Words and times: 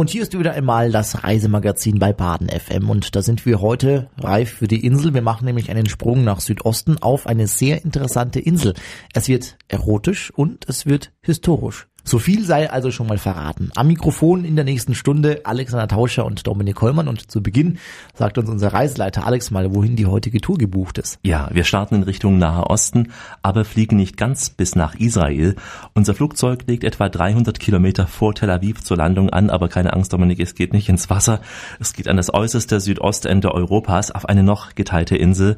Und 0.00 0.08
hier 0.08 0.22
ist 0.22 0.32
wieder 0.32 0.54
einmal 0.54 0.90
das 0.90 1.24
Reisemagazin 1.24 1.98
bei 1.98 2.14
Baden 2.14 2.48
FM 2.48 2.88
und 2.88 3.14
da 3.14 3.20
sind 3.20 3.44
wir 3.44 3.60
heute 3.60 4.08
reif 4.18 4.48
für 4.48 4.66
die 4.66 4.82
Insel. 4.82 5.12
Wir 5.12 5.20
machen 5.20 5.44
nämlich 5.44 5.68
einen 5.68 5.90
Sprung 5.90 6.24
nach 6.24 6.40
Südosten 6.40 6.96
auf 7.02 7.26
eine 7.26 7.46
sehr 7.46 7.84
interessante 7.84 8.40
Insel. 8.40 8.72
Es 9.12 9.28
wird 9.28 9.58
erotisch 9.68 10.30
und 10.30 10.66
es 10.70 10.86
wird 10.86 11.12
historisch. 11.20 11.89
So 12.04 12.18
viel 12.18 12.44
sei 12.44 12.70
also 12.70 12.90
schon 12.90 13.06
mal 13.06 13.18
verraten. 13.18 13.70
Am 13.76 13.86
Mikrofon 13.86 14.44
in 14.44 14.56
der 14.56 14.64
nächsten 14.64 14.94
Stunde 14.94 15.42
Alexander 15.44 15.86
Tauscher 15.86 16.24
und 16.24 16.46
Dominik 16.46 16.76
Kollmann 16.76 17.08
und 17.08 17.30
zu 17.30 17.42
Beginn 17.42 17.78
sagt 18.14 18.38
uns 18.38 18.48
unser 18.48 18.72
Reiseleiter 18.72 19.26
Alex 19.26 19.50
mal, 19.50 19.74
wohin 19.74 19.96
die 19.96 20.06
heutige 20.06 20.40
Tour 20.40 20.56
gebucht 20.56 20.98
ist. 20.98 21.18
Ja, 21.22 21.48
wir 21.52 21.64
starten 21.64 21.96
in 21.96 22.02
Richtung 22.02 22.38
Nahe 22.38 22.64
Osten, 22.66 23.08
aber 23.42 23.64
fliegen 23.64 23.96
nicht 23.96 24.16
ganz 24.16 24.50
bis 24.50 24.74
nach 24.74 24.94
Israel. 24.94 25.56
Unser 25.94 26.14
Flugzeug 26.14 26.64
legt 26.66 26.84
etwa 26.84 27.08
300 27.08 27.60
Kilometer 27.60 28.06
vor 28.06 28.34
Tel 28.34 28.50
Aviv 28.50 28.82
zur 28.82 28.96
Landung 28.96 29.30
an, 29.30 29.50
aber 29.50 29.68
keine 29.68 29.92
Angst, 29.92 30.12
Dominik, 30.12 30.40
es 30.40 30.54
geht 30.54 30.72
nicht 30.72 30.88
ins 30.88 31.10
Wasser. 31.10 31.40
Es 31.78 31.92
geht 31.92 32.08
an 32.08 32.16
das 32.16 32.32
äußerste 32.32 32.80
Südostende 32.80 33.54
Europas 33.54 34.10
auf 34.10 34.26
eine 34.26 34.42
noch 34.42 34.74
geteilte 34.74 35.16
Insel. 35.16 35.56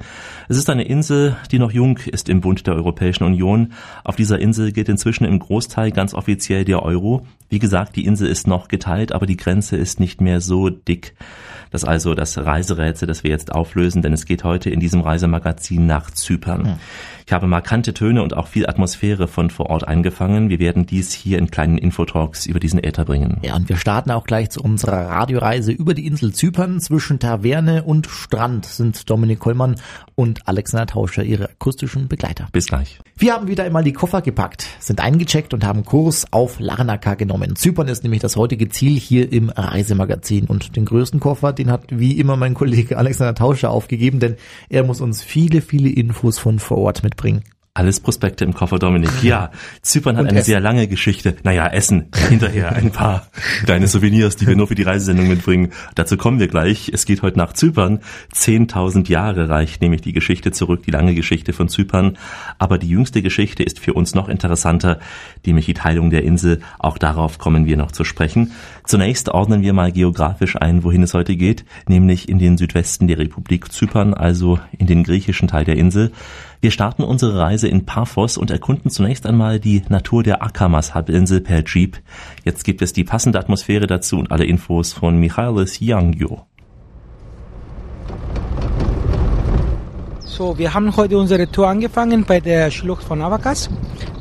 Es 0.48 0.56
ist 0.56 0.68
eine 0.68 0.84
Insel, 0.84 1.36
die 1.50 1.58
noch 1.58 1.70
jung 1.72 1.98
ist 1.98 2.28
im 2.28 2.40
Bund 2.40 2.66
der 2.66 2.74
Europäischen 2.74 3.24
Union. 3.24 3.72
Auf 4.04 4.16
dieser 4.16 4.38
Insel 4.40 4.72
geht 4.72 4.88
inzwischen 4.88 5.24
im 5.24 5.38
Großteil 5.38 5.92
ganz 5.92 6.14
offiziell 6.14 6.31
offiziell 6.32 6.64
der 6.64 6.82
Euro. 6.82 7.26
Wie 7.50 7.58
gesagt, 7.58 7.96
die 7.96 8.06
Insel 8.06 8.26
ist 8.28 8.46
noch 8.46 8.68
geteilt, 8.68 9.12
aber 9.12 9.26
die 9.26 9.36
Grenze 9.36 9.76
ist 9.76 10.00
nicht 10.00 10.22
mehr 10.22 10.40
so 10.40 10.70
dick. 10.70 11.14
Das 11.70 11.84
also 11.84 12.14
das 12.14 12.38
Reiserätsel, 12.38 13.06
das 13.06 13.22
wir 13.22 13.30
jetzt 13.30 13.52
auflösen, 13.52 14.00
denn 14.00 14.14
es 14.14 14.24
geht 14.24 14.42
heute 14.42 14.70
in 14.70 14.80
diesem 14.80 15.02
Reisemagazin 15.02 15.86
nach 15.86 16.10
Zypern. 16.10 16.64
Ja. 16.64 16.78
Ich 17.26 17.32
habe 17.32 17.46
markante 17.46 17.94
Töne 17.94 18.22
und 18.22 18.36
auch 18.36 18.46
viel 18.46 18.66
Atmosphäre 18.66 19.28
von 19.28 19.50
vor 19.50 19.70
Ort 19.70 19.86
eingefangen. 19.86 20.48
Wir 20.48 20.58
werden 20.58 20.86
dies 20.86 21.12
hier 21.12 21.38
in 21.38 21.50
kleinen 21.50 21.78
Infotalks 21.78 22.46
über 22.46 22.60
diesen 22.60 22.82
Äther 22.82 23.04
bringen. 23.04 23.38
Ja, 23.42 23.56
und 23.56 23.68
wir 23.68 23.76
starten 23.76 24.10
auch 24.10 24.24
gleich 24.24 24.50
zu 24.50 24.62
unserer 24.62 25.08
Radioreise 25.08 25.72
über 25.72 25.94
die 25.94 26.06
Insel 26.06 26.32
Zypern. 26.32 26.80
Zwischen 26.80 27.18
Taverne 27.18 27.84
und 27.84 28.06
Strand 28.06 28.66
sind 28.66 29.08
Dominik 29.08 29.40
Kollmann 29.40 29.76
und 30.14 30.46
Alexander 30.48 30.86
Tauscher 30.86 31.22
ihre 31.24 31.50
akustischen 31.50 32.08
Begleiter. 32.08 32.48
Bis 32.52 32.66
gleich. 32.66 32.98
Wir 33.16 33.34
haben 33.34 33.46
wieder 33.46 33.64
einmal 33.64 33.84
die 33.84 33.92
Koffer 33.92 34.20
gepackt, 34.20 34.66
sind 34.80 35.00
eingecheckt 35.00 35.54
und 35.54 35.64
haben 35.64 35.84
Kurs 35.84 36.26
auf 36.32 36.58
Larnaca 36.58 37.14
genommen. 37.14 37.56
Zypern 37.56 37.88
ist 37.88 38.02
nämlich 38.02 38.20
das 38.20 38.36
heutige 38.36 38.68
Ziel 38.68 38.98
hier 38.98 39.32
im 39.32 39.48
Reisemagazin 39.50 40.46
und 40.46 40.76
den 40.76 40.84
größten 40.84 41.20
Koffer, 41.20 41.52
den 41.52 41.70
hat 41.70 41.84
wie 41.90 42.18
immer 42.18 42.36
mein 42.36 42.54
Kollege 42.54 42.98
Alexander 42.98 43.34
Tauscher 43.34 43.70
aufgegeben, 43.70 44.18
denn 44.18 44.36
er 44.68 44.82
muss 44.84 45.00
uns 45.00 45.22
viele, 45.22 45.60
viele 45.60 45.88
Infos 45.88 46.38
von 46.38 46.58
vor 46.58 46.78
Ort 46.78 47.04
mitbringen. 47.12 47.42
Alles 47.74 48.00
Prospekte 48.00 48.44
im 48.44 48.52
Koffer, 48.52 48.78
Dominik. 48.78 49.22
Ja, 49.22 49.50
Zypern 49.80 50.16
hat 50.18 50.24
Und 50.24 50.28
eine 50.28 50.40
Essen. 50.40 50.46
sehr 50.46 50.60
lange 50.60 50.88
Geschichte. 50.88 51.36
Naja, 51.42 51.66
Essen. 51.68 52.08
Hinterher 52.28 52.72
ein 52.72 52.90
paar 52.90 53.28
kleine 53.64 53.88
Souvenirs, 53.88 54.36
die 54.36 54.46
wir 54.46 54.56
nur 54.56 54.66
für 54.66 54.74
die 54.74 54.82
Reisesendung 54.82 55.26
mitbringen. 55.26 55.72
Dazu 55.94 56.18
kommen 56.18 56.38
wir 56.38 56.48
gleich. 56.48 56.90
Es 56.92 57.06
geht 57.06 57.22
heute 57.22 57.38
nach 57.38 57.54
Zypern. 57.54 58.00
Zehntausend 58.30 59.08
Jahre 59.08 59.48
reicht 59.48 59.80
nämlich 59.80 60.02
die 60.02 60.12
Geschichte 60.12 60.52
zurück, 60.52 60.82
die 60.84 60.90
lange 60.90 61.14
Geschichte 61.14 61.54
von 61.54 61.70
Zypern. 61.70 62.18
Aber 62.58 62.76
die 62.76 62.88
jüngste 62.90 63.22
Geschichte 63.22 63.62
ist 63.62 63.78
für 63.78 63.94
uns 63.94 64.14
noch 64.14 64.28
interessanter, 64.28 65.00
nämlich 65.46 65.64
die 65.64 65.72
Teilung 65.72 66.10
der 66.10 66.24
Insel. 66.24 66.60
Auch 66.78 66.98
darauf 66.98 67.38
kommen 67.38 67.64
wir 67.64 67.78
noch 67.78 67.92
zu 67.92 68.04
sprechen. 68.04 68.52
Zunächst 68.84 69.30
ordnen 69.30 69.62
wir 69.62 69.72
mal 69.72 69.92
geografisch 69.92 70.56
ein, 70.56 70.84
wohin 70.84 71.04
es 71.04 71.14
heute 71.14 71.36
geht, 71.36 71.64
nämlich 71.88 72.28
in 72.28 72.38
den 72.38 72.58
Südwesten 72.58 73.08
der 73.08 73.16
Republik 73.18 73.72
Zypern, 73.72 74.12
also 74.12 74.58
in 74.76 74.86
den 74.86 75.04
griechischen 75.04 75.48
Teil 75.48 75.64
der 75.64 75.76
Insel. 75.78 76.12
Wir 76.62 76.70
starten 76.70 77.02
unsere 77.02 77.40
Reise 77.40 77.66
in 77.66 77.86
Paphos 77.86 78.38
und 78.38 78.52
erkunden 78.52 78.88
zunächst 78.88 79.26
einmal 79.26 79.58
die 79.58 79.82
Natur 79.88 80.22
der 80.22 80.44
Akamas-Halbinsel 80.44 81.40
per 81.40 81.64
Jeep. 81.64 81.98
Jetzt 82.44 82.62
gibt 82.62 82.82
es 82.82 82.92
die 82.92 83.02
passende 83.02 83.40
Atmosphäre 83.40 83.88
dazu 83.88 84.16
und 84.16 84.30
alle 84.30 84.44
Infos 84.44 84.92
von 84.92 85.18
Michailis 85.18 85.80
Yangyo. 85.80 86.46
So, 90.34 90.56
wir 90.56 90.72
haben 90.72 90.96
heute 90.96 91.18
unsere 91.18 91.46
Tour 91.46 91.68
angefangen 91.68 92.24
bei 92.24 92.40
der 92.40 92.70
Schlucht 92.70 93.04
von 93.04 93.20
Avakas, 93.20 93.68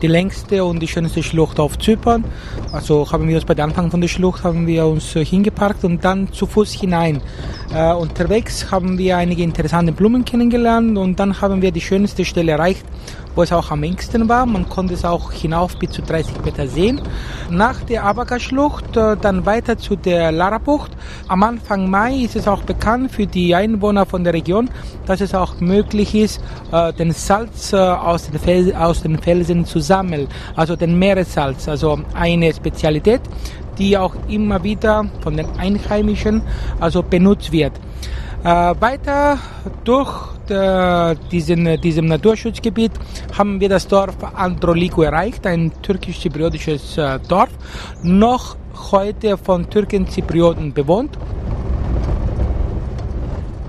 die 0.01 0.07
längste 0.07 0.65
und 0.65 0.81
die 0.81 0.87
schönste 0.89 1.23
Schlucht 1.23 1.57
auf 1.57 1.79
Zypern. 1.79 2.25
Also 2.73 3.09
haben 3.09 3.29
wir 3.29 3.35
uns 3.37 3.45
bei 3.45 3.55
Anfang 3.63 3.89
von 3.89 4.01
der 4.01 4.09
Schlucht 4.09 4.43
haben 4.43 4.67
wir 4.67 4.87
uns 4.87 5.13
hingeparkt 5.13 5.85
und 5.85 6.03
dann 6.03 6.29
zu 6.33 6.47
Fuß 6.47 6.73
hinein. 6.73 7.21
Äh, 7.73 7.93
unterwegs 7.93 8.69
haben 8.71 8.97
wir 8.97 9.15
einige 9.15 9.41
interessante 9.43 9.93
Blumen 9.93 10.25
kennengelernt 10.25 10.97
und 10.97 11.17
dann 11.17 11.39
haben 11.39 11.61
wir 11.61 11.71
die 11.71 11.79
schönste 11.79 12.25
Stelle 12.25 12.51
erreicht, 12.51 12.85
wo 13.35 13.43
es 13.43 13.53
auch 13.53 13.71
am 13.71 13.83
engsten 13.83 14.27
war. 14.27 14.45
Man 14.45 14.67
konnte 14.67 14.93
es 14.93 15.05
auch 15.05 15.31
hinauf 15.31 15.77
bis 15.77 15.91
zu 15.91 16.01
30 16.01 16.43
Meter 16.43 16.67
sehen. 16.67 17.01
Nach 17.49 17.79
der 17.81 18.03
Abaka-Schlucht 18.03 18.97
äh, 18.97 19.15
dann 19.15 19.45
weiter 19.45 19.77
zu 19.77 19.95
der 19.95 20.33
Lara-Bucht. 20.33 20.91
Am 21.29 21.43
Anfang 21.43 21.89
Mai 21.89 22.15
ist 22.15 22.35
es 22.35 22.47
auch 22.47 22.63
bekannt 22.63 23.11
für 23.11 23.27
die 23.27 23.55
Einwohner 23.55 24.05
von 24.05 24.23
der 24.25 24.33
Region, 24.33 24.69
dass 25.05 25.21
es 25.21 25.33
auch 25.33 25.59
möglich 25.61 26.00
ist, 26.01 26.41
äh, 26.71 26.93
den 26.93 27.11
Salz 27.11 27.73
äh, 27.73 27.77
aus 27.77 28.29
den, 28.29 28.39
Fel 28.39 28.73
aus 28.75 29.01
den 29.01 29.17
Felsen 29.17 29.65
zu 29.65 29.79
sammeln, 29.79 30.27
also 30.55 30.75
den 30.75 30.97
Meeressalz, 30.97 31.67
also 31.67 31.99
eine 32.13 32.53
Spezialität, 32.53 33.21
die 33.77 33.97
auch 33.97 34.15
immer 34.27 34.63
wieder 34.63 35.05
von 35.21 35.37
den 35.37 35.47
Einheimischen 35.57 36.41
also 36.79 37.03
benutzt 37.03 37.51
wird. 37.51 37.73
Äh, 38.43 38.73
weiter 38.79 39.37
durch 39.83 40.11
äh, 40.49 41.15
diesen, 41.31 41.79
diesem 41.79 42.05
Naturschutzgebiet 42.05 42.91
haben 43.37 43.59
wir 43.59 43.69
das 43.69 43.87
Dorf 43.87 44.15
Androliko 44.33 45.03
erreicht, 45.03 45.45
ein 45.45 45.71
türkisch-zypriotisches 45.81 46.97
äh, 46.97 47.19
Dorf, 47.27 47.49
noch 48.01 48.55
heute 48.91 49.37
von 49.37 49.69
Türken-Zyprioten 49.69 50.73
bewohnt. 50.73 51.17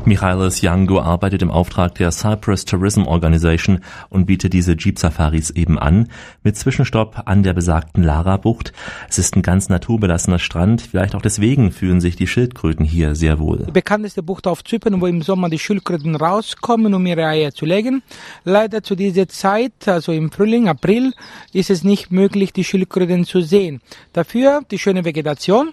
Michailis 0.04 0.60
Yango 0.62 1.00
arbeitet 1.00 1.42
im 1.42 1.50
Auftrag 1.50 1.94
der 1.94 2.10
Cyprus 2.10 2.64
Tourism 2.64 3.02
Organization 3.02 3.80
und 4.08 4.26
bietet 4.26 4.52
diese 4.52 4.72
Jeep-Safaris 4.72 5.50
eben 5.50 5.78
an, 5.78 6.08
mit 6.42 6.56
Zwischenstopp 6.56 7.22
an 7.26 7.44
der 7.44 7.52
besagten 7.52 8.02
Lara-Bucht. 8.02 8.72
Es 9.08 9.18
ist 9.18 9.36
ein 9.36 9.42
ganz 9.42 9.68
naturbelassener 9.68 10.40
Strand, 10.40 10.82
vielleicht 10.82 11.14
auch 11.14 11.22
deswegen 11.22 11.70
fühlen 11.70 12.00
sich 12.00 12.16
die 12.16 12.26
Schildkröten 12.26 12.84
hier 12.84 13.14
sehr 13.14 13.38
wohl. 13.38 13.64
Die 13.66 13.72
bekannteste 13.72 14.24
Bucht 14.24 14.48
auf 14.48 14.64
Zypern, 14.64 15.00
wo 15.00 15.06
im 15.06 15.22
Sommer 15.22 15.48
die 15.48 15.60
Schildkröten 15.60 16.16
rauskommen, 16.16 16.94
um 16.94 17.06
ihre 17.06 17.26
Eier 17.26 17.52
zu 17.52 17.64
legen. 17.64 18.02
Leider 18.44 18.82
zu 18.82 18.96
dieser 18.96 19.28
Zeit, 19.28 19.86
also 19.86 20.10
im 20.10 20.32
Frühling, 20.32 20.68
April, 20.68 21.12
ist 21.52 21.70
es 21.70 21.84
nicht 21.84 22.10
möglich, 22.10 22.52
die 22.52 22.64
Schildkröten 22.64 23.24
zu 23.24 23.40
sehen. 23.40 23.80
Dafür 24.12 24.62
die 24.70 24.78
schöne 24.78 25.04
Vegetation, 25.04 25.72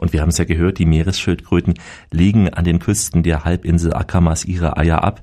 und 0.00 0.14
wir 0.14 0.22
haben 0.22 0.30
es 0.30 0.38
ja 0.38 0.46
gehört, 0.46 0.78
die 0.78 0.86
Meeresschildkröten 0.86 1.74
legen 2.10 2.48
an 2.48 2.64
den 2.64 2.78
Küsten 2.78 3.22
der 3.22 3.44
Halbinsel 3.44 3.92
Akamas 3.92 4.46
ihre 4.46 4.78
Eier 4.78 5.04
ab. 5.04 5.22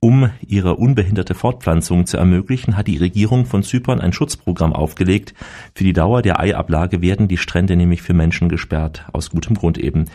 Um 0.00 0.30
ihre 0.46 0.74
unbehinderte 0.74 1.34
Fortpflanzung 1.34 2.04
zu 2.06 2.16
ermöglichen, 2.16 2.76
hat 2.76 2.88
die 2.88 2.98
Regierung 2.98 3.46
von 3.46 3.62
Zypern 3.62 4.00
ein 4.00 4.12
Schutzprogramm 4.12 4.72
aufgelegt. 4.72 5.34
Für 5.72 5.84
die 5.84 5.92
Dauer 5.92 6.22
der 6.22 6.40
Eiablage 6.40 7.00
werden 7.00 7.28
die 7.28 7.36
Strände 7.36 7.76
nämlich 7.76 8.02
für 8.02 8.14
Menschen 8.14 8.48
gesperrt, 8.48 9.04
aus 9.12 9.30
gutem 9.30 9.56
Grund 9.56 9.78
eben. 9.78 10.06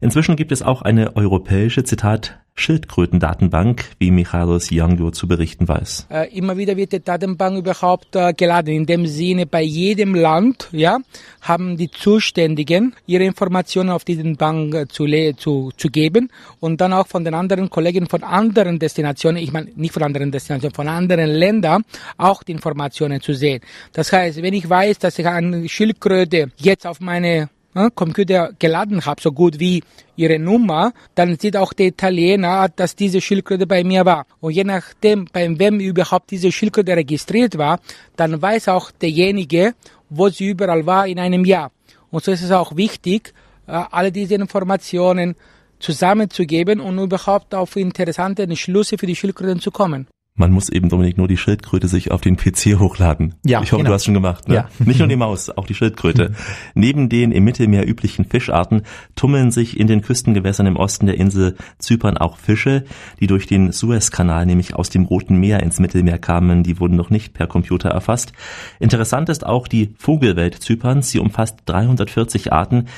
Inzwischen 0.00 0.36
gibt 0.36 0.52
es 0.52 0.62
auch 0.62 0.82
eine 0.82 1.16
europäische, 1.16 1.84
Zitat, 1.84 2.38
Schildkrötendatenbank, 2.58 3.84
wie 3.98 4.10
Michalos 4.10 4.70
Yangyo 4.70 5.10
zu 5.10 5.28
berichten 5.28 5.68
weiß. 5.68 6.06
Äh, 6.10 6.34
immer 6.36 6.56
wieder 6.56 6.76
wird 6.76 6.92
die 6.92 7.00
Datenbank 7.00 7.58
überhaupt 7.58 8.16
äh, 8.16 8.32
geladen. 8.32 8.74
In 8.74 8.86
dem 8.86 9.06
Sinne, 9.06 9.44
bei 9.44 9.62
jedem 9.62 10.14
Land 10.14 10.68
ja, 10.72 10.98
haben 11.42 11.76
die 11.76 11.90
Zuständigen 11.90 12.94
ihre 13.06 13.24
Informationen 13.24 13.90
auf 13.90 14.04
diesen 14.04 14.36
Bank 14.36 14.74
äh, 14.74 14.88
zu, 14.88 15.06
zu, 15.36 15.70
zu 15.76 15.88
geben 15.90 16.30
und 16.58 16.80
dann 16.80 16.94
auch 16.94 17.06
von 17.06 17.24
den 17.24 17.34
anderen 17.34 17.68
Kollegen 17.68 18.08
von 18.08 18.22
anderen 18.22 18.78
Destinationen, 18.78 19.42
ich 19.42 19.52
meine 19.52 19.70
nicht 19.76 19.92
von 19.92 20.02
anderen 20.02 20.32
Destinationen, 20.32 20.74
von 20.74 20.88
anderen 20.88 21.28
Ländern 21.28 21.84
auch 22.16 22.42
die 22.42 22.52
Informationen 22.52 23.20
zu 23.20 23.34
sehen. 23.34 23.60
Das 23.92 24.12
heißt, 24.12 24.40
wenn 24.40 24.54
ich 24.54 24.68
weiß, 24.68 24.98
dass 24.98 25.18
ich 25.18 25.26
eine 25.26 25.68
Schildkröte 25.68 26.52
jetzt 26.56 26.86
auf 26.86 27.00
meine 27.00 27.50
Computer 27.94 28.52
geladen 28.58 29.04
habe, 29.04 29.20
so 29.20 29.32
gut 29.32 29.60
wie 29.60 29.82
ihre 30.16 30.38
Nummer, 30.38 30.92
dann 31.14 31.38
sieht 31.38 31.56
auch 31.56 31.72
der 31.72 31.86
Italiener, 31.86 32.68
dass 32.74 32.96
diese 32.96 33.20
Schildkröte 33.20 33.66
bei 33.66 33.84
mir 33.84 34.04
war. 34.04 34.26
Und 34.40 34.52
je 34.52 34.64
nachdem, 34.64 35.26
bei 35.32 35.58
wem 35.58 35.80
überhaupt 35.80 36.30
diese 36.30 36.50
Schildkröte 36.50 36.96
registriert 36.96 37.58
war, 37.58 37.80
dann 38.16 38.40
weiß 38.40 38.68
auch 38.68 38.90
derjenige, 38.90 39.74
wo 40.08 40.28
sie 40.28 40.48
überall 40.48 40.86
war 40.86 41.06
in 41.06 41.18
einem 41.18 41.44
Jahr. 41.44 41.70
Und 42.10 42.24
so 42.24 42.32
ist 42.32 42.42
es 42.42 42.50
auch 42.50 42.76
wichtig, 42.76 43.34
äh, 43.66 43.72
alle 43.90 44.10
diese 44.10 44.34
Informationen 44.34 45.34
zusammenzugeben 45.78 46.80
und 46.80 46.98
überhaupt 46.98 47.54
auf 47.54 47.76
interessante 47.76 48.56
Schlüsse 48.56 48.96
für 48.98 49.06
die 49.06 49.16
Schildkröten 49.16 49.60
zu 49.60 49.70
kommen. 49.70 50.06
Man 50.38 50.52
muss 50.52 50.68
eben, 50.68 50.90
Dominik, 50.90 51.16
nur 51.16 51.28
die 51.28 51.38
Schildkröte 51.38 51.88
sich 51.88 52.10
auf 52.10 52.20
den 52.20 52.36
PC 52.36 52.78
hochladen. 52.78 53.34
Ja, 53.44 53.62
ich 53.62 53.72
hoffe, 53.72 53.78
genau. 53.78 53.88
du 53.88 53.94
hast 53.94 54.04
schon 54.04 54.12
gemacht. 54.12 54.48
Ne? 54.48 54.54
Ja. 54.56 54.68
Nicht 54.84 54.98
nur 54.98 55.08
die 55.08 55.16
Maus, 55.16 55.48
auch 55.48 55.66
die 55.66 55.74
Schildkröte. 55.74 56.32
Neben 56.74 57.08
den 57.08 57.32
im 57.32 57.44
Mittelmeer 57.44 57.88
üblichen 57.88 58.26
Fischarten 58.26 58.82
tummeln 59.14 59.50
sich 59.50 59.80
in 59.80 59.86
den 59.86 60.02
Küstengewässern 60.02 60.66
im 60.66 60.76
Osten 60.76 61.06
der 61.06 61.16
Insel 61.16 61.56
Zypern 61.78 62.18
auch 62.18 62.36
Fische, 62.36 62.84
die 63.18 63.26
durch 63.26 63.46
den 63.46 63.72
Suezkanal 63.72 64.44
nämlich 64.44 64.74
aus 64.74 64.90
dem 64.90 65.04
Roten 65.04 65.36
Meer 65.36 65.62
ins 65.62 65.80
Mittelmeer 65.80 66.18
kamen. 66.18 66.62
Die 66.62 66.78
wurden 66.80 66.96
noch 66.96 67.08
nicht 67.08 67.32
per 67.32 67.46
Computer 67.46 67.88
erfasst. 67.88 68.32
Interessant 68.78 69.30
ist 69.30 69.46
auch 69.46 69.66
die 69.66 69.94
Vogelwelt 69.96 70.54
Zyperns. 70.62 71.10
Sie 71.10 71.18
umfasst 71.18 71.60
340 71.64 72.52
Arten 72.52 72.88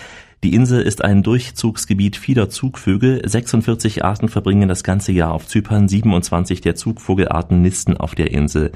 Die 0.44 0.54
Insel 0.54 0.82
ist 0.82 1.02
ein 1.02 1.24
Durchzugsgebiet 1.24 2.16
vieler 2.16 2.48
Zugvögel. 2.48 3.28
46 3.28 4.04
Arten 4.04 4.28
verbringen 4.28 4.68
das 4.68 4.84
ganze 4.84 5.10
Jahr 5.10 5.32
auf 5.32 5.48
Zypern, 5.48 5.88
27 5.88 6.60
der 6.60 6.76
Zugvogelarten 6.76 7.60
nisten 7.60 7.96
auf 7.96 8.14
der 8.14 8.30
Insel. 8.30 8.70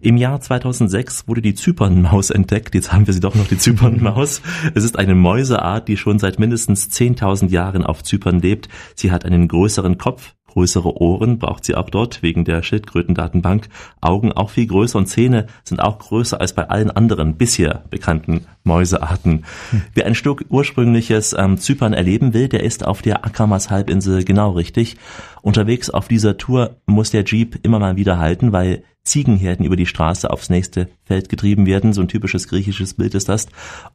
Im 0.00 0.16
Jahr 0.16 0.40
2006 0.40 1.28
wurde 1.28 1.42
die 1.42 1.54
Zypernmaus 1.54 2.30
entdeckt. 2.30 2.74
Jetzt 2.74 2.92
haben 2.92 3.06
wir 3.06 3.14
sie 3.14 3.20
doch 3.20 3.36
noch, 3.36 3.46
die 3.46 3.56
Zypernmaus. 3.56 4.42
Es 4.74 4.82
ist 4.82 4.98
eine 4.98 5.14
Mäuseart, 5.14 5.86
die 5.86 5.96
schon 5.96 6.18
seit 6.18 6.40
mindestens 6.40 6.88
10.000 6.90 7.50
Jahren 7.50 7.84
auf 7.84 8.02
Zypern 8.02 8.40
lebt. 8.40 8.68
Sie 8.96 9.12
hat 9.12 9.24
einen 9.24 9.46
größeren 9.46 9.98
Kopf, 9.98 10.34
größere 10.48 11.00
Ohren 11.00 11.38
braucht 11.38 11.64
sie 11.64 11.76
auch 11.76 11.88
dort 11.88 12.22
wegen 12.22 12.44
der 12.44 12.62
Schildkrötendatenbank, 12.62 13.68
Augen 14.00 14.32
auch 14.32 14.50
viel 14.50 14.66
größer 14.66 14.98
und 14.98 15.06
Zähne 15.06 15.46
sind 15.62 15.80
auch 15.80 15.98
größer 15.98 16.40
als 16.40 16.52
bei 16.54 16.68
allen 16.68 16.90
anderen 16.90 17.36
bisher 17.36 17.84
bekannten 17.90 18.46
Mäusearten. 18.66 19.44
Wer 19.94 20.06
ein 20.06 20.14
Stück 20.14 20.44
ursprüngliches 20.48 21.34
ähm, 21.38 21.58
Zypern 21.58 21.92
erleben 21.92 22.34
will, 22.34 22.48
der 22.48 22.62
ist 22.62 22.86
auf 22.86 23.00
der 23.02 23.24
Akamas 23.24 23.70
Halbinsel 23.70 24.24
genau 24.24 24.50
richtig. 24.50 24.96
Unterwegs 25.42 25.88
auf 25.90 26.08
dieser 26.08 26.36
Tour 26.36 26.76
muss 26.86 27.10
der 27.10 27.24
Jeep 27.24 27.58
immer 27.62 27.78
mal 27.78 27.96
wieder 27.96 28.18
halten, 28.18 28.52
weil 28.52 28.82
Ziegenherden 29.06 29.64
über 29.64 29.76
die 29.76 29.86
Straße 29.86 30.28
aufs 30.28 30.50
nächste 30.50 30.88
Feld 31.04 31.28
getrieben 31.28 31.64
werden. 31.64 31.92
So 31.92 32.00
ein 32.02 32.08
typisches 32.08 32.48
griechisches 32.48 32.94
Bild 32.94 33.14
ist 33.14 33.28
das. 33.28 33.46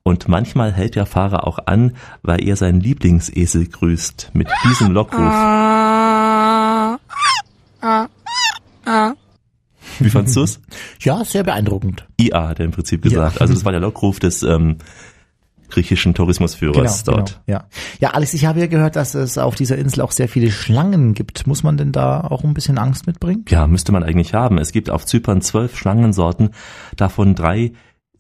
Und 0.04 0.30
manchmal 0.30 0.72
hält 0.72 0.96
der 0.96 1.06
Fahrer 1.06 1.46
auch 1.46 1.60
an, 1.66 1.98
weil 2.24 2.42
er 2.44 2.56
seinen 2.56 2.80
Lieblingsesel 2.80 3.68
grüßt. 3.68 4.32
Mit 4.34 4.48
diesem 4.64 4.92
Lockruf. 4.92 5.20
Ah, 5.20 6.98
ah, 7.82 8.08
ah. 8.86 9.14
Wie 10.00 10.10
fandst 10.10 10.36
du's? 10.36 10.60
Ja, 11.02 11.24
sehr 11.26 11.44
beeindruckend. 11.44 12.06
IA 12.20 12.50
hat 12.50 12.60
er 12.60 12.66
im 12.66 12.72
Prinzip 12.72 13.02
gesagt. 13.02 13.36
Ja. 13.36 13.42
Also 13.42 13.54
das 13.54 13.66
war 13.66 13.72
der 13.72 13.82
Lockruf 13.82 14.20
des 14.20 14.44
ähm, 14.44 14.78
griechischen 15.72 16.14
Tourismusführers 16.14 17.04
genau, 17.04 17.18
dort. 17.18 17.42
Genau, 17.46 17.60
ja. 17.60 17.66
ja, 18.00 18.10
Alex, 18.12 18.34
ich 18.34 18.46
habe 18.46 18.60
ja 18.60 18.68
gehört, 18.68 18.96
dass 18.96 19.16
es 19.16 19.38
auf 19.38 19.56
dieser 19.56 19.78
Insel 19.78 20.02
auch 20.02 20.12
sehr 20.12 20.28
viele 20.28 20.52
Schlangen 20.52 21.14
gibt. 21.14 21.48
Muss 21.48 21.64
man 21.64 21.78
denn 21.78 21.92
da 21.92 22.22
auch 22.22 22.44
ein 22.44 22.54
bisschen 22.54 22.78
Angst 22.78 23.08
mitbringen? 23.08 23.46
Ja, 23.50 23.66
müsste 23.66 23.92
man 23.92 24.04
eigentlich 24.04 24.34
haben. 24.34 24.58
Es 24.60 24.72
gibt 24.72 24.90
auf 24.90 25.06
Zypern 25.06 25.42
zwölf 25.42 25.78
Schlangensorten, 25.78 26.52
davon 26.96 27.34
drei 27.34 27.72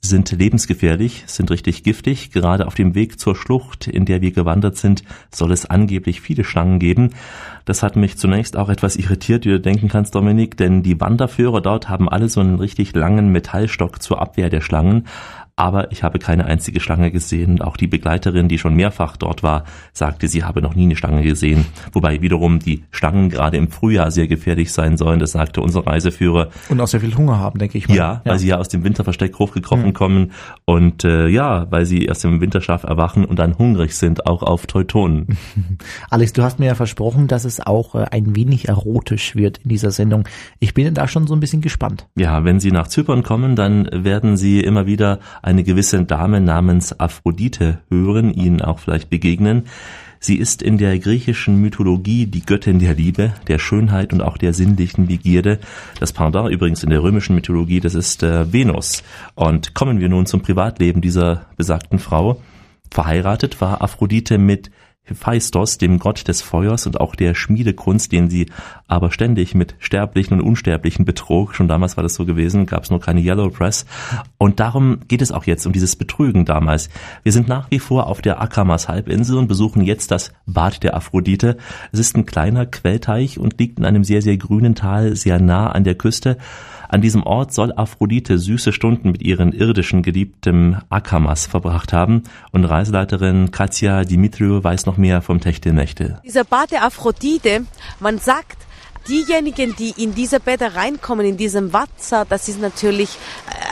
sind 0.04 0.32
lebensgefährlich, 0.32 1.24
sind 1.28 1.52
richtig 1.52 1.84
giftig. 1.84 2.32
Gerade 2.32 2.66
auf 2.66 2.74
dem 2.74 2.96
Weg 2.96 3.20
zur 3.20 3.36
Schlucht, 3.36 3.88
in 3.88 4.06
der 4.06 4.22
wir 4.22 4.32
gewandert 4.32 4.76
sind, 4.76 5.04
soll 5.32 5.52
es 5.52 5.68
angeblich 5.68 6.22
viele 6.22 6.44
Schlangen 6.44 6.80
geben. 6.80 7.12
Das 7.66 7.84
hat 7.84 7.96
mich 7.96 8.18
zunächst 8.18 8.58
auch 8.58 8.70
etwas 8.70 8.96
irritiert, 8.96 9.46
wie 9.46 9.50
du 9.50 9.60
denken 9.60 9.90
kannst, 9.90 10.16
Dominik, 10.16 10.58
denn 10.58 10.82
die 10.82 11.00
Wanderführer 11.00 11.62
dort 11.62 11.88
haben 11.88 12.10
alle 12.10 12.30
so 12.30 12.42
einen 12.42 12.58
richtig 12.58 12.96
langen 12.96 13.32
Metallstock 13.32 14.02
zur 14.02 14.20
Abwehr 14.20 14.50
der 14.50 14.62
Schlangen 14.62 15.06
aber 15.56 15.92
ich 15.92 16.04
habe 16.04 16.20
keine 16.20 16.46
einzige 16.46 16.80
Schlange 16.80 17.12
gesehen. 17.12 17.62
Auch 17.62 17.78
die 17.78 17.88
Begleiterin, 17.88 18.48
die 18.48 18.58
schon 18.58 18.76
mehrfach 18.76 19.18
dort 19.18 19.44
war, 19.44 19.66
sagte, 19.94 20.28
sie 20.28 20.44
habe 20.44 20.62
noch 20.62 20.76
nie 20.76 20.84
eine 20.84 20.96
Schlange 20.96 21.24
gesehen. 21.24 21.66
Wobei 21.92 22.22
wiederum 22.22 22.60
die 22.60 22.84
Schlangen 22.92 23.30
gerade 23.30 23.58
im 23.58 23.70
Frühjahr 23.70 24.12
sehr 24.12 24.28
gefährlich 24.28 24.72
sein 24.72 24.98
sollen, 24.98 25.20
das 25.20 25.34
sagte 25.34 25.62
unser 25.62 25.86
Reiseführer. 25.86 26.50
Und 26.70 26.80
auch 26.80 26.88
sehr 26.88 27.02
viel 27.02 27.16
Hunger 27.16 27.40
haben, 27.40 27.60
denke 27.60 27.78
ich 27.78 27.88
mal. 27.88 27.96
Ja, 27.96 28.22
weil 28.26 28.40
sie 28.40 28.48
ja 28.48 28.58
aus 28.58 28.70
dem 28.70 28.84
Winterversteck 28.84 29.38
hochgekrochen 29.40 29.88
mhm. 29.88 29.94
kommen 29.94 30.32
und 30.66 31.04
äh, 31.04 31.28
ja, 31.28 31.68
weil 31.70 31.86
sie 31.86 32.10
aus 32.10 32.20
dem 32.20 32.42
Winterschlaf 32.42 32.84
erwachen 32.84 33.26
und 33.26 33.40
dann 33.40 33.58
hungrig 33.58 33.96
sind, 33.96 34.28
auch 34.28 34.44
auf 34.44 34.68
Teutonen. 34.68 35.38
Alex, 36.10 36.34
du 36.34 36.44
hast 36.44 36.60
mir 36.60 36.68
ja 36.68 36.76
versprochen, 36.76 37.28
dass 37.28 37.46
es 37.46 37.60
auch 37.60 37.96
äh, 37.96 38.06
ein 38.12 38.36
wenig 38.36 38.68
erotisch 38.68 39.36
wird 39.36 39.60
in 39.60 39.70
dieser 39.70 39.92
Sendung. 39.92 40.28
Ich 40.60 40.74
bin 40.74 40.94
da 40.94 41.08
schon 41.08 41.28
so 41.28 41.34
ein 41.34 41.40
bisschen 41.40 41.62
gespannt. 41.62 42.08
Ja, 42.16 42.44
wenn 42.44 42.60
Sie 42.60 42.72
nach 42.72 42.88
Zypern 42.88 43.24
kommen, 43.24 43.56
dann 43.56 43.90
werden 43.92 44.38
Sie 44.38 44.62
immer 44.62 44.86
wieder 44.86 45.20
eine 45.42 45.64
gewisse 45.64 46.04
Dame 46.04 46.42
namens 46.42 47.00
Aphrodite 47.00 47.80
hören, 47.90 48.34
ihnen 48.34 48.62
auch 48.62 48.80
vielleicht 48.80 49.10
begegnen. 49.10 49.64
Sie 50.24 50.36
ist 50.36 50.62
in 50.62 50.78
der 50.78 51.00
griechischen 51.00 51.56
Mythologie 51.56 52.28
die 52.28 52.46
Göttin 52.46 52.78
der 52.78 52.94
Liebe, 52.94 53.34
der 53.48 53.58
Schönheit 53.58 54.14
und 54.14 54.22
auch 54.22 54.38
der 54.38 54.54
sinnlichen 54.54 55.08
Begierde. 55.08 55.58
Das 56.00 56.14
Pendant 56.14 56.52
übrigens 56.52 56.84
in 56.84 56.92
der 56.92 57.02
römischen 57.02 57.34
Mythologie, 57.34 57.80
das 57.80 57.96
ist 57.96 58.22
äh, 58.22 58.54
Venus. 58.54 59.02
Und 59.34 59.74
kommen 59.74 60.00
wir 60.00 60.10
nun 60.10 60.28
zum 60.28 60.42
Privatleben 60.42 61.02
dieser 61.02 61.48
besagten 61.58 61.98
Frau. 61.98 62.40
Verheiratet 62.92 63.62
war 63.62 63.82
Aphrodite 63.82 64.38
mit 64.38 64.70
Hephaistos, 65.04 65.78
dem 65.78 65.98
Gott 66.00 66.28
des 66.28 66.42
Feuers 66.42 66.86
und 66.86 67.00
auch 67.00 67.16
der 67.16 67.34
Schmiedekunst, 67.34 68.12
den 68.12 68.30
sie 68.30 68.48
aber 68.88 69.12
ständig 69.12 69.56
mit 69.56 69.76
Sterblichen 69.80 70.40
und 70.40 70.48
Unsterblichen 70.48 71.06
betrog. 71.06 71.56
Schon 71.56 71.68
damals 71.68 71.98
war 71.98 72.04
das 72.04 72.14
so 72.14 72.26
gewesen, 72.26 72.66
gab 72.68 72.84
es 72.84 72.92
noch 72.92 73.02
keine 73.02 73.20
Yellow 73.20 73.50
Press. 73.50 73.86
Und 74.38 74.60
darum 74.60 75.00
geht 75.08 75.22
es 75.22 75.32
auch 75.32 75.46
jetzt, 75.46 75.66
um 75.66 75.74
dieses 75.74 75.96
Betrügen 75.96 76.46
damals. 76.46 76.90
Wir 77.24 77.32
sind 77.32 77.48
nach 77.48 77.72
wie 77.72 77.80
vor 77.80 78.08
auf 78.08 78.22
der 78.22 78.42
Akamas 78.42 78.88
Halbinsel 78.88 79.38
und 79.38 79.48
besuchen 79.48 79.82
jetzt 79.82 80.12
das 80.12 80.34
Bad 80.46 80.84
der 80.84 80.96
Aphrodite. 80.96 81.58
Es 81.92 82.00
ist 82.00 82.16
ein 82.16 82.26
kleiner 82.26 82.66
Quellteich 82.66 83.40
und 83.40 83.60
liegt 83.60 83.80
in 83.80 83.86
einem 83.86 84.04
sehr, 84.04 84.22
sehr 84.22 84.38
grünen 84.38 84.76
Tal, 84.76 85.16
sehr 85.16 85.40
nah 85.40 85.72
an 85.72 85.84
der 85.84 85.96
Küste. 85.96 86.38
An 86.92 87.00
diesem 87.00 87.24
Ort 87.24 87.54
soll 87.54 87.72
Aphrodite 87.74 88.38
süße 88.38 88.74
Stunden 88.74 89.12
mit 89.12 89.22
ihren 89.22 89.54
irdischen 89.54 90.04
Geliebten 90.04 90.82
Akamas 90.90 91.46
verbracht 91.46 91.94
haben 91.94 92.24
und 92.52 92.66
Reiseleiterin 92.66 93.50
Katja 93.52 94.04
Dimitriou 94.04 94.62
weiß 94.62 94.88
noch 94.88 94.98
mehr 94.98 95.22
vom 95.22 95.40
Techtelmechtel. 95.40 96.20
Dieser 96.26 96.44
Bad 96.44 96.72
der 96.72 96.84
Aphrodite, 96.84 97.62
man 98.02 98.20
sagt, 98.20 98.58
diejenigen, 99.08 99.74
die 99.78 99.94
in 100.04 100.14
diese 100.16 100.42
Bäder 100.42 100.76
reinkommen, 100.76 101.26
in 101.26 101.38
diesem 101.38 101.72
Wasser, 101.72 102.26
das 102.28 102.50
ist 102.50 102.60
natürlich 102.60 103.18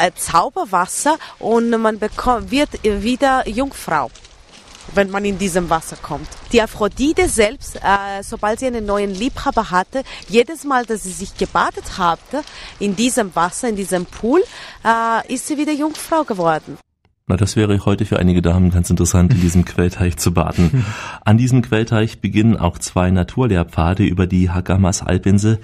äh, 0.02 0.12
Zauberwasser 0.16 1.18
und 1.40 1.72
man 1.72 2.00
bekommt, 2.00 2.52
wird 2.52 2.70
wieder 2.84 3.50
Jungfrau 3.50 4.10
wenn 4.96 5.10
man 5.10 5.26
in 5.26 5.38
diesem 5.38 5.70
Wasser 5.70 5.98
kommt. 6.02 6.28
Die 6.52 6.62
Aphrodite 6.62 7.28
selbst, 7.28 7.76
äh, 7.78 8.24
sobald 8.24 8.60
sie 8.60 8.68
einen 8.68 8.86
neuen 8.86 9.14
Liebhaber 9.14 9.72
hatte, 9.72 10.04
jedes 10.28 10.64
Mal, 10.64 10.86
dass 10.86 11.04
sie 11.04 11.12
sich 11.12 11.38
gebadet 11.38 11.98
hatte 11.98 12.42
in 12.80 12.96
diesem 12.96 13.36
Wasser, 13.36 13.70
in 13.70 13.76
diesem 13.76 14.06
Pool, 14.06 14.44
äh, 14.86 15.34
ist 15.34 15.48
sie 15.48 15.58
wieder 15.58 15.74
Jungfrau 15.74 16.24
geworden. 16.24 16.78
Na, 17.30 17.38
das 17.38 17.56
wäre 17.56 17.86
heute 17.86 18.06
für 18.06 18.18
einige 18.18 18.42
Damen 18.42 18.72
ganz 18.72 18.90
interessant, 18.90 19.32
in 19.32 19.40
diesem 19.40 19.64
Quellteich 19.64 20.18
zu 20.18 20.34
baden. 20.34 20.84
An 21.24 21.38
diesem 21.38 21.62
Quellteich 21.62 22.22
beginnen 22.22 22.58
auch 22.58 22.80
zwei 22.80 23.12
Naturlehrpfade 23.12 24.04
über 24.04 24.26
die 24.26 24.50
Hagamas 24.50 25.04
Halbinsel. 25.04 25.60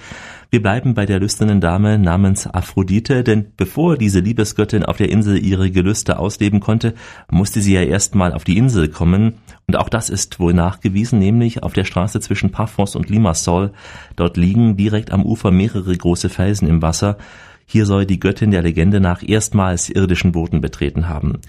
Wir 0.52 0.62
bleiben 0.62 0.94
bei 0.94 1.06
der 1.06 1.20
lüsternen 1.20 1.60
Dame 1.60 1.98
namens 1.98 2.48
Aphrodite, 2.48 3.24
denn 3.24 3.48
bevor 3.58 3.98
diese 3.98 4.20
Liebesgöttin 4.20 4.86
auf 4.86 4.98
der 4.98 5.10
Insel 5.10 5.44
ihre 5.44 5.72
Gelüste 5.72 6.20
ausleben 6.20 6.60
konnte, 6.60 6.94
musste 7.30 7.62
sie 7.62 7.74
ja 7.74 7.82
erstmal 7.82 8.34
auf 8.34 8.44
die 8.44 8.58
Insel 8.58 8.90
kommen. 8.90 9.36
Und 9.68 9.76
auch 9.76 9.90
das 9.90 10.10
ist 10.10 10.40
wohl 10.40 10.54
nachgewiesen, 10.54 11.20
nämlich 11.20 11.64
auf 11.64 11.74
der 11.74 11.84
Straße 11.84 12.20
zwischen 12.20 12.52
Paphos 12.52 12.96
und 12.96 13.10
Limassol. 13.10 13.72
Dort 14.16 14.38
liegen 14.38 14.78
direkt 14.78 15.12
am 15.12 15.26
Ufer 15.26 15.52
mehrere 15.52 15.96
große 15.96 16.30
Felsen 16.30 16.68
im 16.68 16.82
Wasser. 16.82 17.18
Hier 17.66 17.86
soll 17.86 18.06
die 18.06 18.20
Göttin 18.20 18.52
der 18.52 18.62
Legende 18.62 19.00
nach 19.00 19.28
erstmals 19.28 19.90
irdischen 19.90 20.32
Boden 20.32 20.62
betreten 20.62 21.10
haben. 21.10 21.40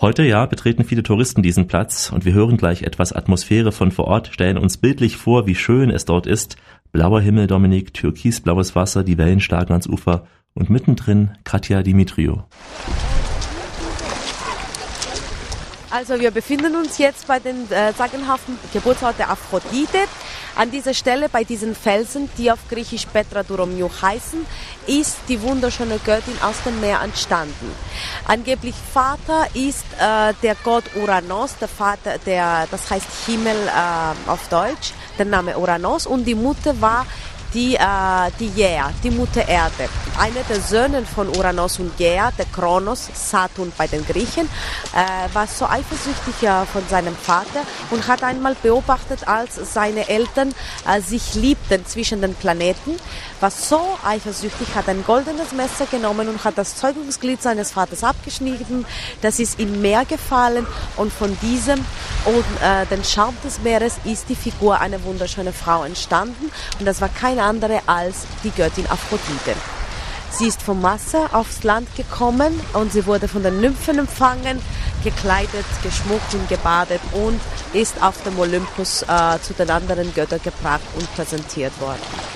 Heute 0.00 0.22
ja 0.22 0.46
betreten 0.46 0.84
viele 0.84 1.02
Touristen 1.02 1.42
diesen 1.42 1.66
Platz 1.66 2.12
und 2.12 2.24
wir 2.24 2.32
hören 2.32 2.56
gleich 2.56 2.82
etwas 2.82 3.12
Atmosphäre 3.12 3.72
von 3.72 3.90
vor 3.90 4.04
Ort, 4.04 4.28
stellen 4.28 4.56
uns 4.56 4.76
bildlich 4.76 5.16
vor, 5.16 5.48
wie 5.48 5.56
schön 5.56 5.90
es 5.90 6.04
dort 6.04 6.28
ist. 6.28 6.56
Blauer 6.92 7.20
Himmel, 7.20 7.48
Dominik, 7.48 7.94
türkisblaues 7.94 8.76
Wasser, 8.76 9.02
die 9.02 9.18
Wellen 9.18 9.40
schlagen 9.40 9.72
ans 9.72 9.88
Ufer 9.88 10.28
und 10.54 10.70
mittendrin 10.70 11.32
Katja 11.42 11.82
Dimitriou. 11.82 12.44
Also 15.90 16.20
wir 16.20 16.30
befinden 16.30 16.76
uns 16.76 16.98
jetzt 16.98 17.26
bei 17.26 17.38
den 17.38 17.70
äh, 17.70 17.92
sagenhaften 17.94 18.58
Geburtsort 18.72 19.18
der 19.18 19.30
Aphrodite. 19.30 19.98
An 20.54 20.70
dieser 20.70 20.92
Stelle 20.92 21.28
bei 21.30 21.44
diesen 21.44 21.74
Felsen, 21.74 22.28
die 22.36 22.52
auf 22.52 22.58
Griechisch 22.68 23.06
Petra 23.06 23.42
Duromiou 23.42 23.88
heißen, 24.02 24.44
ist 24.86 25.16
die 25.28 25.40
wunderschöne 25.40 25.98
Göttin 26.04 26.34
aus 26.42 26.56
dem 26.66 26.78
Meer 26.80 27.00
entstanden. 27.00 27.72
Angeblich 28.26 28.74
Vater 28.92 29.46
ist 29.54 29.84
äh, 29.98 30.34
der 30.42 30.56
Gott 30.62 30.84
Uranos, 30.96 31.56
der 31.58 31.68
Vater, 31.68 32.18
der, 32.18 32.66
das 32.70 32.90
heißt 32.90 33.06
Himmel 33.26 33.56
äh, 33.56 34.30
auf 34.30 34.46
Deutsch, 34.48 34.92
der 35.16 35.24
Name 35.24 35.56
Uranos 35.56 36.06
und 36.06 36.24
die 36.24 36.34
Mutter 36.34 36.78
war 36.82 37.06
die, 37.54 37.76
äh, 37.76 38.30
die 38.38 38.50
Gea, 38.50 38.90
die 39.02 39.10
Mutter 39.10 39.46
Erde. 39.46 39.88
Einer 40.18 40.42
der 40.48 40.60
Söhne 40.60 41.04
von 41.04 41.28
Uranus 41.28 41.78
und 41.78 41.96
Gea, 41.96 42.30
der 42.32 42.46
Kronos, 42.46 43.08
Saturn 43.14 43.72
bei 43.76 43.86
den 43.86 44.04
Griechen, 44.06 44.48
äh, 44.94 45.34
war 45.34 45.46
so 45.46 45.66
eifersüchtig 45.66 46.42
äh, 46.42 46.66
von 46.66 46.86
seinem 46.88 47.16
Vater 47.16 47.62
und 47.90 48.06
hat 48.06 48.22
einmal 48.22 48.56
beobachtet, 48.62 49.26
als 49.26 49.54
seine 49.72 50.08
Eltern 50.08 50.54
äh, 50.86 51.00
sich 51.00 51.34
liebten 51.34 51.86
zwischen 51.86 52.20
den 52.20 52.34
Planeten, 52.34 52.96
so 53.68 53.80
eifersüchtig, 54.04 54.74
hat 54.74 54.88
ein 54.88 55.04
goldenes 55.04 55.52
Messer 55.52 55.86
genommen 55.86 56.28
und 56.28 56.44
hat 56.44 56.58
das 56.58 56.76
Zeugungsglied 56.76 57.40
seines 57.40 57.70
Vaters 57.70 58.02
abgeschnitten. 58.02 58.84
Das 59.22 59.38
ist 59.38 59.60
im 59.60 59.80
Meer 59.80 60.04
gefallen 60.04 60.66
und 60.96 61.12
von 61.12 61.36
diesem 61.40 61.78
und 62.24 62.44
äh, 62.62 62.86
den 62.86 63.04
Schaum 63.04 63.36
des 63.44 63.60
Meeres 63.60 63.96
ist 64.04 64.28
die 64.28 64.34
Figur 64.34 64.80
einer 64.80 65.02
wunderschönen 65.04 65.52
Frau 65.52 65.84
entstanden 65.84 66.50
und 66.78 66.84
das 66.84 67.00
war 67.00 67.08
keine 67.08 67.44
andere 67.44 67.80
als 67.86 68.26
die 68.42 68.50
Göttin 68.50 68.86
Aphrodite. 68.86 69.54
Sie 70.30 70.46
ist 70.46 70.62
vom 70.62 70.82
Wasser 70.82 71.30
aufs 71.32 71.62
Land 71.62 71.94
gekommen 71.96 72.60
und 72.74 72.92
sie 72.92 73.06
wurde 73.06 73.28
von 73.28 73.42
den 73.42 73.60
Nymphen 73.60 73.98
empfangen, 73.98 74.60
gekleidet, 75.02 75.64
geschmuckt 75.82 76.34
und 76.34 76.48
gebadet 76.48 77.00
und 77.12 77.40
ist 77.72 78.02
auf 78.02 78.22
dem 78.24 78.38
Olympus 78.38 79.02
äh, 79.02 79.40
zu 79.40 79.54
den 79.54 79.70
anderen 79.70 80.12
Göttern 80.12 80.40
gebracht 80.42 80.82
und 80.96 81.12
präsentiert 81.14 81.72
worden. 81.80 82.27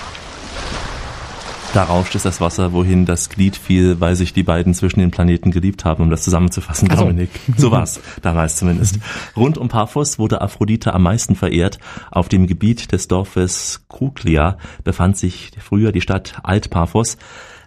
Da 1.75 1.85
rauscht 1.85 2.15
es 2.15 2.23
das 2.23 2.43
Wasser, 2.43 2.75
wohin 2.75 3.07
das 3.07 3.31
Glied 3.31 3.57
fiel, 3.57 3.99
weil 3.99 4.15
sich 4.15 4.35
die 4.35 4.43
beiden 4.43 4.75
zwischen 4.75 5.01
den 5.01 5.11
Planeten 5.11 5.51
geliebt 5.51 5.87
haben, 5.87 6.03
um 6.03 6.11
das 6.11 6.23
zusammenzufassen, 6.23 6.91
so. 6.91 6.97
Dominik. 6.97 7.31
So 7.57 7.71
war's, 7.71 7.99
damals 8.21 8.57
zumindest. 8.57 8.99
Rund 9.37 9.57
um 9.57 9.69
Paphos 9.69 10.19
wurde 10.19 10.43
Aphrodite 10.43 10.93
am 10.93 11.05
meisten 11.05 11.35
verehrt. 11.35 11.79
Auf 12.11 12.29
dem 12.29 12.47
Gebiet 12.47 12.93
des 12.93 13.09
Dorfes 13.09 13.87
Kruglia 13.89 14.59
befand 14.85 15.17
sich 15.17 15.53
früher 15.61 15.93
die 15.93 16.03
Stadt 16.03 16.41
Alt-Paphos. 16.43 17.17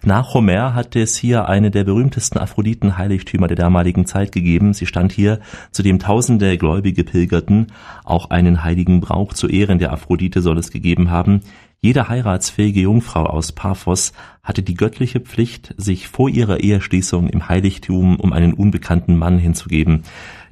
Nach 0.04 0.34
Homer 0.34 0.74
hat 0.74 0.94
es 0.94 1.16
hier 1.16 1.48
eine 1.48 1.72
der 1.72 1.82
berühmtesten 1.82 2.38
Aphroditen-Heiligtümer 2.38 3.48
der 3.48 3.56
damaligen 3.56 4.06
Zeit 4.06 4.30
gegeben. 4.30 4.72
Sie 4.72 4.86
stand 4.86 5.10
hier, 5.10 5.40
zu 5.72 5.82
dem 5.82 5.98
tausende 5.98 6.56
Gläubige 6.58 7.02
pilgerten. 7.02 7.72
Auch 8.04 8.30
einen 8.30 8.62
heiligen 8.62 9.00
Brauch 9.00 9.32
zu 9.32 9.48
Ehren 9.48 9.80
der 9.80 9.92
Aphrodite 9.92 10.42
soll 10.42 10.58
es 10.58 10.70
gegeben 10.70 11.10
haben. 11.10 11.40
Jede 11.86 12.08
heiratsfähige 12.08 12.80
Jungfrau 12.80 13.26
aus 13.26 13.52
Paphos 13.52 14.12
hatte 14.42 14.64
die 14.64 14.74
göttliche 14.74 15.20
Pflicht, 15.20 15.72
sich 15.76 16.08
vor 16.08 16.28
ihrer 16.28 16.58
Eheschließung 16.58 17.28
im 17.28 17.48
Heiligtum 17.48 18.18
um 18.18 18.32
einen 18.32 18.54
unbekannten 18.54 19.16
Mann 19.16 19.38
hinzugeben. 19.38 20.02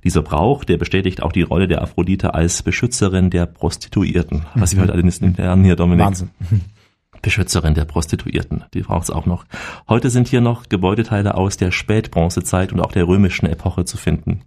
Dieser 0.04 0.22
Brauch, 0.22 0.62
der 0.62 0.76
bestätigt 0.76 1.24
auch 1.24 1.32
die 1.32 1.42
Rolle 1.42 1.66
der 1.66 1.82
Aphrodite 1.82 2.34
als 2.34 2.62
Beschützerin 2.62 3.30
der 3.30 3.46
Prostituierten. 3.46 4.46
Was 4.54 4.76
wir 4.76 4.82
heute 4.84 4.92
alles 4.92 5.18
lernen 5.18 5.64
hier, 5.64 5.74
Dominik. 5.74 6.06
Wahnsinn. 6.06 6.30
Beschützerin 7.20 7.74
der 7.74 7.84
Prostituierten, 7.84 8.62
die 8.72 8.82
braucht's 8.82 9.10
auch 9.10 9.26
noch. 9.26 9.44
Heute 9.88 10.10
sind 10.10 10.28
hier 10.28 10.40
noch 10.40 10.68
Gebäudeteile 10.68 11.34
aus 11.34 11.56
der 11.56 11.72
Spätbronzezeit 11.72 12.72
und 12.72 12.78
auch 12.78 12.92
der 12.92 13.08
römischen 13.08 13.46
Epoche 13.46 13.84
zu 13.84 13.96
finden. 13.96 14.42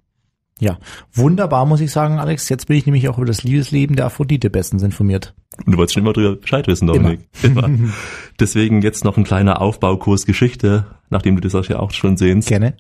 Ja, 0.60 0.80
wunderbar, 1.14 1.66
muss 1.66 1.82
ich 1.82 1.92
sagen, 1.92 2.20
Alex. 2.20 2.50
Jetzt 2.50 2.68
bin 2.68 2.78
ich 2.78 2.86
nämlich 2.86 3.10
auch 3.10 3.18
über 3.18 3.28
das 3.28 3.44
Liebesleben 3.44 3.96
der 3.96 4.08
Aphrodite 4.08 4.50
bestens 4.50 4.82
informiert. 4.82 5.36
Und 5.66 5.74
du 5.74 5.78
wolltest 5.78 5.94
schon 5.94 6.04
immer 6.04 6.14
drüber 6.14 6.36
Bescheid 6.36 6.68
wissen, 6.68 6.88
Dominik. 6.88 7.22
Immer. 7.44 7.70
Deswegen 8.40 8.82
jetzt 8.82 9.04
noch 9.04 9.18
ein 9.18 9.24
kleiner 9.24 9.62
Aufbaukurs 9.62 10.26
Geschichte, 10.26 10.86
nachdem 11.10 11.40
du 11.40 11.48
das 11.48 11.68
ja 11.68 11.80
auch 11.80 11.92
schon 11.92 12.18
sehnst. 12.18 12.48
Gerne. 12.48 12.76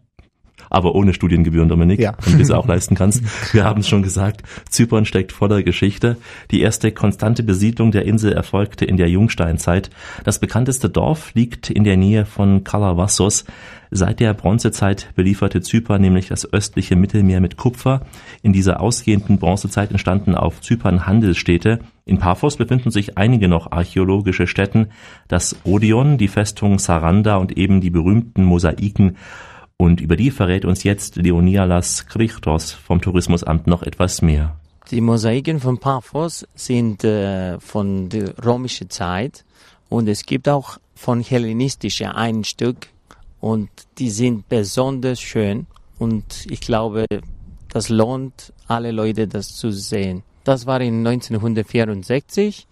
Aber 0.69 0.95
ohne 0.95 1.13
Studiengebühren, 1.13 1.69
Dominik, 1.69 1.99
Ja. 1.99 2.13
damit 2.23 2.39
du 2.39 2.43
es 2.43 2.51
auch 2.51 2.67
leisten 2.67 2.95
kannst. 2.95 3.23
Wir 3.53 3.63
haben 3.63 3.81
es 3.81 3.87
schon 3.87 4.03
gesagt, 4.03 4.43
Zypern 4.69 5.05
steckt 5.05 5.31
voller 5.31 5.63
Geschichte. 5.63 6.17
Die 6.51 6.61
erste 6.61 6.91
konstante 6.91 7.43
Besiedlung 7.43 7.91
der 7.91 8.05
Insel 8.05 8.33
erfolgte 8.33 8.85
in 8.85 8.97
der 8.97 9.09
Jungsteinzeit. 9.09 9.89
Das 10.23 10.39
bekannteste 10.39 10.89
Dorf 10.89 11.33
liegt 11.33 11.69
in 11.69 11.83
der 11.83 11.97
Nähe 11.97 12.25
von 12.25 12.63
Kalavassos. 12.63 13.45
Seit 13.89 14.19
der 14.19 14.33
Bronzezeit 14.33 15.11
belieferte 15.15 15.61
Zypern 15.61 16.01
nämlich 16.01 16.27
das 16.27 16.51
östliche 16.51 16.97
Mittelmeer 16.97 17.39
mit 17.39 17.55
Kupfer. 17.55 18.01
In 18.41 18.51
dieser 18.51 18.81
ausgehenden 18.81 19.37
Bronzezeit 19.37 19.91
entstanden 19.91 20.35
auf 20.35 20.59
Zypern 20.59 21.07
Handelsstädte. 21.07 21.79
In 22.03 22.17
Paphos 22.19 22.57
befinden 22.57 22.91
sich 22.91 23.17
einige 23.17 23.47
noch 23.47 23.71
archäologische 23.71 24.45
Stätten, 24.47 24.87
das 25.29 25.55
Odeon, 25.63 26.17
die 26.17 26.27
Festung 26.27 26.79
Saranda 26.79 27.37
und 27.37 27.57
eben 27.57 27.79
die 27.79 27.89
berühmten 27.89 28.43
Mosaiken 28.43 29.15
und 29.77 30.01
über 30.01 30.15
die 30.15 30.31
verrät 30.31 30.65
uns 30.65 30.83
jetzt 30.83 31.15
Leonialas 31.15 32.07
Christos 32.07 32.71
vom 32.71 32.99
Tourismusamt 32.99 33.67
noch 33.67 33.83
etwas 33.83 34.21
mehr. 34.21 34.59
Die 34.89 35.01
Mosaiken 35.01 35.59
von 35.59 35.77
Paphos 35.77 36.47
sind 36.55 37.03
äh, 37.03 37.59
von 37.59 38.09
der 38.09 38.33
römischen 38.43 38.89
Zeit 38.89 39.45
und 39.89 40.07
es 40.07 40.25
gibt 40.25 40.49
auch 40.49 40.77
von 40.95 41.21
hellenistischer 41.21 42.15
ein 42.15 42.43
Stück 42.43 42.87
und 43.39 43.69
die 43.99 44.09
sind 44.09 44.49
besonders 44.49 45.21
schön 45.21 45.67
und 45.99 46.47
ich 46.49 46.61
glaube, 46.61 47.05
das 47.69 47.89
lohnt 47.89 48.53
alle 48.67 48.91
Leute, 48.91 49.27
das 49.27 49.55
zu 49.55 49.71
sehen. 49.71 50.23
Das 50.43 50.65
war 50.65 50.81
in 50.81 51.05
1964 51.05 52.65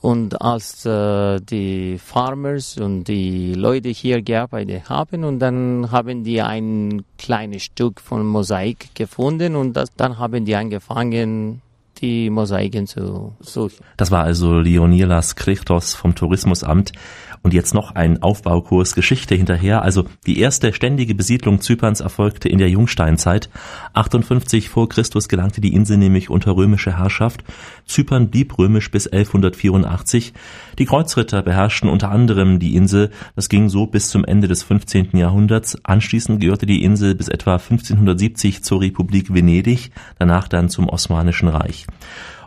und 0.00 0.40
als 0.40 0.86
äh, 0.86 1.40
die 1.40 1.98
Farmers 1.98 2.76
und 2.78 3.04
die 3.04 3.54
Leute 3.54 3.88
hier 3.88 4.22
gearbeitet 4.22 4.88
haben 4.88 5.24
und 5.24 5.40
dann 5.40 5.90
haben 5.90 6.24
die 6.24 6.40
ein 6.40 7.04
kleines 7.18 7.64
Stück 7.64 8.00
von 8.00 8.24
Mosaik 8.26 8.94
gefunden 8.94 9.56
und 9.56 9.74
das, 9.74 9.88
dann 9.96 10.18
haben 10.18 10.44
die 10.44 10.54
angefangen, 10.54 11.62
die 12.00 12.30
Mosaiken 12.30 12.86
zu 12.86 13.34
suchen. 13.40 13.84
Das 13.96 14.10
war 14.10 14.24
also 14.24 14.58
Leonidas 14.58 15.36
Christos 15.36 15.94
vom 15.94 16.14
Tourismusamt. 16.14 16.92
Und 17.42 17.54
jetzt 17.54 17.74
noch 17.74 17.94
ein 17.94 18.22
Aufbaukurs 18.22 18.94
Geschichte 18.94 19.34
hinterher. 19.34 19.82
Also 19.82 20.04
die 20.26 20.40
erste 20.40 20.72
ständige 20.72 21.14
Besiedlung 21.14 21.60
Zyperns 21.60 22.00
erfolgte 22.00 22.48
in 22.48 22.58
der 22.58 22.70
Jungsteinzeit. 22.70 23.48
58 23.94 24.68
vor 24.68 24.88
Christus 24.88 25.28
gelangte 25.28 25.60
die 25.60 25.74
Insel 25.74 25.98
nämlich 25.98 26.30
unter 26.30 26.56
römische 26.56 26.98
Herrschaft. 26.98 27.44
Zypern 27.86 28.28
blieb 28.28 28.58
römisch 28.58 28.90
bis 28.90 29.06
1184. 29.06 30.32
Die 30.78 30.84
Kreuzritter 30.84 31.42
beherrschten 31.42 31.88
unter 31.88 32.10
anderem 32.10 32.58
die 32.58 32.76
Insel. 32.76 33.10
Das 33.34 33.48
ging 33.48 33.68
so 33.68 33.86
bis 33.86 34.08
zum 34.08 34.24
Ende 34.24 34.48
des 34.48 34.62
15. 34.62 35.16
Jahrhunderts. 35.16 35.78
Anschließend 35.84 36.40
gehörte 36.40 36.66
die 36.66 36.82
Insel 36.82 37.14
bis 37.14 37.28
etwa 37.28 37.54
1570 37.54 38.62
zur 38.62 38.80
Republik 38.80 39.32
Venedig, 39.32 39.90
danach 40.18 40.48
dann 40.48 40.68
zum 40.68 40.88
Osmanischen 40.88 41.48
Reich. 41.48 41.86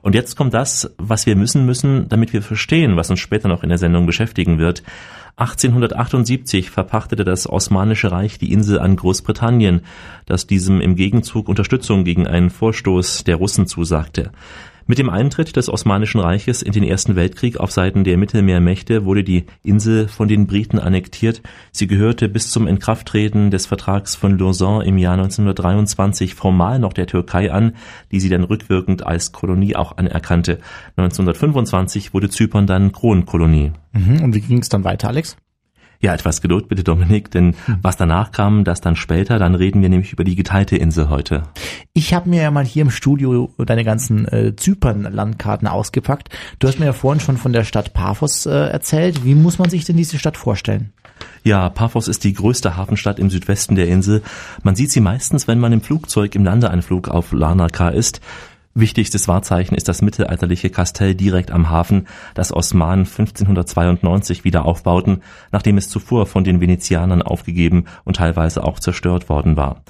Und 0.01 0.15
jetzt 0.15 0.36
kommt 0.36 0.53
das, 0.53 0.93
was 0.98 1.25
wir 1.25 1.36
müssen 1.36 1.65
müssen, 1.65 2.10
damit 2.10 2.34
wir 2.34 2.41
verstehen, 2.41 2.98
was 2.98 3.10
uns 3.10 3.20
später 3.20 3.48
noch 3.48 3.63
in 3.63 3.70
der 3.70 3.77
Sendung 3.77 4.05
beschäftigen 4.05 4.58
wird. 4.58 4.84
1878 5.38 6.70
verpachtete 6.70 7.24
das 7.24 7.48
Osmanische 7.48 8.12
Reich 8.12 8.38
die 8.38 8.51
Insel 8.51 8.79
an 8.79 8.96
Großbritannien, 8.96 9.81
das 10.25 10.48
diesem 10.48 10.81
im 10.81 10.96
Gegenzug 10.96 11.48
Unterstützung 11.48 12.03
gegen 12.03 12.27
einen 12.27 12.50
Vorstoß 12.50 13.24
der 13.24 13.38
Russen 13.38 13.67
zusagte. 13.67 14.31
Mit 14.88 14.98
dem 14.98 15.10
Eintritt 15.10 15.56
des 15.56 15.70
Osmanischen 15.70 16.20
Reiches 16.20 16.62
in 16.62 16.72
den 16.72 16.84
Ersten 16.84 17.16
Weltkrieg 17.16 17.58
auf 17.58 17.72
Seiten 17.72 18.04
der 18.04 18.18
Mittelmeermächte 18.18 19.06
wurde 19.06 19.24
die 19.24 19.46
Insel 19.64 20.08
von 20.08 20.28
den 20.28 20.48
Briten 20.48 20.80
annektiert. 20.80 21.42
Sie 21.72 21.88
gehörte 21.88 22.30
bis 22.30 22.50
zum 22.50 22.68
Inkrafttreten 22.68 23.52
des 23.52 23.68
Vertrags 23.68 24.16
von 24.16 24.38
Lausanne 24.38 24.86
im 24.86 24.98
Jahr 24.98 25.14
1923 25.14 26.36
formal 26.36 26.80
noch 26.80 26.94
der 26.94 27.08
Türkei 27.08 27.52
an, 27.52 27.76
die 28.12 28.20
sie 28.20 28.30
dann 28.30 28.44
rückwirkend 28.44 29.06
als 29.06 29.32
Kolonie 29.32 29.76
auch 29.76 29.98
anerkannte. 29.98 30.60
1925 30.98 32.14
wurde 32.14 32.30
Zypern 32.30 32.68
dann 32.68 32.92
Kronkolonie. 32.92 33.72
Mhm. 33.94 34.24
Und 34.24 34.36
wie 34.36 34.42
ging 34.42 34.60
es 34.60 34.70
dann 34.70 34.84
weiter, 34.84 35.10
Alex? 35.10 35.38
Ja, 36.01 36.15
etwas 36.15 36.41
Geduld 36.41 36.67
bitte, 36.67 36.84
Dominik, 36.84 37.29
denn 37.29 37.55
was 37.84 37.96
danach 37.96 38.31
kam, 38.31 38.63
das 38.63 38.81
dann 38.81 38.96
später, 38.96 39.38
dann 39.38 39.53
reden 39.53 39.84
wir 39.84 39.89
nämlich 39.89 40.12
über 40.12 40.24
die 40.24 40.36
geteilte 40.36 40.75
Insel 40.75 41.10
heute. 41.10 41.43
Ich 41.93 42.15
habe 42.15 42.27
mir 42.27 42.41
ja 42.41 42.50
mal 42.50 42.65
hier 42.65 42.81
im 42.81 42.89
Studio 42.89 43.53
deine 43.60 43.84
ganzen 43.84 44.27
äh, 44.27 44.55
Zypern-Landkarten 44.55 45.67
ausgepackt. 45.67 46.29
Du 46.58 46.67
hast 46.67 46.79
mir 46.79 46.88
ja 46.88 46.93
vorhin 46.93 47.20
schon 47.20 47.38
von 47.38 47.53
der 47.53 47.63
Stadt 47.65 47.93
Paphos 47.93 48.48
äh, 48.48 48.51
erzählt. 48.51 49.24
Wie 49.24 49.36
muss 49.36 49.60
man 49.60 49.70
sich 49.70 49.86
denn 49.86 49.96
diese 49.96 50.17
Stadt 50.17 50.38
vorstellen? 50.38 50.91
Ja, 51.43 51.70
Paphos 51.70 52.08
ist 52.08 52.24
die 52.24 52.34
größte 52.34 52.77
Hafenstadt 52.77 53.20
im 53.20 53.29
Südwesten 53.29 53.75
der 53.75 53.88
Insel. 53.88 54.24
Man 54.63 54.75
sieht 54.75 54.91
sie 54.91 55.01
meistens, 55.01 55.48
wenn 55.48 55.60
man 55.60 55.72
im 55.72 55.81
Flugzeug 55.81 56.34
im 56.34 56.43
Landeanflug 56.43 57.10
auf 57.10 57.31
Larnaca 57.31 57.89
ist. 57.89 58.22
Wichtigstes 58.74 59.28
Wahrzeichen 59.28 59.75
ist 59.75 59.90
das 59.90 60.01
mittelalterliche 60.01 60.70
Kastell 60.70 61.13
direkt 61.13 61.51
am 61.51 61.70
Hafen, 61.70 62.08
das 62.36 62.54
Osmanen 62.54 63.06
1592 63.06 64.46
wieder 64.46 64.63
aufbauten, 64.63 65.24
nachdem 65.51 65.78
es 65.78 65.90
zuvor 65.90 66.25
von 66.25 66.46
den 66.46 66.62
Venezianern 66.62 67.22
aufgegeben 67.22 67.86
und 68.06 68.16
teilweise 68.16 68.63
auch 68.63 68.80
zerstört 68.80 69.28
worden 69.28 69.58
war. 69.58 69.84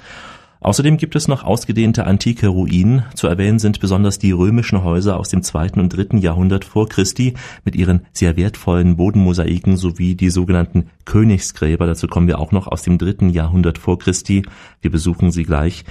Außerdem 0.62 0.96
gibt 0.96 1.16
es 1.16 1.26
noch 1.26 1.42
ausgedehnte 1.42 2.06
antike 2.06 2.46
Ruinen. 2.46 3.02
Zu 3.14 3.26
erwähnen 3.26 3.58
sind 3.58 3.80
besonders 3.80 4.20
die 4.20 4.30
römischen 4.30 4.84
Häuser 4.84 5.18
aus 5.18 5.28
dem 5.28 5.42
zweiten 5.42 5.80
und 5.80 5.88
dritten 5.88 6.18
Jahrhundert 6.18 6.64
vor 6.64 6.88
Christi 6.88 7.34
mit 7.64 7.74
ihren 7.74 8.06
sehr 8.12 8.36
wertvollen 8.36 8.96
Bodenmosaiken 8.96 9.76
sowie 9.76 10.14
die 10.14 10.30
sogenannten 10.30 10.86
Königsgräber. 11.04 11.86
Dazu 11.86 12.06
kommen 12.06 12.28
wir 12.28 12.38
auch 12.38 12.52
noch 12.52 12.68
aus 12.68 12.82
dem 12.82 12.96
dritten 12.96 13.30
Jahrhundert 13.30 13.76
vor 13.76 13.98
Christi. 13.98 14.44
Wir 14.80 14.92
besuchen 14.92 15.32
sie 15.32 15.42
gleich. 15.42 15.84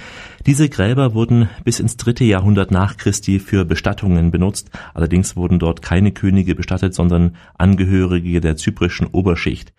Diese 0.46 0.70
Gräber 0.70 1.12
wurden 1.12 1.50
bis 1.64 1.78
ins 1.78 1.98
dritte 1.98 2.24
Jahrhundert 2.24 2.70
nach 2.70 2.96
Christi 2.96 3.40
für 3.40 3.66
Bestattungen 3.66 4.30
benutzt. 4.30 4.70
Allerdings 4.94 5.36
wurden 5.36 5.58
dort 5.58 5.82
keine 5.82 6.12
Könige 6.12 6.54
bestattet, 6.54 6.94
sondern 6.94 7.36
Angehörige 7.58 8.40
der 8.40 8.56
zyprischen 8.56 9.06
Oberschicht. 9.06 9.74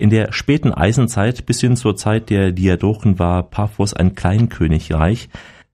In 0.00 0.10
der 0.10 0.32
späten 0.32 0.72
Eisenzeit 0.72 1.44
bis 1.44 1.60
hin 1.60 1.76
zur 1.76 1.96
Zeit 1.96 2.30
der 2.30 2.52
Diadochen 2.52 3.18
war 3.18 3.42
Paphos 3.42 3.94
ein 3.94 4.14
Kleinkönigreich. 4.14 5.28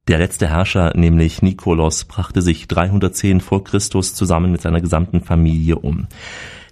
Der 0.09 0.17
letzte 0.17 0.49
Herrscher, 0.49 0.97
nämlich 0.97 1.43
Nikolos, 1.43 2.07
brachte 2.07 2.41
sich 2.41 2.67
310 2.67 3.43
vor 3.43 3.65
Christus 3.65 4.15
zusammen 4.15 4.51
mit 4.51 4.63
seiner 4.63 4.81
gesamten 4.81 5.21
Familie 5.21 5.77
um. 5.77 6.09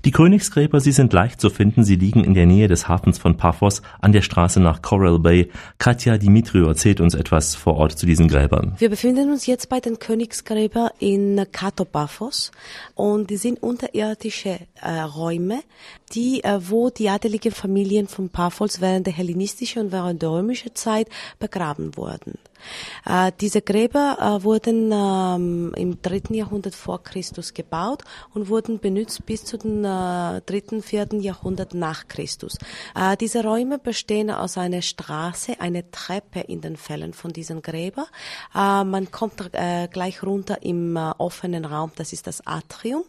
Die 0.04 0.11
Königsgräber, 0.11 0.80
sie 0.80 0.90
sind 0.90 1.12
leicht 1.12 1.40
zu 1.40 1.49
finden, 1.49 1.85
sie 1.85 1.94
liegen 1.94 2.25
in 2.25 2.35
der 2.35 2.44
Nähe 2.44 2.66
des 2.66 2.88
Hafens 2.88 3.18
von 3.18 3.37
Paphos 3.37 3.82
an 4.00 4.11
der 4.11 4.23
Straße 4.23 4.59
nach 4.59 4.82
Coral 4.82 5.21
Bay. 5.21 5.49
Katja 5.78 6.18
Dimitriou 6.18 6.66
erzählt 6.66 7.00
uns 7.00 7.14
etwas 7.14 7.54
vor 7.54 7.76
Ort 7.76 7.97
zu 7.97 8.04
diesen 8.04 8.26
Gräbern. 8.26 8.75
Wir 8.78 8.90
befinden 8.90 9.30
uns 9.30 9.47
jetzt 9.47 9.68
bei 9.68 9.78
den 9.78 10.00
Königsgräbern 10.00 10.90
in 10.99 11.47
Katopaphos 11.52 12.50
und 12.97 13.30
die 13.30 13.37
sind 13.37 13.62
unterirdische 13.62 14.59
äh, 14.80 15.00
Räume, 15.02 15.61
die, 16.12 16.42
äh, 16.42 16.59
wo 16.68 16.90
die 16.90 17.09
adeligen 17.09 17.52
Familien 17.52 18.09
von 18.09 18.28
Paphos 18.28 18.80
während 18.80 19.06
der 19.06 19.14
hellenistischen 19.14 19.82
und 19.82 19.92
während 19.92 20.21
der 20.21 20.30
römischen 20.30 20.75
Zeit 20.75 21.06
begraben 21.38 21.97
wurden. 21.97 22.38
Äh, 23.04 23.33
diese 23.40 23.62
Gräber 23.62 24.16
äh, 24.21 24.45
wurden 24.45 24.90
ähm, 24.92 25.73
im 25.76 26.00
dritten 26.02 26.35
Jahrhundert 26.35 26.75
vor 26.75 27.02
Christus 27.02 27.54
gebaut 27.54 28.02
und 28.35 28.49
wurden 28.49 28.78
benutzt 28.78 29.25
bis 29.26 29.45
zu 29.45 29.59
den 29.59 29.85
äh, 29.85 30.40
dritten, 30.42 30.83
vierten 30.83 31.21
Jahrhundert 31.21 31.75
nach 31.75 32.09
Christus. 32.09 32.59
Äh, 32.95 33.16
diese 33.16 33.42
Räume 33.42 33.78
bestehen 33.78 34.31
aus 34.31 34.59
einer 34.59 34.83
Straße, 34.83 35.61
einer 35.61 35.90
Treppe 35.90 36.40
in 36.40 36.61
den 36.61 36.76
Fällen 36.76 37.12
von 37.12 37.33
diesen 37.33 37.62
Gräbern. 37.62 38.07
Äh, 38.54 38.85
man 38.85 39.11
kommt 39.11 39.33
gleich 39.52 40.23
runter 40.23 40.62
im 40.62 40.97
offenen 40.97 41.64
Raum, 41.64 41.92
das 41.97 42.12
ist 42.12 42.26
das 42.26 42.47
Atrium. 42.47 43.04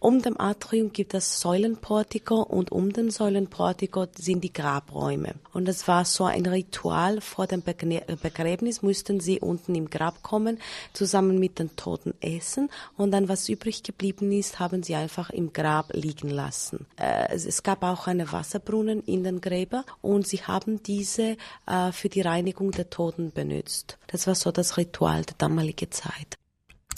Um 0.00 0.22
dem 0.22 0.40
Atrium 0.40 0.92
gibt 0.92 1.14
es 1.14 1.40
Säulenportiko 1.40 2.42
und 2.42 2.72
um 2.72 2.92
den 2.92 3.10
Säulenportiko 3.10 4.06
sind 4.16 4.42
die 4.42 4.52
Grabräume. 4.52 5.34
Und 5.52 5.66
das 5.66 5.88
war 5.88 6.04
so 6.04 6.24
ein 6.24 6.46
Ritual 6.46 7.20
vor 7.20 7.46
dem 7.46 7.62
Begräbnis, 7.62 8.82
mussten 8.88 9.20
sie 9.20 9.38
unten 9.40 9.74
im 9.74 9.90
Grab 9.90 10.22
kommen, 10.22 10.58
zusammen 10.94 11.38
mit 11.38 11.58
den 11.58 11.76
Toten 11.76 12.14
essen 12.20 12.70
und 12.96 13.10
dann, 13.10 13.28
was 13.28 13.48
übrig 13.48 13.82
geblieben 13.82 14.32
ist, 14.32 14.58
haben 14.58 14.82
sie 14.82 14.94
einfach 14.94 15.28
im 15.28 15.52
Grab 15.52 15.92
liegen 15.92 16.30
lassen. 16.30 16.86
Äh, 16.96 17.34
es 17.34 17.62
gab 17.62 17.82
auch 17.82 18.06
eine 18.06 18.32
Wasserbrunnen 18.32 19.02
in 19.04 19.24
den 19.24 19.40
Gräbern 19.42 19.84
und 20.00 20.26
sie 20.26 20.38
haben 20.38 20.82
diese 20.82 21.36
äh, 21.66 21.92
für 21.92 22.08
die 22.08 22.22
Reinigung 22.22 22.70
der 22.70 22.88
Toten 22.88 23.30
benutzt. 23.32 23.98
Das 24.06 24.26
war 24.26 24.34
so 24.34 24.50
das 24.52 24.78
Ritual 24.78 25.22
der 25.24 25.36
damaligen 25.36 25.90
Zeit. 25.90 26.38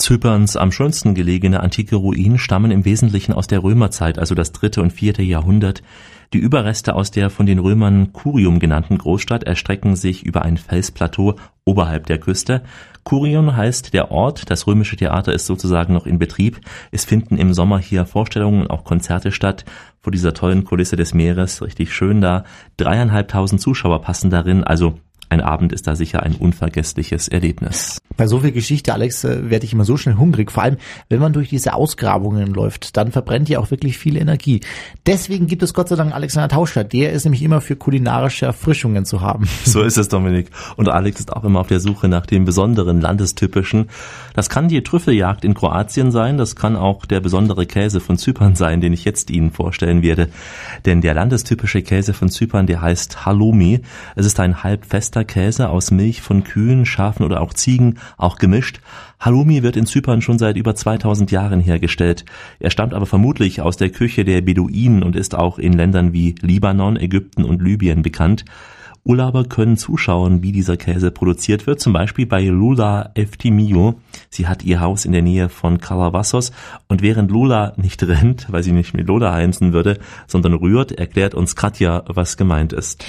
Zyperns 0.00 0.56
am 0.56 0.72
schönsten 0.72 1.14
gelegene 1.14 1.60
antike 1.60 1.94
Ruinen 1.94 2.38
stammen 2.38 2.70
im 2.70 2.86
Wesentlichen 2.86 3.34
aus 3.34 3.46
der 3.46 3.62
Römerzeit, 3.62 4.18
also 4.18 4.34
das 4.34 4.50
dritte 4.52 4.80
und 4.80 4.92
vierte 4.92 5.22
Jahrhundert. 5.22 5.82
Die 6.32 6.38
Überreste 6.38 6.94
aus 6.94 7.10
der 7.10 7.28
von 7.28 7.44
den 7.44 7.58
Römern 7.58 8.12
Curium 8.14 8.60
genannten 8.60 8.96
Großstadt 8.96 9.44
erstrecken 9.44 9.96
sich 9.96 10.24
über 10.24 10.42
ein 10.42 10.56
Felsplateau 10.56 11.36
oberhalb 11.66 12.06
der 12.06 12.18
Küste. 12.18 12.62
Curium 13.04 13.54
heißt 13.54 13.92
der 13.92 14.10
Ort, 14.10 14.48
das 14.48 14.66
römische 14.66 14.96
Theater 14.96 15.34
ist 15.34 15.46
sozusagen 15.46 15.92
noch 15.92 16.06
in 16.06 16.18
Betrieb. 16.18 16.60
Es 16.90 17.04
finden 17.04 17.36
im 17.36 17.52
Sommer 17.52 17.78
hier 17.78 18.06
Vorstellungen 18.06 18.62
und 18.62 18.70
auch 18.70 18.84
Konzerte 18.84 19.32
statt. 19.32 19.64
Vor 20.00 20.12
dieser 20.12 20.32
tollen 20.32 20.64
Kulisse 20.64 20.96
des 20.96 21.12
Meeres, 21.12 21.60
richtig 21.60 21.92
schön 21.92 22.20
da. 22.20 22.44
Dreieinhalbtausend 22.78 23.60
Zuschauer 23.60 24.00
passen 24.00 24.30
darin, 24.30 24.64
also 24.64 24.98
ein 25.30 25.40
Abend 25.40 25.72
ist 25.72 25.86
da 25.86 25.94
sicher 25.94 26.24
ein 26.24 26.34
unvergessliches 26.34 27.28
Erlebnis. 27.28 28.02
Bei 28.16 28.26
so 28.26 28.40
viel 28.40 28.50
Geschichte, 28.50 28.92
Alex, 28.92 29.22
äh, 29.22 29.48
werde 29.48 29.64
ich 29.64 29.72
immer 29.72 29.84
so 29.84 29.96
schnell 29.96 30.16
hungrig. 30.16 30.50
Vor 30.50 30.64
allem, 30.64 30.76
wenn 31.08 31.20
man 31.20 31.32
durch 31.32 31.48
diese 31.48 31.72
Ausgrabungen 31.72 32.52
läuft, 32.52 32.96
dann 32.96 33.12
verbrennt 33.12 33.48
ja 33.48 33.60
auch 33.60 33.70
wirklich 33.70 33.96
viel 33.96 34.16
Energie. 34.16 34.60
Deswegen 35.06 35.46
gibt 35.46 35.62
es 35.62 35.72
Gott 35.72 35.88
sei 35.88 35.94
Dank 35.94 36.12
Alexander 36.12 36.48
Tauschstadt. 36.48 36.92
Der 36.92 37.12
ist 37.12 37.24
nämlich 37.24 37.42
immer 37.42 37.60
für 37.60 37.76
kulinarische 37.76 38.46
Erfrischungen 38.46 39.04
zu 39.04 39.20
haben. 39.20 39.48
So 39.70 39.82
ist 39.82 39.98
es, 39.98 40.08
Dominik. 40.08 40.50
Und 40.76 40.88
Alex 40.88 41.20
ist 41.20 41.32
auch 41.32 41.44
immer 41.44 41.60
auf 41.60 41.68
der 41.68 41.78
Suche 41.78 42.08
nach 42.08 42.26
dem 42.26 42.44
besonderen, 42.44 43.00
landestypischen. 43.00 43.88
Das 44.34 44.48
kann 44.48 44.66
die 44.66 44.82
Trüffeljagd 44.82 45.44
in 45.44 45.54
Kroatien 45.54 46.10
sein. 46.10 46.38
Das 46.38 46.56
kann 46.56 46.74
auch 46.74 47.06
der 47.06 47.20
besondere 47.20 47.66
Käse 47.66 48.00
von 48.00 48.18
Zypern 48.18 48.56
sein, 48.56 48.80
den 48.80 48.92
ich 48.92 49.04
jetzt 49.04 49.30
Ihnen 49.30 49.52
vorstellen 49.52 50.02
werde. 50.02 50.28
Denn 50.86 51.02
der 51.02 51.14
landestypische 51.14 51.82
Käse 51.82 52.14
von 52.14 52.30
Zypern, 52.30 52.66
der 52.66 52.82
heißt 52.82 53.26
Halloumi. 53.26 53.80
Es 54.16 54.26
ist 54.26 54.40
ein 54.40 54.64
halbfester 54.64 55.19
harter 55.20 55.24
Käse 55.24 55.68
aus 55.68 55.90
Milch 55.90 56.22
von 56.22 56.44
Kühen, 56.44 56.86
Schafen 56.86 57.24
oder 57.24 57.40
auch 57.42 57.52
Ziegen, 57.52 57.98
auch 58.16 58.38
gemischt. 58.38 58.80
Halloumi 59.18 59.62
wird 59.62 59.76
in 59.76 59.84
Zypern 59.84 60.22
schon 60.22 60.38
seit 60.38 60.56
über 60.56 60.74
2000 60.74 61.30
Jahren 61.30 61.60
hergestellt. 61.60 62.24
Er 62.58 62.70
stammt 62.70 62.94
aber 62.94 63.06
vermutlich 63.06 63.60
aus 63.60 63.76
der 63.76 63.90
Küche 63.90 64.24
der 64.24 64.40
Beduinen 64.40 65.02
und 65.02 65.16
ist 65.16 65.34
auch 65.34 65.58
in 65.58 65.74
Ländern 65.74 66.12
wie 66.14 66.36
Libanon, 66.40 66.96
Ägypten 66.96 67.44
und 67.44 67.60
Libyen 67.62 68.02
bekannt. 68.02 68.44
Urlauber 69.04 69.44
können 69.44 69.78
zuschauen, 69.78 70.42
wie 70.42 70.52
dieser 70.52 70.76
Käse 70.76 71.10
produziert 71.10 71.66
wird, 71.66 71.80
zum 71.80 71.92
Beispiel 71.92 72.26
bei 72.26 72.42
Lula 72.42 73.10
Eftimio. 73.14 73.94
Sie 74.28 74.46
hat 74.46 74.62
ihr 74.62 74.80
Haus 74.80 75.06
in 75.06 75.12
der 75.12 75.22
Nähe 75.22 75.48
von 75.48 75.80
Calabasas 75.80 76.52
und 76.86 77.00
während 77.00 77.30
Lula 77.30 77.72
nicht 77.76 78.02
rennt, 78.06 78.46
weil 78.50 78.62
sie 78.62 78.72
nicht 78.72 78.94
mit 78.94 79.08
Lola 79.08 79.32
heißen 79.32 79.72
würde, 79.72 79.98
sondern 80.26 80.52
rührt, 80.54 80.92
erklärt 80.92 81.34
uns 81.34 81.56
Katja, 81.56 82.04
was 82.06 82.36
gemeint 82.36 82.74
ist. 82.74 83.02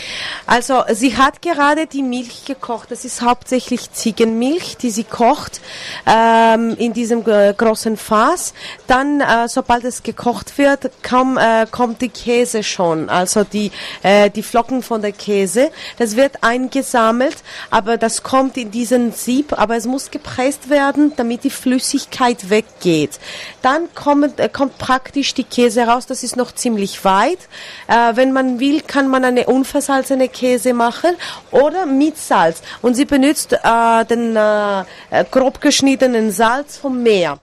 Also 0.47 0.83
sie 0.93 1.17
hat 1.17 1.41
gerade 1.41 1.87
die 1.87 2.03
Milch 2.03 2.45
gekocht. 2.45 2.89
Das 2.89 3.03
ist 3.03 3.21
hauptsächlich 3.21 3.91
Ziegenmilch, 3.91 4.77
die 4.77 4.91
sie 4.91 5.03
kocht 5.03 5.59
ähm, 6.05 6.75
in 6.77 6.93
diesem 6.93 7.27
äh, 7.27 7.53
großen 7.53 7.97
Fass. 7.97 8.53
Dann, 8.87 9.19
äh, 9.19 9.49
sobald 9.49 9.83
es 9.83 10.03
gekocht 10.03 10.57
wird, 10.57 10.89
komm, 11.07 11.37
äh, 11.37 11.65
kommt 11.69 12.01
die 12.01 12.09
Käse 12.09 12.63
schon, 12.63 13.09
also 13.09 13.43
die, 13.43 13.71
äh, 14.03 14.29
die 14.29 14.43
Flocken 14.43 14.83
von 14.83 15.01
der 15.01 15.11
Käse. 15.11 15.69
Das 15.97 16.15
wird 16.15 16.43
eingesammelt, 16.43 17.37
aber 17.69 17.97
das 17.97 18.23
kommt 18.23 18.57
in 18.57 18.71
diesen 18.71 19.11
Sieb, 19.11 19.57
aber 19.57 19.75
es 19.75 19.85
muss 19.85 20.11
gepresst 20.11 20.69
werden, 20.69 21.13
damit 21.15 21.43
die 21.43 21.49
Flüssigkeit 21.49 22.49
weggeht. 22.49 23.19
Dann 23.61 23.93
kommt, 23.93 24.39
äh, 24.39 24.49
kommt 24.49 24.77
praktisch 24.77 25.33
die 25.33 25.43
Käse 25.43 25.83
raus, 25.83 26.05
das 26.05 26.23
ist 26.23 26.35
noch 26.35 26.53
ziemlich 26.53 27.03
weit. 27.05 27.39
Äh, 27.87 28.15
wenn 28.15 28.31
man 28.31 28.59
will, 28.59 28.81
kann 28.81 29.07
man 29.07 29.23
eine 29.25 29.45
unversalzene 29.45 30.29
Käse 30.29 30.73
machen 30.73 31.15
oder 31.51 31.85
mit 31.85 32.17
Salz. 32.17 32.61
Und 32.81 32.95
sie 32.95 33.05
benutzt 33.05 33.53
äh, 33.53 34.05
den 34.05 34.35
äh, 34.35 34.81
äh 34.81 35.25
grob 35.29 35.61
geschnittenen 35.61 36.31
Salz 36.31 36.77
vom 36.77 37.03
Meer. 37.03 37.39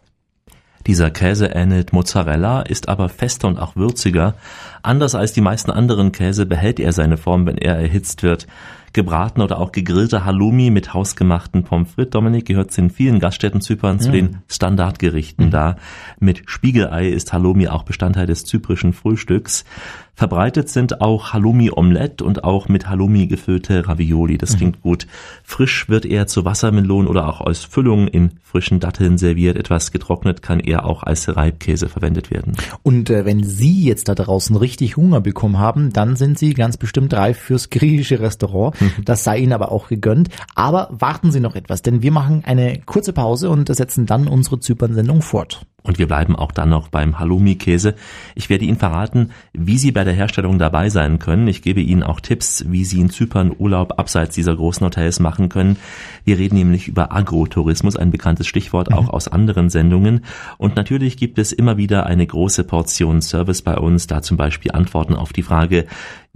Dieser 0.89 1.11
Käse 1.11 1.49
ähnelt 1.49 1.93
Mozzarella, 1.93 2.63
ist 2.63 2.89
aber 2.89 3.11
fester 3.11 3.47
und 3.47 3.59
auch 3.59 3.77
würziger. 3.77 4.35
Anders 4.83 5.15
als 5.15 5.35
die 5.35 5.43
meisten 5.43 5.71
anderen 5.71 6.13
Käse 6.13 6.47
behält 6.47 6.81
er 6.81 6.95
seine 6.95 7.19
Form, 7.19 7.45
wenn 7.45 7.59
er 7.59 7.77
erhitzt 7.77 8.23
wird 8.23 8.47
gebraten 8.95 9.43
oder 9.43 9.59
auch 9.59 9.73
gegrillte 9.73 10.25
Halloumi 10.25 10.71
mit 10.71 10.95
hausgemachten 10.95 11.63
Pommes 11.63 11.93
frites. 11.93 12.11
Dominik 12.11 12.47
gehört 12.47 12.77
in 12.79 12.91
vielen 12.91 13.21
Gaststätten 13.21 13.61
Zypern 13.61 14.01
zu 14.01 14.11
den 14.11 14.39
Standardgerichten 14.49 15.47
mhm. 15.47 15.51
da. 15.51 15.77
Mit 16.21 16.45
Spiegelei 16.47 17.09
ist 17.09 17.33
Halloumi 17.33 17.69
auch 17.69 17.83
Bestandteil 17.83 18.27
des 18.27 18.45
zyprischen 18.45 18.93
Frühstücks. 18.93 19.65
Verbreitet 20.19 20.69
sind 20.69 21.01
auch 21.01 21.33
Halloumi 21.33 21.71
Omelette 21.71 22.25
und 22.25 22.43
auch 22.43 22.69
mit 22.69 22.89
Halloumi 22.89 23.29
gefüllte 23.29 23.87
Ravioli. 23.87 24.37
Das 24.37 24.55
mhm. 24.55 24.57
klingt 24.57 24.83
gut. 24.83 25.07
Frisch 25.45 25.89
wird 25.89 26.05
er 26.05 26.27
zu 26.27 26.45
Wassermelonen 26.45 27.07
oder 27.07 27.29
auch 27.29 27.41
als 27.41 27.63
Füllung 27.63 28.09
in 28.09 28.33
frischen 28.43 28.81
Datteln 28.81 29.17
serviert. 29.17 29.57
Etwas 29.57 29.93
getrocknet 29.93 30.43
kann 30.43 30.59
er 30.59 30.87
auch 30.87 31.05
als 31.05 31.37
Reibkäse 31.37 31.89
verwendet 31.89 32.33
werden. 32.33 32.57
Und 32.83 33.11
äh, 33.11 33.27
wenn 33.27 33.45
Sie 33.45 33.85
jetzt 33.85 34.09
da 34.09 34.17
draußen 34.17 34.57
richtig 34.57 34.97
Hunger 34.97 35.21
bekommen 35.21 35.61
haben, 35.61 35.93
dann 35.93 36.17
sind 36.17 36.37
Sie 36.37 36.53
ganz 36.53 36.79
bestimmt 36.79 37.15
reif 37.15 37.39
fürs 37.39 37.71
griechische 37.71 38.19
Restaurant. 38.19 38.75
Das 39.05 39.23
sei 39.23 39.39
Ihnen 39.39 39.53
aber 39.53 39.71
auch 39.71 39.87
gegönnt. 39.87 40.31
Aber 40.57 40.89
warten 40.91 41.31
Sie 41.31 41.39
noch 41.39 41.55
etwas, 41.55 41.83
denn 41.83 42.03
wir 42.03 42.11
machen 42.11 42.43
eine 42.45 42.81
kurze 42.85 43.13
Pause 43.13 43.51
und 43.51 43.73
setzen 43.73 44.05
dann 44.07 44.27
unsere 44.27 44.59
Zypern-Sendung 44.59 45.23
fort. 45.23 45.65
Und 45.85 45.99
wir 45.99 46.09
bleiben 46.09 46.35
auch 46.35 46.51
dann 46.51 46.71
noch 46.71 46.89
beim 46.89 47.21
Halloumi-Käse. 47.21 47.95
Ich 48.35 48.51
werde 48.51 48.65
Ihnen 48.65 48.79
verraten, 48.79 49.31
wie 49.53 49.79
Sie 49.79 49.93
bei 49.93 50.03
der 50.03 50.13
Herstellung 50.13 50.59
dabei 50.59 50.91
sein 50.91 51.21
können. 51.21 51.47
Ich 51.47 51.63
gebe 51.63 51.81
Ihnen 51.81 52.03
auch 52.03 52.21
Tipps, 52.21 52.65
wie 52.67 52.85
Sie 52.85 53.01
in 53.01 53.11
Zypern 53.11 53.55
Urlaub 53.57 53.97
abseits 53.97 54.35
dieser 54.35 54.57
großen 54.57 54.85
Hotels 54.85 55.21
machen 55.21 55.49
können. 55.49 55.77
Wir 56.25 56.37
reden 56.37 56.57
nämlich 56.57 56.89
über 56.89 57.13
Agrotourismus, 57.13 57.97
ein 57.97 58.11
bekanntes 58.11 58.49
Stichwort 58.49 58.93
auch 58.93 59.05
mhm. 59.05 59.11
aus 59.11 59.29
anderen 59.29 59.71
Sendungen. 59.71 60.25
Und 60.59 60.75
natürlich 60.75 61.17
gibt 61.17 61.39
es 61.39 61.53
immer 61.53 61.77
wieder 61.77 62.07
eine 62.07 62.27
große 62.27 62.65
Portion 62.65 63.23
Service 63.23 63.63
bei 63.63 63.77
uns, 63.77 64.09
da 64.09 64.21
zum 64.21 64.37
Beispiel 64.37 64.73
Antworten 64.73 65.15
auf 65.15 65.33
die 65.33 65.45
Frage, 65.45 65.87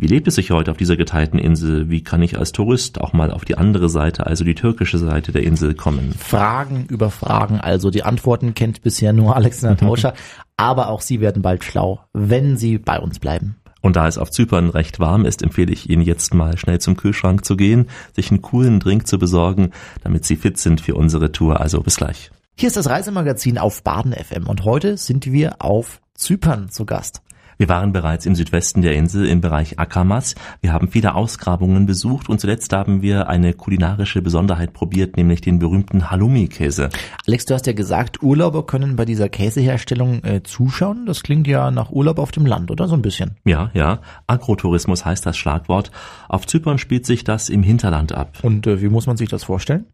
wie 0.02 0.08
lebt 0.08 0.26
es 0.26 0.34
sich 0.34 0.50
heute 0.50 0.72
auf 0.72 0.76
dieser 0.76 0.96
geteilten 0.96 1.38
Insel? 1.38 1.88
Wie 1.88 2.02
kann 2.02 2.22
ich 2.22 2.36
als 2.36 2.50
Tourist 2.50 3.00
auch 3.00 3.12
mal 3.12 3.30
auf 3.30 3.44
die 3.44 3.56
andere 3.56 3.88
Seite, 3.88 4.26
also 4.26 4.42
die 4.42 4.56
türkische 4.56 4.98
Seite 4.98 5.30
der 5.30 5.44
Insel 5.44 5.74
kommen? 5.74 6.12
Fragen 6.18 6.86
über 6.88 7.08
Fragen, 7.08 7.60
also 7.60 7.88
die 7.88 8.02
Antworten 8.02 8.54
kennt 8.54 8.82
bisher 8.82 9.12
nur 9.12 9.36
Alexander 9.36 9.76
Tauscher, 9.76 10.14
aber 10.56 10.88
auch 10.88 11.02
Sie 11.02 11.20
werden 11.20 11.40
bald 11.40 11.62
schlau, 11.62 12.00
wenn 12.12 12.56
Sie 12.56 12.78
bei 12.78 12.98
uns 12.98 13.20
bleiben. 13.20 13.54
Und 13.80 13.94
da 13.94 14.08
es 14.08 14.18
auf 14.18 14.32
Zypern 14.32 14.70
recht 14.70 14.98
warm 14.98 15.24
ist, 15.24 15.40
empfehle 15.40 15.72
ich 15.72 15.88
Ihnen 15.88 16.02
jetzt 16.02 16.34
mal 16.34 16.58
schnell 16.58 16.80
zum 16.80 16.96
Kühlschrank 16.96 17.44
zu 17.44 17.56
gehen, 17.56 17.88
sich 18.12 18.32
einen 18.32 18.42
coolen 18.42 18.80
Drink 18.80 19.06
zu 19.06 19.20
besorgen, 19.20 19.70
damit 20.02 20.24
Sie 20.24 20.34
fit 20.34 20.58
sind 20.58 20.80
für 20.80 20.96
unsere 20.96 21.30
Tour. 21.30 21.60
Also 21.60 21.80
bis 21.80 21.94
gleich. 21.94 22.32
Hier 22.56 22.66
ist 22.66 22.76
das 22.76 22.90
Reisemagazin 22.90 23.56
auf 23.56 23.84
Baden 23.84 24.14
FM 24.14 24.48
und 24.48 24.64
heute 24.64 24.96
sind 24.96 25.30
wir 25.30 25.62
auf 25.62 26.00
Zypern 26.16 26.70
zu 26.70 26.86
Gast. 26.86 27.22
Wir 27.62 27.68
waren 27.68 27.92
bereits 27.92 28.26
im 28.26 28.34
Südwesten 28.34 28.82
der 28.82 28.96
Insel 28.96 29.24
im 29.24 29.40
Bereich 29.40 29.78
Akamas. 29.78 30.34
Wir 30.62 30.72
haben 30.72 30.88
viele 30.88 31.14
Ausgrabungen 31.14 31.86
besucht 31.86 32.28
und 32.28 32.40
zuletzt 32.40 32.72
haben 32.72 33.02
wir 33.02 33.28
eine 33.28 33.52
kulinarische 33.52 34.20
Besonderheit 34.20 34.72
probiert, 34.72 35.16
nämlich 35.16 35.42
den 35.42 35.60
berühmten 35.60 36.10
Halloumi-Käse. 36.10 36.88
Alex, 37.24 37.44
du 37.44 37.54
hast 37.54 37.68
ja 37.68 37.72
gesagt, 37.72 38.20
Urlauber 38.20 38.66
können 38.66 38.96
bei 38.96 39.04
dieser 39.04 39.28
Käseherstellung 39.28 40.24
äh, 40.24 40.42
zuschauen. 40.42 41.06
Das 41.06 41.22
klingt 41.22 41.46
ja 41.46 41.70
nach 41.70 41.92
Urlaub 41.92 42.18
auf 42.18 42.32
dem 42.32 42.46
Land, 42.46 42.72
oder 42.72 42.88
so 42.88 42.96
ein 42.96 43.02
bisschen? 43.02 43.36
Ja, 43.44 43.70
ja. 43.74 44.00
Agrotourismus 44.26 45.04
heißt 45.04 45.24
das 45.24 45.36
Schlagwort. 45.36 45.92
Auf 46.28 46.48
Zypern 46.48 46.78
spielt 46.78 47.06
sich 47.06 47.22
das 47.22 47.48
im 47.48 47.62
Hinterland 47.62 48.10
ab. 48.10 48.38
Und 48.42 48.66
äh, 48.66 48.82
wie 48.82 48.88
muss 48.88 49.06
man 49.06 49.16
sich 49.16 49.28
das 49.28 49.44
vorstellen? 49.44 49.86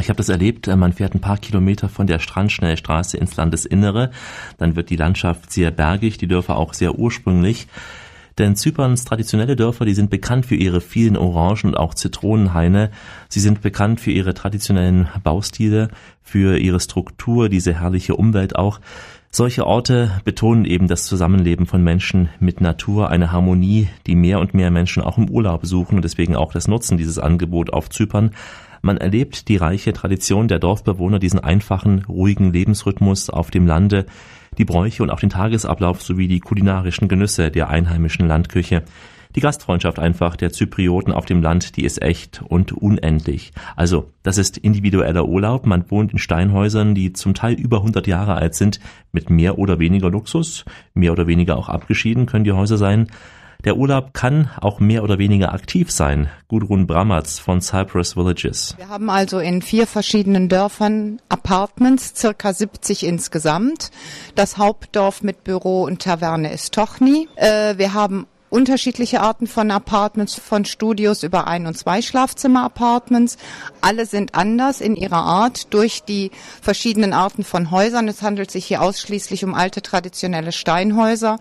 Ich 0.00 0.08
habe 0.08 0.16
das 0.16 0.28
erlebt, 0.28 0.68
äh, 0.68 0.76
man 0.76 0.92
fährt 0.92 1.14
ein 1.14 1.20
paar 1.20 1.38
Kilometer 1.38 1.88
von 1.88 2.06
der 2.06 2.18
Strandschnellstraße 2.18 3.16
ins 3.16 3.36
Landesinnere, 3.36 4.10
dann 4.58 4.76
wird 4.76 4.90
die 4.90 4.96
Landschaft 4.96 5.52
sehr 5.52 5.70
bergig, 5.70 6.18
die 6.18 6.28
Dörfer 6.28 6.56
auch 6.56 6.74
sehr 6.74 6.98
ursprünglich. 6.98 7.68
Denn 8.38 8.56
Zyperns 8.56 9.04
traditionelle 9.04 9.54
Dörfer, 9.54 9.84
die 9.84 9.94
sind 9.94 10.10
bekannt 10.10 10.44
für 10.46 10.56
ihre 10.56 10.80
vielen 10.80 11.16
Orangen 11.16 11.66
und 11.66 11.76
auch 11.76 11.94
Zitronenhaine. 11.94 12.90
Sie 13.28 13.38
sind 13.38 13.62
bekannt 13.62 14.00
für 14.00 14.10
ihre 14.10 14.34
traditionellen 14.34 15.08
Baustile, 15.22 15.88
für 16.20 16.58
ihre 16.58 16.80
Struktur, 16.80 17.48
diese 17.48 17.74
herrliche 17.74 18.16
Umwelt 18.16 18.56
auch. 18.56 18.80
Solche 19.30 19.66
Orte 19.66 20.20
betonen 20.24 20.64
eben 20.64 20.86
das 20.86 21.06
Zusammenleben 21.06 21.66
von 21.66 21.82
Menschen 21.82 22.28
mit 22.38 22.60
Natur, 22.60 23.10
eine 23.10 23.32
Harmonie, 23.32 23.88
die 24.06 24.14
mehr 24.14 24.40
und 24.40 24.54
mehr 24.54 24.70
Menschen 24.70 25.02
auch 25.02 25.18
im 25.18 25.28
Urlaub 25.28 25.66
suchen 25.66 25.96
und 25.96 26.02
deswegen 26.04 26.36
auch 26.36 26.52
das 26.52 26.68
Nutzen 26.68 26.98
dieses 26.98 27.18
Angebot 27.18 27.72
auf 27.72 27.90
Zypern. 27.90 28.30
Man 28.84 28.98
erlebt 28.98 29.48
die 29.48 29.56
reiche 29.56 29.94
Tradition 29.94 30.46
der 30.46 30.58
Dorfbewohner, 30.58 31.18
diesen 31.18 31.40
einfachen, 31.40 32.04
ruhigen 32.06 32.52
Lebensrhythmus 32.52 33.30
auf 33.30 33.50
dem 33.50 33.66
Lande, 33.66 34.04
die 34.58 34.66
Bräuche 34.66 35.02
und 35.02 35.08
auch 35.08 35.20
den 35.20 35.30
Tagesablauf 35.30 36.02
sowie 36.02 36.28
die 36.28 36.40
kulinarischen 36.40 37.08
Genüsse 37.08 37.50
der 37.50 37.70
einheimischen 37.70 38.28
Landküche. 38.28 38.82
Die 39.36 39.40
Gastfreundschaft 39.40 39.98
einfach 39.98 40.36
der 40.36 40.52
Zyprioten 40.52 41.14
auf 41.14 41.24
dem 41.24 41.40
Land, 41.40 41.76
die 41.78 41.84
ist 41.84 42.02
echt 42.02 42.42
und 42.46 42.72
unendlich. 42.72 43.52
Also, 43.74 44.10
das 44.22 44.36
ist 44.36 44.58
individueller 44.58 45.26
Urlaub. 45.26 45.64
Man 45.64 45.90
wohnt 45.90 46.12
in 46.12 46.18
Steinhäusern, 46.18 46.94
die 46.94 47.14
zum 47.14 47.32
Teil 47.32 47.54
über 47.54 47.78
100 47.78 48.06
Jahre 48.06 48.34
alt 48.34 48.54
sind, 48.54 48.80
mit 49.12 49.30
mehr 49.30 49.58
oder 49.58 49.78
weniger 49.78 50.10
Luxus. 50.10 50.66
Mehr 50.92 51.12
oder 51.12 51.26
weniger 51.26 51.56
auch 51.56 51.70
abgeschieden 51.70 52.26
können 52.26 52.44
die 52.44 52.52
Häuser 52.52 52.76
sein. 52.76 53.08
Der 53.64 53.78
Urlaub 53.78 54.12
kann 54.12 54.50
auch 54.60 54.78
mehr 54.78 55.02
oder 55.02 55.18
weniger 55.18 55.54
aktiv 55.54 55.90
sein. 55.90 56.28
Gudrun 56.48 56.86
Bramatz 56.86 57.38
von 57.38 57.62
Cypress 57.62 58.14
Villages. 58.14 58.74
Wir 58.76 58.90
haben 58.90 59.08
also 59.08 59.38
in 59.38 59.62
vier 59.62 59.86
verschiedenen 59.86 60.50
Dörfern 60.50 61.20
Apartments, 61.30 62.12
circa 62.14 62.52
70 62.52 63.06
insgesamt. 63.06 63.90
Das 64.34 64.58
Hauptdorf 64.58 65.22
mit 65.22 65.44
Büro 65.44 65.84
und 65.84 66.02
Taverne 66.02 66.52
ist 66.52 66.74
Tochni. 66.74 67.26
Äh, 67.36 67.78
wir 67.78 67.94
haben 67.94 68.26
unterschiedliche 68.54 69.20
Arten 69.20 69.48
von 69.48 69.72
Apartments, 69.72 70.36
von 70.36 70.64
Studios 70.64 71.24
über 71.24 71.48
Ein- 71.48 71.66
und 71.66 71.76
zwei 71.76 72.00
Schlafzimmer-Apartments. 72.00 73.36
Alle 73.80 74.06
sind 74.06 74.36
anders 74.36 74.80
in 74.80 74.94
ihrer 74.94 75.24
Art 75.24 75.74
durch 75.74 76.04
die 76.04 76.30
verschiedenen 76.62 77.12
Arten 77.12 77.42
von 77.42 77.72
Häusern. 77.72 78.06
Es 78.06 78.22
handelt 78.22 78.52
sich 78.52 78.64
hier 78.64 78.80
ausschließlich 78.80 79.44
um 79.44 79.54
alte 79.54 79.82
traditionelle 79.82 80.52
Steinhäuser. 80.52 81.40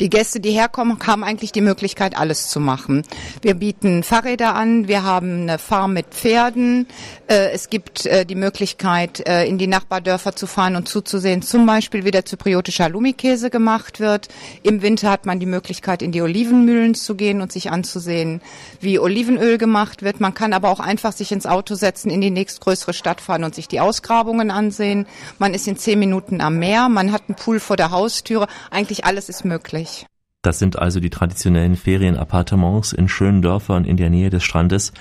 Die 0.00 0.08
Gäste, 0.08 0.40
die 0.40 0.52
herkommen, 0.52 0.98
haben 1.06 1.22
eigentlich 1.22 1.52
die 1.52 1.60
Möglichkeit, 1.60 2.16
alles 2.16 2.48
zu 2.48 2.60
machen. 2.60 3.02
Wir 3.42 3.52
bieten 3.52 4.02
Fahrräder 4.02 4.54
an, 4.54 4.88
wir 4.88 5.02
haben 5.02 5.42
eine 5.42 5.58
Farm 5.58 5.92
mit 5.92 6.06
Pferden. 6.14 6.86
Äh, 7.26 7.50
es 7.50 7.68
gibt 7.68 8.06
äh, 8.06 8.24
die 8.24 8.36
Möglichkeit, 8.36 9.28
äh, 9.28 9.44
in 9.44 9.58
die 9.58 9.66
Nachbardörfer 9.66 10.34
zu 10.34 10.46
fahren 10.46 10.76
und 10.76 10.88
zuzusehen, 10.88 11.42
zum 11.42 11.66
Beispiel 11.66 12.06
wie 12.06 12.10
der 12.10 12.24
zypriotische 12.24 12.84
Halloumi-Käse 12.84 13.50
gemacht 13.50 14.00
wird. 14.00 14.28
Im 14.62 14.80
Winter 14.80 15.10
hat 15.10 15.26
man 15.26 15.40
die 15.40 15.46
Möglichkeit, 15.46 16.00
in 16.00 16.10
die 16.10 16.22
Oliven 16.22 16.53
Olivenmühlen 16.54 16.94
zu 16.94 17.14
gehen 17.14 17.40
und 17.40 17.52
sich 17.52 17.70
anzusehen, 17.70 18.40
wie 18.80 18.98
Olivenöl 18.98 19.58
gemacht 19.58 20.02
wird. 20.02 20.20
Man 20.20 20.34
kann 20.34 20.52
aber 20.52 20.70
auch 20.70 20.80
einfach 20.80 21.12
sich 21.12 21.32
ins 21.32 21.46
Auto 21.46 21.74
setzen, 21.74 22.10
in 22.10 22.20
die 22.20 22.30
nächstgrößere 22.30 22.94
Stadt 22.94 23.20
fahren 23.20 23.44
und 23.44 23.54
sich 23.54 23.68
die 23.68 23.80
Ausgrabungen 23.80 24.50
ansehen. 24.50 25.06
Man 25.38 25.54
ist 25.54 25.66
in 25.66 25.76
zehn 25.76 25.98
Minuten 25.98 26.40
am 26.40 26.58
Meer, 26.58 26.88
man 26.88 27.12
hat 27.12 27.22
einen 27.28 27.36
Pool 27.36 27.60
vor 27.60 27.76
der 27.76 27.90
Haustüre. 27.90 28.46
Eigentlich 28.70 29.04
alles 29.04 29.28
ist 29.28 29.44
möglich. 29.44 30.06
Das 30.42 30.58
sind 30.58 30.78
also 30.78 31.00
die 31.00 31.08
traditionellen 31.08 31.74
Ferienappartements 31.74 32.92
in 32.92 33.08
schönen 33.08 33.40
Dörfern 33.40 33.86
in 33.86 33.96
der 33.96 34.10
Nähe 34.10 34.28
des 34.28 34.44
Strandes. 34.44 34.92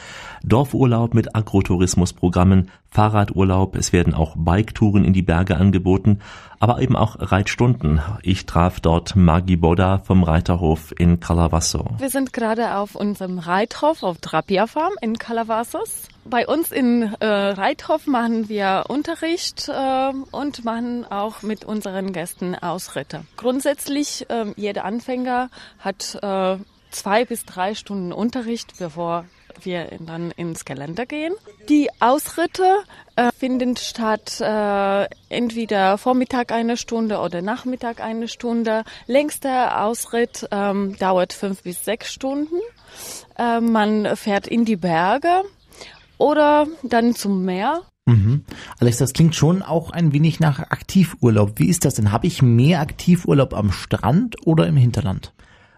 Dorfurlaub 0.43 1.13
mit 1.13 1.35
Agrotourismusprogrammen, 1.35 2.69
Fahrradurlaub, 2.89 3.75
es 3.75 3.93
werden 3.93 4.13
auch 4.13 4.35
Biketouren 4.35 5.05
in 5.05 5.13
die 5.13 5.21
Berge 5.21 5.55
angeboten, 5.55 6.19
aber 6.59 6.81
eben 6.81 6.95
auch 6.95 7.15
Reitstunden. 7.19 8.01
Ich 8.21 8.45
traf 8.45 8.79
dort 8.81 9.15
Magi 9.15 9.55
Boda 9.55 9.99
vom 9.99 10.23
Reiterhof 10.23 10.93
in 10.97 11.21
Calavasso. 11.21 11.85
Wir 11.97 12.09
sind 12.09 12.33
gerade 12.33 12.75
auf 12.75 12.95
unserem 12.95 13.39
Reithof 13.39 14.03
auf 14.03 14.17
Drapia 14.19 14.67
Farm 14.67 14.93
in 15.01 15.17
Calabasas. 15.17 16.09
Bei 16.25 16.47
uns 16.47 16.71
in 16.71 17.13
äh, 17.19 17.25
Reithof 17.25 18.07
machen 18.07 18.49
wir 18.49 18.85
Unterricht 18.89 19.69
äh, 19.69 20.11
und 20.31 20.65
machen 20.65 21.05
auch 21.09 21.41
mit 21.41 21.65
unseren 21.65 22.13
Gästen 22.13 22.55
Ausritte. 22.55 23.25
Grundsätzlich, 23.37 24.29
äh, 24.29 24.53
jeder 24.55 24.85
Anfänger 24.85 25.49
hat 25.79 26.17
äh, 26.21 26.57
zwei 26.91 27.25
bis 27.25 27.45
drei 27.45 27.75
Stunden 27.75 28.13
Unterricht, 28.13 28.73
bevor 28.79 29.25
wir 29.61 29.89
dann 29.99 30.31
ins 30.31 30.65
Gelände 30.65 31.05
gehen. 31.05 31.33
Die 31.69 31.89
Ausritte 31.99 32.83
äh, 33.15 33.31
finden 33.37 33.77
statt 33.77 34.41
äh, 34.41 35.07
entweder 35.29 35.97
Vormittag 35.97 36.51
eine 36.51 36.77
Stunde 36.77 37.19
oder 37.19 37.41
Nachmittag 37.41 38.01
eine 38.01 38.27
Stunde. 38.27 38.83
Längster 39.07 39.83
Ausritt 39.83 40.47
ähm, 40.51 40.95
dauert 40.97 41.33
fünf 41.33 41.63
bis 41.63 41.85
sechs 41.85 42.11
Stunden. 42.11 42.55
Äh, 43.37 43.59
man 43.61 44.15
fährt 44.15 44.47
in 44.47 44.65
die 44.65 44.77
Berge 44.77 45.43
oder 46.17 46.67
dann 46.83 47.15
zum 47.15 47.43
Meer. 47.45 47.81
Mhm. 48.05 48.43
Alex, 48.79 48.97
das 48.97 49.13
klingt 49.13 49.35
schon 49.35 49.61
auch 49.61 49.91
ein 49.91 50.11
wenig 50.11 50.39
nach 50.39 50.59
Aktivurlaub. 50.59 51.53
Wie 51.55 51.69
ist 51.69 51.85
das 51.85 51.95
denn? 51.95 52.11
Habe 52.11 52.27
ich 52.27 52.41
mehr 52.41 52.81
Aktivurlaub 52.81 53.53
am 53.53 53.71
Strand 53.71 54.35
oder 54.45 54.67
im 54.67 54.75
Hinterland? 54.75 55.33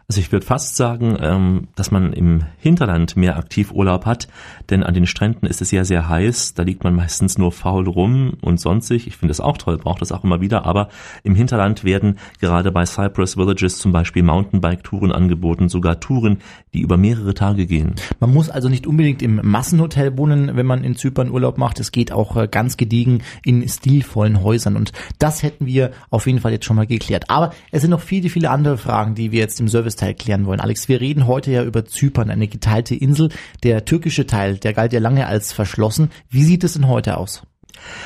Also 0.07 0.21
ich 0.21 0.31
würde 0.31 0.45
fast 0.45 0.75
sagen, 0.75 1.17
ähm, 1.19 1.67
dass 1.75 1.89
man 1.89 2.13
im 2.13 2.43
Hinterland 2.59 3.17
mehr 3.17 3.37
Aktivurlaub 3.37 4.05
hat, 4.05 4.27
denn 4.69 4.83
an 4.83 4.93
den 4.93 5.07
Stränden 5.07 5.47
ist 5.47 5.63
es 5.63 5.71
ja 5.71 5.83
sehr 5.83 6.07
heiß, 6.07 6.53
da 6.53 6.61
liegt 6.61 6.83
man 6.83 6.93
meistens 6.93 7.39
nur 7.39 7.51
faul 7.51 7.87
rum 7.87 8.33
und 8.41 8.59
sonstig. 8.59 9.07
Ich 9.07 9.17
finde 9.17 9.31
das 9.31 9.39
auch 9.39 9.57
toll, 9.57 9.79
brauche 9.79 9.97
das 9.99 10.11
auch 10.11 10.23
immer 10.23 10.41
wieder, 10.41 10.63
aber 10.67 10.89
im 11.23 11.33
Hinterland 11.33 11.83
werden 11.83 12.19
gerade 12.39 12.71
bei 12.71 12.85
Cypress 12.85 13.35
Villages 13.35 13.79
zum 13.79 13.93
Beispiel 13.93 14.21
Mountainbike-Touren 14.21 15.11
angeboten, 15.11 15.69
sogar 15.69 15.99
Touren, 15.99 16.37
die 16.75 16.81
über 16.81 16.97
mehrere 16.97 17.33
Tage 17.33 17.65
gehen. 17.65 17.95
Man 18.19 18.31
muss 18.31 18.51
also 18.51 18.69
nicht 18.69 18.85
unbedingt 18.85 19.23
im 19.23 19.41
Massenhotel 19.43 20.15
wohnen, 20.19 20.55
wenn 20.55 20.67
man 20.67 20.83
in 20.83 20.95
Zypern 20.95 21.31
Urlaub 21.31 21.57
macht. 21.57 21.79
Es 21.79 21.91
geht 21.91 22.11
auch 22.11 22.37
äh, 22.37 22.47
ganz 22.47 22.77
gediegen 22.77 23.23
in 23.43 23.67
stilvollen 23.67 24.43
Häusern 24.43 24.75
und 24.75 24.91
das 25.17 25.41
hätten 25.41 25.65
wir 25.65 25.89
auf 26.11 26.27
jeden 26.27 26.41
Fall 26.41 26.51
jetzt 26.51 26.65
schon 26.65 26.75
mal 26.75 26.85
geklärt. 26.85 27.31
Aber 27.31 27.53
es 27.71 27.81
sind 27.81 27.89
noch 27.89 28.01
viele, 28.01 28.29
viele 28.29 28.51
andere 28.51 28.77
Fragen, 28.77 29.15
die 29.15 29.31
wir 29.31 29.39
jetzt 29.39 29.59
im 29.59 29.67
Service 29.67 29.94
Teil 29.95 30.13
klären 30.13 30.45
wollen. 30.45 30.59
Alex, 30.59 30.87
wir 30.87 31.01
reden 31.01 31.27
heute 31.27 31.51
ja 31.51 31.63
über 31.63 31.85
Zypern, 31.85 32.29
eine 32.29 32.47
geteilte 32.47 32.95
Insel. 32.95 33.29
Der 33.63 33.85
türkische 33.85 34.25
Teil, 34.25 34.57
der 34.57 34.73
galt 34.73 34.93
ja 34.93 34.99
lange 34.99 35.27
als 35.27 35.53
verschlossen. 35.53 36.11
Wie 36.29 36.43
sieht 36.43 36.63
es 36.63 36.73
denn 36.73 36.87
heute 36.87 37.17
aus? 37.17 37.43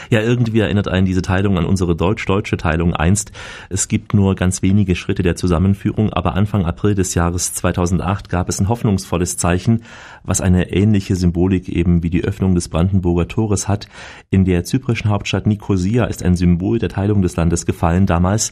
Ja, 0.10 0.21
irgendwie 0.21 0.60
erinnert 0.60 0.88
einen 0.88 1.06
diese 1.06 1.21
Teilung 1.21 1.58
an 1.58 1.65
unsere 1.65 1.95
deutsch-deutsche 1.95 2.58
Teilung 2.58 2.93
einst. 2.93 3.32
Es 3.69 3.88
gibt 3.88 4.13
nur 4.13 4.36
ganz 4.36 4.62
wenige 4.62 4.95
Schritte 4.95 5.23
der 5.23 5.36
Zusammenführung, 5.36 6.12
aber 6.12 6.34
Anfang 6.36 6.65
April 6.65 6.95
des 6.95 7.13
Jahres 7.13 7.54
2008 7.54 8.30
gab 8.30 8.49
es 8.49 8.60
ein 8.60 8.69
hoffnungsvolles 8.69 9.38
Zeichen, 9.38 9.84
was 10.23 10.41
eine 10.41 10.71
ähnliche 10.71 11.15
Symbolik 11.15 11.69
eben 11.69 12.04
wie 12.04 12.10
die 12.10 12.23
Öffnung 12.23 12.56
des 12.56 12.69
Brandenburger 12.69 13.28
Tores 13.28 13.67
hat. 13.67 13.88
In 14.30 14.45
der 14.45 14.63
zyprischen 14.63 15.10
Hauptstadt 15.10 15.47
Nikosia 15.47 16.06
ist 16.06 16.23
ein 16.23 16.36
Symbol 16.36 16.80
der 16.80 16.89
Teilung 16.89 17.21
des 17.21 17.36
Landes 17.36 17.65
gefallen 17.65 18.06
damals. 18.06 18.52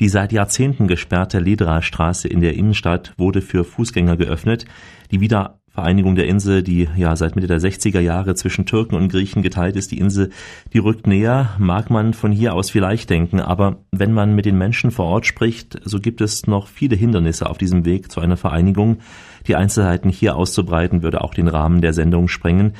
Die 0.00 0.08
seit 0.08 0.32
Jahrzehnten 0.32 0.88
gesperrte 0.88 1.38
Ledra-Straße 1.38 2.28
in 2.28 2.40
der 2.40 2.54
Innenstadt 2.54 3.14
wurde 3.16 3.42
für 3.42 3.64
Fußgänger 3.64 4.16
geöffnet. 4.16 4.64
Die 5.10 5.20
wieder 5.20 5.58
Vereinigung 5.72 6.16
der 6.16 6.26
Insel, 6.26 6.62
die 6.62 6.86
ja 6.96 7.16
seit 7.16 7.34
Mitte 7.34 7.46
der 7.46 7.58
60er 7.58 8.00
Jahre 8.00 8.34
zwischen 8.34 8.66
Türken 8.66 8.94
und 8.94 9.08
Griechen 9.08 9.40
geteilt 9.40 9.74
ist, 9.74 9.90
die 9.90 9.98
Insel, 9.98 10.28
die 10.74 10.78
rückt 10.78 11.06
näher, 11.06 11.56
mag 11.58 11.88
man 11.88 12.12
von 12.12 12.30
hier 12.30 12.52
aus 12.52 12.68
vielleicht 12.68 13.08
denken, 13.08 13.40
aber 13.40 13.78
wenn 13.90 14.12
man 14.12 14.34
mit 14.34 14.44
den 14.44 14.58
Menschen 14.58 14.90
vor 14.90 15.06
Ort 15.06 15.24
spricht, 15.24 15.80
so 15.82 15.98
gibt 15.98 16.20
es 16.20 16.46
noch 16.46 16.68
viele 16.68 16.94
Hindernisse 16.94 17.48
auf 17.48 17.56
diesem 17.56 17.86
Weg 17.86 18.12
zu 18.12 18.20
einer 18.20 18.36
Vereinigung. 18.36 18.98
Die 19.46 19.56
Einzelheiten 19.56 20.10
hier 20.10 20.36
auszubreiten 20.36 21.02
würde 21.02 21.22
auch 21.22 21.32
den 21.32 21.48
Rahmen 21.48 21.80
der 21.80 21.94
Sendung 21.94 22.28
sprengen. 22.28 22.74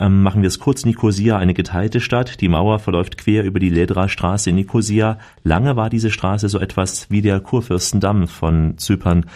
Ähm, 0.00 0.22
machen 0.22 0.42
wir 0.42 0.48
es 0.48 0.58
kurz, 0.58 0.84
Nikosia, 0.84 1.38
eine 1.38 1.54
geteilte 1.54 2.00
Stadt. 2.00 2.40
Die 2.40 2.48
Mauer 2.48 2.78
verläuft 2.78 3.18
quer 3.18 3.44
über 3.44 3.58
die 3.58 3.70
Ledra-Straße 3.70 4.50
in 4.50 4.56
Nikosia. 4.56 5.18
Lange 5.42 5.76
war 5.76 5.90
diese 5.90 6.10
Straße 6.10 6.48
so 6.48 6.58
etwas 6.58 7.10
wie 7.10 7.22
der 7.22 7.40
Kurfürstendamm 7.40 8.28
von 8.28 8.78
Zypern. 8.78 9.26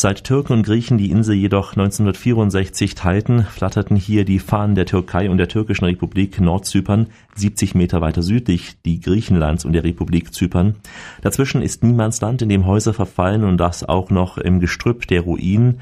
Seit 0.00 0.22
Türken 0.22 0.52
und 0.52 0.62
Griechen 0.62 0.96
die 0.96 1.10
Insel 1.10 1.34
jedoch 1.34 1.72
1964 1.72 2.94
teilten, 2.94 3.42
flatterten 3.42 3.96
hier 3.96 4.24
die 4.24 4.38
Fahnen 4.38 4.76
der 4.76 4.86
Türkei 4.86 5.28
und 5.28 5.38
der 5.38 5.48
türkischen 5.48 5.86
Republik 5.86 6.40
Nordzypern, 6.40 7.08
70 7.34 7.74
Meter 7.74 8.00
weiter 8.00 8.22
südlich 8.22 8.80
die 8.84 9.00
Griechenlands 9.00 9.64
und 9.64 9.72
der 9.72 9.82
Republik 9.82 10.32
Zypern. 10.32 10.76
Dazwischen 11.22 11.62
ist 11.62 11.82
Niemandsland, 11.82 12.42
in 12.42 12.48
dem 12.48 12.64
Häuser 12.64 12.94
verfallen 12.94 13.42
und 13.42 13.56
das 13.58 13.82
auch 13.82 14.08
noch 14.10 14.38
im 14.38 14.60
Gestrüpp 14.60 15.08
der 15.08 15.22
Ruinen. 15.22 15.80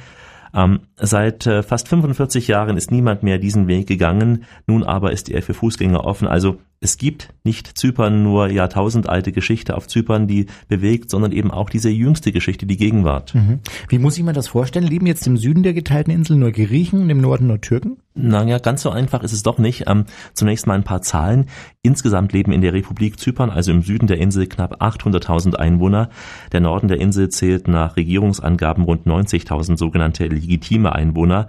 Ähm, 0.57 0.81
seit 0.97 1.47
äh, 1.47 1.63
fast 1.63 1.87
45 1.89 2.49
Jahren 2.49 2.79
ist 2.79 2.91
niemand 2.91 3.23
mehr 3.23 3.39
diesen 3.39 3.69
Weg 3.69 3.87
gegangen, 3.87 4.45
nun 4.67 4.83
aber 4.83 5.13
ist 5.13 5.29
er 5.29 5.43
für 5.43 5.53
Fußgänger 5.53 6.05
offen, 6.05 6.27
also 6.27 6.57
es 6.81 6.99
gibt 6.99 7.33
nicht 7.43 7.79
Zypern 7.79 8.23
nur 8.23 8.49
jahrtausendalte 8.49 9.33
Geschichte 9.33 9.77
auf 9.77 9.89
Zypern, 9.89 10.27
die 10.27 10.47
bewegt, 10.69 11.11
sondern 11.11 11.33
eben 11.33 11.51
auch 11.51 11.71
diese 11.71 11.89
jüngste 11.89 12.33
Geschichte, 12.33 12.67
die 12.67 12.77
Gegenwart. 12.77 13.35
Mhm. 13.35 13.61
Wie 13.89 13.99
muss 13.99 14.19
ich 14.19 14.25
mir 14.25 14.33
das 14.33 14.49
vorstellen? 14.49 14.87
Leben 14.87 15.07
jetzt 15.07 15.27
im 15.27 15.37
Süden 15.37 15.63
der 15.63 15.73
geteilten 15.73 16.13
Insel 16.13 16.37
nur 16.37 16.53
Griechen 16.53 17.01
und 17.01 17.11
im 17.11 17.21
Norden 17.21 17.47
nur 17.47 17.61
Türken? 17.61 17.97
Naja, 18.19 18.59
ganz 18.59 18.83
so 18.83 18.91
einfach 18.91 19.23
ist 19.23 19.33
es 19.33 19.43
doch 19.43 19.59
nicht. 19.59 19.85
Ähm, 19.87 20.07
zunächst 20.33 20.67
mal 20.67 20.75
ein 20.75 20.85
paar 20.85 21.03
Zahlen. 21.03 21.47
Insgesamt 21.83 22.33
leben 22.33 22.51
in 22.51 22.63
der 22.63 22.73
Republik 22.73 23.21
Zypern, 23.21 23.51
also 23.51 23.71
im 23.71 23.83
Süden 23.83 24.07
der 24.07 24.19
Insel, 24.19 24.47
knapp 24.47 24.83
800.000 24.83 25.55
Einwohner. 25.55 26.09
Der 26.53 26.61
Norden 26.61 26.89
der 26.89 26.99
Insel 27.01 27.29
zählt 27.29 27.69
nach 27.69 27.97
Regierungsangaben 27.97 28.85
rund 28.85 29.07
90.000 29.07 29.77
sogenannte 29.77 30.27
legitime 30.27 30.95
Einwohner. 30.95 31.49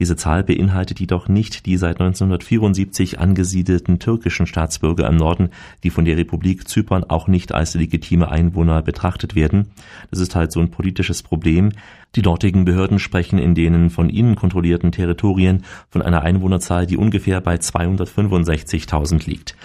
Diese 0.00 0.16
Zahl 0.16 0.42
beinhaltet 0.44 1.00
jedoch 1.00 1.28
nicht 1.28 1.66
die 1.66 1.76
seit 1.76 2.00
1974 2.00 3.18
angesiedelten 3.18 3.98
türkischen 3.98 4.46
Staatsbürger 4.46 4.67
im 4.82 5.16
Norden, 5.16 5.50
die 5.82 5.90
von 5.90 6.04
der 6.04 6.16
Republik 6.16 6.68
Zypern 6.68 7.04
auch 7.04 7.28
nicht 7.28 7.52
als 7.52 7.74
legitime 7.74 8.30
Einwohner 8.30 8.82
betrachtet 8.82 9.34
werden. 9.34 9.70
Das 10.10 10.20
ist 10.20 10.34
halt 10.34 10.52
so 10.52 10.60
ein 10.60 10.70
politisches 10.70 11.22
Problem. 11.22 11.72
Die 12.14 12.22
dortigen 12.22 12.64
Behörden 12.64 12.98
sprechen 12.98 13.38
in 13.38 13.54
denen 13.54 13.90
von 13.90 14.08
ihnen 14.08 14.36
kontrollierten 14.36 14.92
Territorien 14.92 15.64
von 15.90 16.02
einer 16.02 16.22
Einwohnerzahl, 16.22 16.86
die 16.86 16.96
ungefähr 16.96 17.40
bei 17.40 17.56
265.000 17.56 19.26
liegt. 19.26 19.56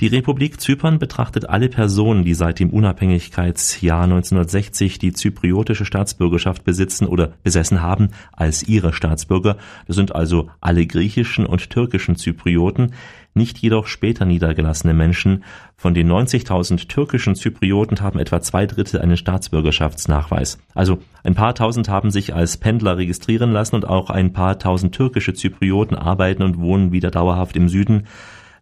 Die 0.00 0.06
Republik 0.06 0.62
Zypern 0.62 0.98
betrachtet 0.98 1.50
alle 1.50 1.68
Personen, 1.68 2.24
die 2.24 2.32
seit 2.32 2.58
dem 2.58 2.70
Unabhängigkeitsjahr 2.70 4.04
1960 4.04 4.98
die 4.98 5.12
zypriotische 5.12 5.84
Staatsbürgerschaft 5.84 6.64
besitzen 6.64 7.06
oder 7.06 7.34
besessen 7.42 7.82
haben, 7.82 8.08
als 8.32 8.62
ihre 8.62 8.94
Staatsbürger. 8.94 9.58
Das 9.86 9.96
sind 9.96 10.14
also 10.14 10.48
alle 10.62 10.86
griechischen 10.86 11.44
und 11.44 11.68
türkischen 11.68 12.16
Zyprioten, 12.16 12.94
nicht 13.34 13.58
jedoch 13.58 13.86
später 13.86 14.24
niedergelassene 14.24 14.94
Menschen. 14.94 15.44
Von 15.76 15.94
den 15.94 16.10
90.000 16.10 16.88
türkischen 16.88 17.34
Zyprioten 17.34 18.00
haben 18.00 18.18
etwa 18.18 18.40
zwei 18.40 18.66
Drittel 18.66 19.00
einen 19.00 19.16
Staatsbürgerschaftsnachweis. 19.16 20.58
Also 20.74 20.98
ein 21.24 21.34
paar 21.34 21.54
tausend 21.54 21.88
haben 21.88 22.10
sich 22.10 22.34
als 22.34 22.56
Pendler 22.56 22.96
registrieren 22.96 23.52
lassen 23.52 23.76
und 23.76 23.88
auch 23.88 24.10
ein 24.10 24.32
paar 24.32 24.58
tausend 24.58 24.94
türkische 24.94 25.34
Zyprioten 25.34 25.96
arbeiten 25.96 26.42
und 26.42 26.58
wohnen 26.58 26.92
wieder 26.92 27.10
dauerhaft 27.10 27.56
im 27.56 27.68
Süden. 27.68 28.06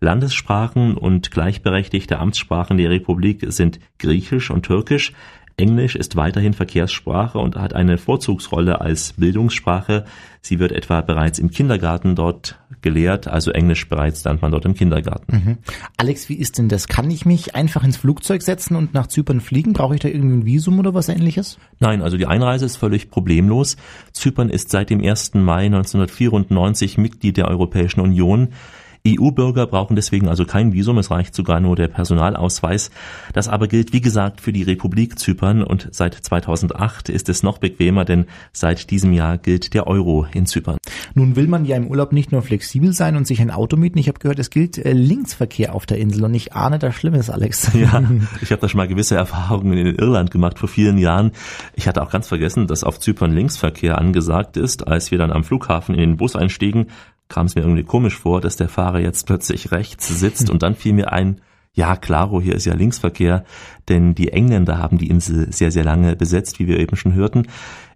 Landessprachen 0.01 0.97
und 0.97 1.31
gleichberechtigte 1.31 2.19
Amtssprachen 2.19 2.77
der 2.77 2.91
Republik 2.91 3.45
sind 3.49 3.81
Griechisch 3.99 4.51
und 4.51 4.63
Türkisch. 4.63 5.13
Englisch 5.59 5.97
ist 5.97 6.15
weiterhin 6.15 6.55
Verkehrssprache 6.55 7.39
und 7.39 7.57
hat 7.57 7.75
eine 7.75 7.99
Vorzugsrolle 7.99 8.81
als 8.81 9.15
Bildungssprache. 9.15 10.05
Sie 10.41 10.61
wird 10.61 10.71
etwa 10.71 11.01
bereits 11.01 11.41
im 11.41 11.51
Kindergarten 11.51 12.15
dort 12.15 12.61
gelehrt, 12.83 13.29
also 13.29 13.51
Englisch 13.51 13.89
bereits 13.89 14.25
lernt 14.25 14.43
man 14.43 14.53
dort 14.53 14.65
im 14.65 14.75
Kindergarten. 14.75 15.33
Mhm. 15.33 15.59
Alex, 15.97 16.29
wie 16.29 16.35
ist 16.35 16.59
denn 16.59 16.69
das? 16.69 16.89
Kann 16.89 17.11
ich 17.11 17.27
mich 17.27 17.55
einfach 17.55 17.85
ins 17.85 17.97
Flugzeug 17.97 18.43
setzen 18.43 18.77
und 18.77 18.95
nach 18.95 19.07
Zypern 19.07 19.41
fliegen? 19.41 19.73
Brauche 19.73 19.95
ich 19.95 20.01
da 20.01 20.09
irgendwie 20.09 20.37
ein 20.37 20.47
Visum 20.47 20.79
oder 20.79 20.95
was 20.95 21.09
ähnliches? 21.09 21.59
Nein, 21.81 22.03
also 22.03 22.17
die 22.17 22.27
Einreise 22.27 22.67
ist 22.67 22.77
völlig 22.77 23.11
problemlos. 23.11 23.77
Zypern 24.13 24.51
ist 24.51 24.71
seit 24.71 24.91
dem 24.91 25.03
1. 25.03 25.35
Mai 25.35 25.67
1994 25.67 26.99
Mitglied 26.99 27.37
der 27.37 27.49
Europäischen 27.49 28.01
Union. 28.01 28.49
EU-Bürger 29.17 29.67
brauchen 29.67 29.95
deswegen 29.95 30.29
also 30.29 30.45
kein 30.45 30.73
Visum, 30.73 30.99
es 30.99 31.11
reicht 31.11 31.35
sogar 31.35 31.61
nur 31.61 31.77
der 31.77 31.89
Personalausweis. 31.89 32.91
Das 33.33 33.49
aber 33.49 33.69
gilt, 33.69 33.93
wie 33.93 34.01
gesagt, 34.01 34.41
für 34.41 34.53
die 34.53 34.65
Republik 34.65 35.19
Zypern 35.19 35.63
und 35.63 35.89
seit 35.93 36.15
2008 36.15 37.09
ist 37.09 37.29
es 37.29 37.43
noch 37.43 37.59
bequemer, 37.59 38.05
denn 38.05 38.27
seit 38.53 38.91
diesem 38.91 39.13
Jahr 39.13 39.39
gilt 39.39 39.75
der 39.75 39.87
Euro 39.87 40.27
in 40.33 40.47
Zypern. 40.47 40.79
Nun 41.15 41.37
will 41.37 41.47
man 41.47 41.65
ja 41.65 41.77
im 41.77 41.87
Urlaub 41.87 42.13
nicht 42.13 42.33
nur 42.33 42.43
flexibel 42.43 42.93
sein 42.93 43.17
und 43.17 43.27
sich 43.27 43.41
ein 43.41 43.51
Auto 43.51 43.77
mieten. 43.77 43.99
Ich 43.99 44.09
habe 44.09 44.19
gehört, 44.19 44.39
es 44.39 44.51
gilt 44.51 44.79
äh, 44.79 44.93
Linksverkehr 44.93 45.75
auf 45.75 45.87
der 45.87 45.99
Insel 45.99 46.25
und 46.25 46.35
ich 46.35 46.53
ahne 46.55 46.79
das 46.79 46.95
Schlimmes, 46.95 47.31
Alex. 47.31 47.71
Ja, 47.79 48.03
ich 48.43 48.51
habe 48.51 48.61
da 48.61 48.69
schon 48.69 48.79
mal 48.79 48.89
gewisse 48.89 49.15
Erfahrungen 49.15 49.79
in 49.79 49.95
Irland 49.95 50.31
gemacht 50.31 50.59
vor 50.59 50.69
vielen 50.69 50.99
Jahren. 50.99 51.31
Ich 51.75 51.87
hatte 51.87 52.03
auch 52.03 52.11
ganz 52.11 52.27
vergessen, 52.27 52.67
dass 52.67 52.83
auf 52.83 52.99
Zypern 52.99 53.33
Linksverkehr 53.33 53.99
angesagt 53.99 54.57
ist. 54.57 54.89
Als 54.89 55.11
wir 55.11 55.19
dann 55.19 55.31
am 55.31 55.45
Flughafen 55.45 55.95
in 55.95 56.01
den 56.01 56.17
Bus 56.17 56.35
einstiegen, 56.35 56.87
kam 57.29 57.47
es 57.47 57.55
mir 57.55 57.63
irgendwie 57.63 57.85
komisch 57.85 58.17
vor, 58.17 58.41
dass 58.41 58.57
der 58.57 58.69
Fahrer 58.69 59.01
jetzt 59.01 59.27
plötzlich 59.27 59.73
rechts 59.73 60.09
sitzt 60.09 60.51
und 60.51 60.63
dann 60.63 60.75
fiel 60.75 60.93
mir 60.93 61.13
ein, 61.13 61.41
ja, 61.79 61.95
klaro, 61.95 62.41
hier 62.41 62.57
ist 62.57 62.65
ja 62.65 62.75
Linksverkehr, 62.75 63.45
denn 63.89 64.15
die 64.15 64.33
Engländer 64.33 64.79
haben 64.79 64.99
die 64.99 65.09
Insel 65.09 65.53
sehr, 65.53 65.71
sehr 65.71 65.85
lange 65.85 66.17
besetzt, 66.17 66.59
wie 66.59 66.67
wir 66.67 66.81
eben 66.81 66.97
schon 66.97 67.15
hörten. 67.15 67.47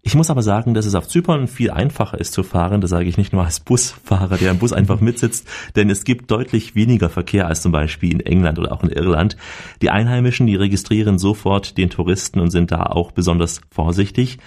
Ich 0.02 0.14
muss 0.14 0.30
aber 0.30 0.42
sagen, 0.42 0.74
dass 0.74 0.86
es 0.86 0.94
auf 0.94 1.08
Zypern 1.08 1.48
viel 1.48 1.70
einfacher 1.72 2.18
ist 2.20 2.32
zu 2.32 2.44
fahren. 2.44 2.80
Das 2.80 2.90
sage 2.90 3.08
ich 3.08 3.18
nicht 3.18 3.32
nur 3.32 3.44
als 3.44 3.58
Busfahrer, 3.58 4.36
der 4.36 4.52
im 4.52 4.58
Bus 4.58 4.72
einfach 4.72 5.00
mitsitzt, 5.00 5.48
denn 5.74 5.90
es 5.90 6.04
gibt 6.04 6.30
deutlich 6.30 6.76
weniger 6.76 7.08
Verkehr 7.08 7.48
als 7.48 7.62
zum 7.62 7.72
Beispiel 7.72 8.12
in 8.12 8.20
England 8.20 8.60
oder 8.60 8.72
auch 8.72 8.84
in 8.84 8.90
Irland. 8.90 9.36
Die 9.80 9.90
Einheimischen, 9.90 10.46
die 10.46 10.56
registrieren 10.56 11.18
sofort 11.18 11.76
den 11.76 11.90
Touristen 11.90 12.38
und 12.38 12.50
sind 12.50 12.70
da 12.70 12.84
auch 12.84 13.10
besonders 13.10 13.60
vorsichtig. 13.70 14.38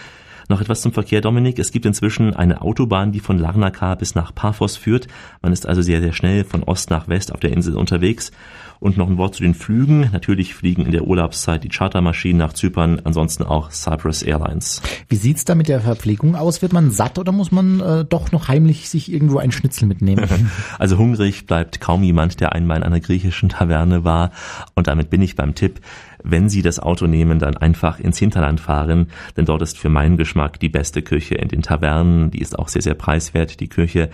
Noch 0.47 0.62
etwas 0.62 0.81
zum 0.81 0.93
Verkehr, 0.93 1.21
Dominik. 1.21 1.58
Es 1.58 1.71
gibt 1.71 1.86
inzwischen 1.86 2.36
eine 2.36 2.62
Autobahn, 2.62 3.12
die 3.12 3.19
von 3.19 3.39
Larnaca 3.39 3.95
bis 3.95 4.13
nach 4.13 4.34
Paphos 4.34 4.77
führt. 4.77 5.08
Man 5.41 5.51
ist 5.51 5.65
also 5.65 5.81
sehr, 5.81 6.01
sehr 6.01 6.13
schnell 6.13 6.43
von 6.43 6.63
Ost 6.63 6.91
nach 6.91 7.08
West 7.08 7.34
auf 7.34 7.39
der 7.39 7.51
Insel 7.51 7.75
unterwegs. 7.75 8.31
Und 8.79 8.97
noch 8.97 9.07
ein 9.07 9.17
Wort 9.17 9.35
zu 9.35 9.43
den 9.43 9.53
Flügen. 9.53 10.09
Natürlich 10.11 10.53
fliegen 10.53 10.85
in 10.85 10.91
der 10.91 11.05
Urlaubszeit 11.05 11.63
die 11.63 11.69
Chartermaschinen 11.69 12.38
nach 12.38 12.53
Zypern, 12.53 13.01
ansonsten 13.03 13.43
auch 13.43 13.71
Cyprus 13.71 14.21
Airlines. 14.21 14.81
Wie 15.07 15.15
sieht's 15.15 15.45
da 15.45 15.55
mit 15.55 15.67
der 15.67 15.81
Verpflegung 15.81 16.35
aus? 16.35 16.61
Wird 16.61 16.73
man 16.73 16.91
satt 16.91 17.17
oder 17.17 17.31
muss 17.31 17.51
man 17.51 17.79
äh, 17.79 18.05
doch 18.05 18.31
noch 18.31 18.47
heimlich 18.47 18.89
sich 18.89 19.11
irgendwo 19.11 19.38
ein 19.38 19.51
Schnitzel 19.51 19.88
mitnehmen? 19.88 20.25
Also 20.77 20.97
hungrig 20.97 21.45
bleibt 21.45 21.79
kaum 21.79 22.03
jemand, 22.03 22.39
der 22.39 22.53
einmal 22.53 22.77
in 22.77 22.83
einer 22.83 22.99
griechischen 22.99 23.49
Taverne 23.49 24.03
war. 24.03 24.31
Und 24.73 24.88
damit 24.88 25.09
bin 25.09 25.21
ich 25.21 25.35
beim 25.35 25.55
Tipp 25.55 25.79
wenn 26.25 26.49
Sie 26.49 26.63
das 26.63 26.79
Auto 26.79 27.05
nehmen, 27.05 27.39
dann 27.39 27.55
einfach 27.55 27.99
ins 27.99 28.17
Hinterland 28.17 28.59
fahren, 28.59 29.07
denn 29.38 29.45
dort 29.45 29.61
ist 29.61 29.77
für 29.77 29.89
meinen 29.89 30.17
Geschmack 30.17 30.59
die 30.59 30.69
beste 30.69 31.03
Küche 31.03 31.35
in 31.35 31.49
den 31.49 31.61
Tavernen, 31.61 32.31
die 32.31 32.41
ist 32.41 32.57
auch 32.57 32.67
sehr, 32.67 32.81
sehr 32.81 32.95
preiswert, 32.95 33.59
die 33.59 33.69
Küche. 33.69 34.09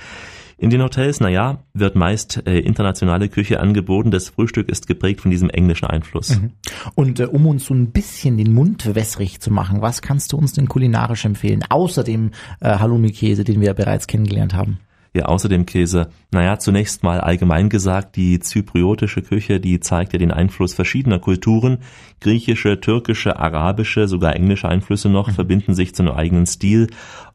In 0.62 0.70
den 0.70 0.84
Hotels, 0.84 1.20
naja, 1.20 1.58
wird 1.74 1.96
meist 1.96 2.44
äh, 2.46 2.60
internationale 2.60 3.30
Küche 3.30 3.60
angeboten. 3.60 4.12
Das 4.12 4.30
Frühstück 4.30 4.70
ist 4.70 4.86
geprägt 4.86 5.20
von 5.20 5.32
diesem 5.32 5.50
englischen 5.50 5.86
Einfluss. 5.86 6.40
Mhm. 6.40 6.52
Und 6.94 7.20
äh, 7.20 7.26
um 7.26 7.48
uns 7.48 7.66
so 7.66 7.74
ein 7.74 7.90
bisschen 7.90 8.38
den 8.38 8.54
Mund 8.54 8.94
wässrig 8.94 9.40
zu 9.40 9.50
machen, 9.50 9.82
was 9.82 10.04
kannst 10.04 10.34
du 10.34 10.38
uns 10.38 10.54
denn 10.54 10.68
kulinarisch 10.68 11.26
empfehlen? 11.26 11.64
Außer 11.68 12.04
dem 12.04 12.30
äh, 12.60 12.78
Halloumi-Käse, 12.78 13.44
den 13.44 13.60
wir 13.60 13.74
bereits 13.74 14.06
kennengelernt 14.06 14.54
haben. 14.54 14.78
Ja, 15.16 15.26
außerdem 15.26 15.66
Käse. 15.66 16.10
Naja, 16.32 16.60
zunächst 16.60 17.02
mal 17.02 17.20
allgemein 17.20 17.68
gesagt, 17.68 18.16
die 18.16 18.40
zypriotische 18.40 19.24
Küche, 19.24 19.60
die 19.60 19.80
zeigt 19.80 20.14
ja 20.14 20.20
den 20.20 20.32
Einfluss 20.32 20.76
verschiedener 20.76 21.18
Kulturen. 21.18 21.80
Griechische, 22.20 22.80
türkische, 22.80 23.40
arabische, 23.40 24.08
sogar 24.08 24.36
englische 24.36 24.70
Einflüsse 24.70 25.10
noch 25.10 25.28
mhm. 25.28 25.34
verbinden 25.34 25.74
sich 25.74 25.96
zu 25.96 26.04
einem 26.04 26.14
eigenen 26.14 26.46
Stil 26.46 26.88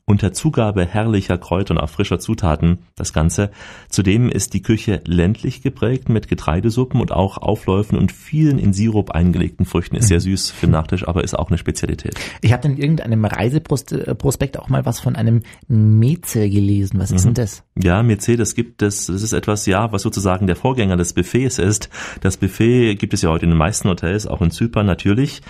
unter 0.06 0.32
Zugabe 0.32 0.86
herrlicher 0.86 1.36
Kräuter 1.36 1.72
und 1.72 1.78
auch 1.78 1.90
frischer 1.90 2.20
Zutaten 2.20 2.78
das 2.94 3.12
Ganze. 3.12 3.50
Zudem 3.88 4.30
ist 4.30 4.54
die 4.54 4.62
Küche 4.62 5.00
ländlich 5.04 5.62
geprägt 5.62 6.08
mit 6.08 6.28
Getreidesuppen 6.28 7.00
und 7.00 7.10
auch 7.10 7.38
Aufläufen 7.38 7.98
und 7.98 8.12
vielen 8.12 8.60
in 8.60 8.72
Sirup 8.72 9.10
eingelegten 9.10 9.66
Früchten. 9.66 9.96
Ist 9.96 10.06
sehr 10.06 10.18
mhm. 10.18 10.36
süß 10.36 10.52
für 10.52 10.68
Nachtisch, 10.68 11.08
aber 11.08 11.24
ist 11.24 11.36
auch 11.36 11.48
eine 11.48 11.58
Spezialität. 11.58 12.14
Ich 12.40 12.52
habe 12.52 12.68
in 12.68 12.76
irgendeinem 12.76 13.24
Reiseprospekt 13.24 14.60
auch 14.60 14.68
mal 14.68 14.86
was 14.86 15.00
von 15.00 15.16
einem 15.16 15.42
Meze 15.66 16.48
gelesen. 16.48 17.00
Was 17.00 17.10
ist 17.10 17.24
mhm. 17.24 17.34
denn 17.34 17.44
das? 17.44 17.64
Ja, 17.76 18.04
Meze, 18.04 18.36
das 18.36 18.54
gibt 18.54 18.82
es, 18.82 19.06
das 19.06 19.22
ist 19.22 19.32
etwas, 19.32 19.66
ja, 19.66 19.90
was 19.90 20.02
sozusagen 20.02 20.46
der 20.46 20.54
Vorgänger 20.54 20.96
des 20.96 21.14
Buffets 21.14 21.58
ist. 21.58 21.90
Das 22.20 22.36
Buffet 22.36 22.94
gibt 22.94 23.12
es 23.12 23.22
ja 23.22 23.30
heute 23.30 23.46
in 23.46 23.50
den 23.50 23.58
meisten 23.58 23.88
Hotels, 23.88 24.28
auch 24.28 24.40
in 24.40 24.52
Zypern 24.52 24.86
natürlich. 24.86 25.42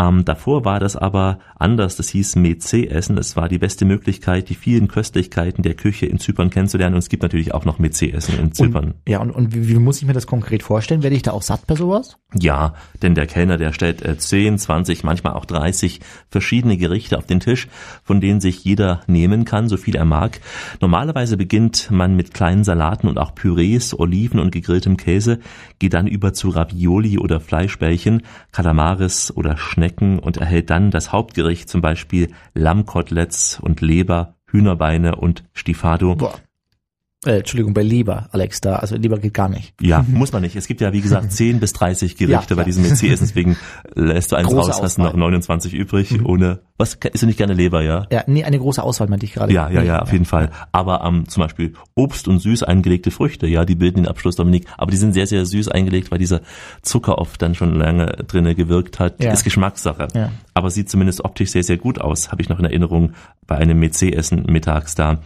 Ähm, 0.00 0.24
davor 0.24 0.64
war 0.64 0.78
das 0.78 0.96
aber 0.96 1.40
anders. 1.56 1.96
Das 1.96 2.08
hieß 2.10 2.36
Meze-Essen. 2.36 3.18
Es 3.18 3.36
war 3.36 3.48
die 3.48 3.58
beste 3.58 3.84
Möglichkeit, 3.84 4.48
die 4.48 4.54
vielen 4.54 4.86
Köstlichkeiten 4.86 5.62
der 5.62 5.74
Küche 5.74 6.06
in 6.06 6.18
Zypern 6.18 6.50
kennenzulernen. 6.50 6.94
Und 6.94 7.00
es 7.00 7.08
gibt 7.08 7.22
natürlich 7.22 7.52
auch 7.52 7.64
noch 7.64 7.78
Meze-Essen 7.78 8.38
in 8.38 8.52
Zypern. 8.52 8.84
Und, 8.84 8.94
ja, 9.08 9.20
und, 9.20 9.32
und 9.32 9.54
wie, 9.54 9.68
wie, 9.68 9.74
muss 9.78 9.98
ich 9.98 10.06
mir 10.06 10.12
das 10.12 10.26
konkret 10.26 10.62
vorstellen? 10.62 11.02
Werde 11.02 11.16
ich 11.16 11.22
da 11.22 11.32
auch 11.32 11.42
satt 11.42 11.66
bei 11.66 11.74
sowas? 11.74 12.18
Ja, 12.34 12.74
denn 13.00 13.14
der 13.14 13.26
Kellner, 13.26 13.56
der 13.56 13.72
stellt 13.72 14.02
äh, 14.02 14.18
10, 14.18 14.58
20, 14.58 15.02
manchmal 15.02 15.32
auch 15.32 15.46
30 15.46 16.00
verschiedene 16.28 16.76
Gerichte 16.76 17.16
auf 17.16 17.24
den 17.24 17.40
Tisch, 17.40 17.68
von 18.04 18.20
denen 18.20 18.42
sich 18.42 18.62
jeder 18.64 19.00
nehmen 19.06 19.46
kann, 19.46 19.70
so 19.70 19.78
viel 19.78 19.96
er 19.96 20.04
mag. 20.04 20.40
Normalerweise 20.82 21.38
beginnt 21.38 21.90
man 21.90 22.16
mit 22.16 22.34
kleinen 22.34 22.64
Salaten 22.64 23.08
und 23.08 23.16
auch 23.16 23.34
Pürees, 23.34 23.98
Oliven 23.98 24.40
und 24.40 24.50
gegrilltem 24.50 24.98
Käse, 24.98 25.38
geht 25.78 25.94
dann 25.94 26.06
über 26.06 26.34
zu 26.34 26.50
Ravioli 26.50 27.16
oder 27.16 27.40
Fleischbällchen, 27.40 28.22
Kalamaris 28.52 29.32
oder 29.34 29.56
Schnecken 29.56 30.18
und 30.18 30.36
erhält 30.36 30.68
dann 30.68 30.90
das 30.90 31.12
Hauptgericht, 31.12 31.70
zum 31.70 31.80
Beispiel 31.80 32.30
Lammkoteletts 32.52 33.58
und 33.58 33.80
Leber, 33.80 34.34
Hühnerbeine 34.44 35.16
und 35.16 35.44
Stifado. 35.54 36.14
Boah. 36.14 36.38
Äh, 37.26 37.38
Entschuldigung, 37.38 37.74
bei 37.74 37.82
Leber, 37.82 38.28
Alex, 38.30 38.60
da, 38.60 38.76
also 38.76 38.94
Leber 38.94 39.18
geht 39.18 39.34
gar 39.34 39.48
nicht. 39.48 39.74
Ja, 39.80 40.04
muss 40.06 40.30
man 40.30 40.40
nicht. 40.40 40.54
Es 40.54 40.68
gibt 40.68 40.80
ja, 40.80 40.92
wie 40.92 41.00
gesagt, 41.00 41.32
10 41.32 41.58
bis 41.58 41.72
30 41.72 42.16
Gerichte 42.16 42.54
Ja, 42.54 42.56
bei 42.56 42.62
diesem 42.62 42.84
EC-Essen, 42.84 43.26
deswegen 43.26 43.56
lässt 43.96 44.30
du 44.30 44.36
eins 44.36 44.46
Große 44.46 44.70
raus, 44.70 44.80
hast 44.80 44.98
du 44.98 45.02
noch 45.02 45.08
Auswahl. 45.08 45.20
29 45.22 45.74
übrig, 45.74 46.24
ohne, 46.24 46.60
was, 46.76 46.94
isst 46.94 47.22
du 47.24 47.26
nicht 47.26 47.36
gerne 47.36 47.54
Leber, 47.54 47.82
ja? 47.82 48.06
Ja, 48.12 48.22
nee, 48.28 48.44
eine 48.44 48.60
große 48.60 48.80
Auswahl 48.80 49.08
meinte 49.08 49.26
ich 49.26 49.32
gerade. 49.34 49.52
Ja, 49.52 49.68
ja, 49.68 49.82
ja, 49.82 49.98
auf 49.98 50.12
jeden 50.12 50.26
Fall. 50.26 50.50
Aber 50.70 51.02
ähm, 51.04 51.28
zum 51.28 51.42
Beispiel 51.42 51.74
Obst 51.96 52.28
und 52.28 52.38
süß 52.38 52.62
eingelegte 52.62 53.10
Früchte, 53.10 53.48
ja, 53.48 53.64
die 53.64 53.74
bilden 53.74 54.04
den 54.04 54.06
Abschluss, 54.06 54.36
Dominik. 54.36 54.66
Aber 54.76 54.92
die 54.92 54.96
sind 54.96 55.12
sehr, 55.12 55.26
sehr 55.26 55.44
süß 55.44 55.70
eingelegt, 55.70 56.12
weil 56.12 56.18
dieser 56.18 56.42
Zucker 56.82 57.18
oft 57.18 57.42
dann 57.42 57.56
schon 57.56 57.74
lange 57.74 58.06
drinne 58.28 58.54
gewirkt 58.54 59.00
hat. 59.00 59.20
Ja. 59.20 59.32
Ist 59.32 59.42
Geschmackssache. 59.42 60.06
Ja. 60.14 60.30
Aber 60.54 60.70
sieht 60.70 60.88
zumindest 60.88 61.24
optisch 61.24 61.50
sehr, 61.50 61.64
sehr 61.64 61.78
gut 61.78 62.00
aus, 62.00 62.30
habe 62.30 62.42
ich 62.42 62.48
noch 62.48 62.60
in 62.60 62.64
Erinnerung 62.64 63.14
bei 63.48 63.56
einem 63.56 63.80
MEC-Essen 63.80 64.44
mittags 64.46 64.94
da. 64.94 65.18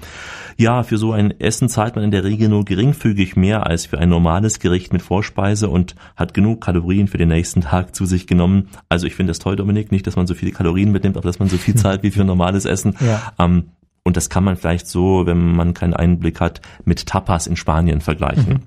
Ja, 0.57 0.83
für 0.83 0.97
so 0.97 1.13
ein 1.13 1.39
Essen 1.39 1.69
zahlt 1.83 1.97
man 1.97 2.05
in 2.05 2.13
der 2.13 2.23
Regel 2.23 2.49
nur 2.49 2.65
geringfügig 2.65 3.35
mehr 3.35 3.67
als 3.67 3.87
für 3.87 3.99
ein 3.99 4.09
normales 4.09 4.61
Gericht 4.61 4.93
mit 4.93 5.03
Vorspeise 5.03 5.69
und 5.69 5.97
hat 6.15 6.33
genug 6.33 6.61
Kalorien 6.61 7.09
für 7.09 7.19
den 7.19 7.31
nächsten 7.31 7.63
Tag 7.63 7.97
zu 7.97 8.07
sich 8.07 8.29
genommen. 8.29 8.69
Also 8.89 9.09
ich 9.09 9.17
finde 9.17 9.33
das 9.33 9.41
toll, 9.41 9.57
Dominik, 9.57 9.91
nicht, 9.91 10.07
dass 10.07 10.15
man 10.15 10.29
so 10.29 10.35
viele 10.35 10.53
Kalorien 10.53 10.93
mitnimmt, 10.93 11.17
aber 11.17 11.27
dass 11.27 11.41
man 11.41 11.49
so 11.49 11.57
viel 11.57 11.75
zahlt 11.75 12.05
wie 12.05 12.13
für 12.13 12.21
ein 12.21 12.29
normales 12.29 12.67
Essen. 12.67 12.95
Ja. 13.03 13.33
Ähm, 13.41 13.71
und 14.05 14.17
das 14.17 14.31
kann 14.31 14.45
man 14.45 14.57
vielleicht 14.57 14.87
so, 14.87 15.27
wenn 15.27 15.57
man 15.57 15.75
keinen 15.75 15.95
Einblick 15.95 16.41
hat, 16.41 16.61
mit 16.85 17.05
Tapas 17.07 17.49
in 17.49 17.57
Spanien 17.57 18.01
vergleichen. 18.01 18.61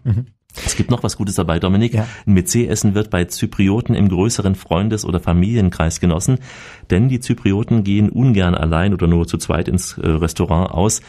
Es 0.66 0.76
gibt 0.76 0.92
noch 0.92 1.04
was 1.04 1.18
Gutes 1.18 1.36
dabei, 1.36 1.60
Dominik. 1.60 1.94
Ja. 1.94 2.08
Ein 2.26 2.34
MEC-Essen 2.34 2.96
wird 2.96 3.10
bei 3.10 3.26
Zyprioten 3.26 3.96
im 3.96 4.10
größeren 4.10 4.56
Freundes- 4.56 5.06
oder 5.06 5.20
Familienkreis 5.20 6.00
genossen, 6.00 6.40
denn 6.90 7.10
die 7.10 7.20
Zyprioten 7.20 7.84
gehen 7.84 8.10
ungern 8.10 8.56
allein 8.56 8.94
oder 8.94 9.08
nur 9.08 9.28
zu 9.28 9.38
zweit 9.38 9.68
ins 9.68 9.98
äh, 9.98 10.08
Restaurant 10.08 10.72
aus. 10.72 11.02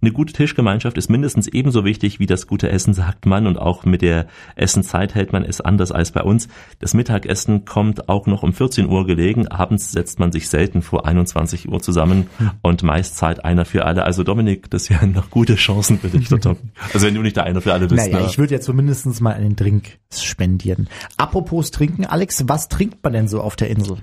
Eine 0.00 0.12
gute 0.12 0.32
Tischgemeinschaft 0.32 0.96
ist 0.96 1.10
mindestens 1.10 1.48
ebenso 1.48 1.84
wichtig 1.84 2.20
wie 2.20 2.26
das 2.26 2.46
gute 2.46 2.70
Essen, 2.70 2.94
sagt 2.94 3.26
man. 3.26 3.46
Und 3.46 3.58
auch 3.58 3.84
mit 3.84 4.02
der 4.02 4.26
Essenzeit 4.54 5.14
hält 5.14 5.32
man 5.32 5.44
es 5.44 5.60
anders 5.60 5.90
als 5.90 6.12
bei 6.12 6.22
uns. 6.22 6.48
Das 6.78 6.94
Mittagessen 6.94 7.64
kommt 7.64 8.08
auch 8.08 8.26
noch 8.26 8.44
um 8.44 8.52
14 8.52 8.88
Uhr 8.88 9.06
gelegen. 9.06 9.48
Abends 9.48 9.90
setzt 9.90 10.20
man 10.20 10.30
sich 10.30 10.48
selten 10.48 10.82
vor 10.82 11.06
21 11.06 11.68
Uhr 11.68 11.80
zusammen 11.80 12.28
und 12.62 12.82
meist 12.84 13.16
zahlt 13.16 13.44
einer 13.44 13.64
für 13.64 13.86
alle. 13.86 14.04
Also 14.04 14.22
Dominik, 14.22 14.70
das 14.70 14.88
wären 14.88 15.12
noch 15.12 15.30
gute 15.30 15.56
Chancen 15.56 15.98
für 15.98 16.08
dich. 16.08 16.28
Tom. 16.28 16.56
Also 16.92 17.06
wenn 17.06 17.14
du 17.14 17.22
nicht 17.22 17.36
der 17.36 17.44
einer 17.44 17.60
für 17.60 17.72
alle 17.72 17.86
bist. 17.88 18.06
Naja, 18.06 18.20
ne? 18.20 18.26
ich 18.28 18.38
würde 18.38 18.54
ja 18.54 18.60
zumindest 18.60 19.20
mal 19.20 19.32
einen 19.34 19.56
Drink 19.56 19.98
spendieren. 20.12 20.88
Apropos 21.16 21.70
trinken, 21.70 22.06
Alex, 22.06 22.44
was 22.48 22.68
trinkt 22.68 23.02
man 23.02 23.12
denn 23.12 23.28
so 23.28 23.40
auf 23.40 23.56
der 23.56 23.70
Insel? 23.70 23.98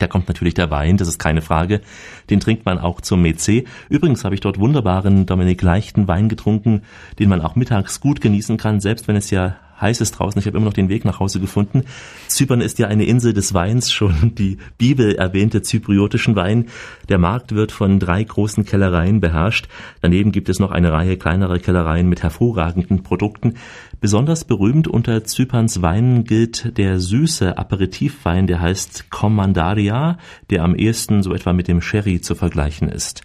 Da 0.00 0.06
kommt 0.06 0.28
natürlich 0.28 0.54
der 0.54 0.70
Wein, 0.70 0.96
das 0.96 1.08
ist 1.08 1.18
keine 1.18 1.42
Frage. 1.42 1.82
Den 2.30 2.40
trinkt 2.40 2.64
man 2.64 2.78
auch 2.78 3.02
zum 3.02 3.20
MEC. 3.20 3.66
Übrigens 3.90 4.24
habe 4.24 4.34
ich 4.34 4.40
dort 4.40 4.58
wunderbaren 4.58 5.26
Dominik 5.26 5.60
leichten 5.60 6.08
Wein 6.08 6.30
getrunken, 6.30 6.82
den 7.18 7.28
man 7.28 7.42
auch 7.42 7.54
mittags 7.54 8.00
gut 8.00 8.22
genießen 8.22 8.56
kann, 8.56 8.80
selbst 8.80 9.08
wenn 9.08 9.16
es 9.16 9.30
ja 9.30 9.56
heiß 9.80 10.00
ist 10.00 10.12
draußen. 10.12 10.38
Ich 10.38 10.46
habe 10.46 10.56
immer 10.56 10.66
noch 10.66 10.72
den 10.72 10.88
Weg 10.88 11.04
nach 11.04 11.20
Hause 11.20 11.40
gefunden. 11.40 11.84
Zypern 12.28 12.60
ist 12.60 12.78
ja 12.78 12.88
eine 12.88 13.04
Insel 13.04 13.32
des 13.32 13.54
Weins, 13.54 13.92
schon 13.92 14.34
die 14.34 14.58
Bibel 14.78 15.14
erwähnte 15.14 15.62
zypriotischen 15.62 16.36
Wein. 16.36 16.66
Der 17.08 17.18
Markt 17.18 17.54
wird 17.54 17.72
von 17.72 17.98
drei 17.98 18.22
großen 18.22 18.64
Kellereien 18.64 19.20
beherrscht. 19.20 19.68
Daneben 20.00 20.32
gibt 20.32 20.48
es 20.48 20.58
noch 20.58 20.70
eine 20.70 20.92
Reihe 20.92 21.16
kleinerer 21.16 21.58
Kellereien 21.58 22.08
mit 22.08 22.22
hervorragenden 22.22 23.02
Produkten. 23.02 23.54
Besonders 24.00 24.44
berühmt 24.44 24.88
unter 24.88 25.24
Zyperns 25.24 25.82
Weinen 25.82 26.24
gilt 26.24 26.78
der 26.78 27.00
süße 27.00 27.58
Aperitivwein, 27.58 28.46
der 28.46 28.60
heißt 28.60 29.10
Commandaria, 29.10 30.18
der 30.48 30.64
am 30.64 30.74
ehesten 30.74 31.22
so 31.22 31.34
etwa 31.34 31.52
mit 31.52 31.68
dem 31.68 31.82
Sherry 31.82 32.20
zu 32.20 32.34
vergleichen 32.34 32.88
ist. 32.88 33.22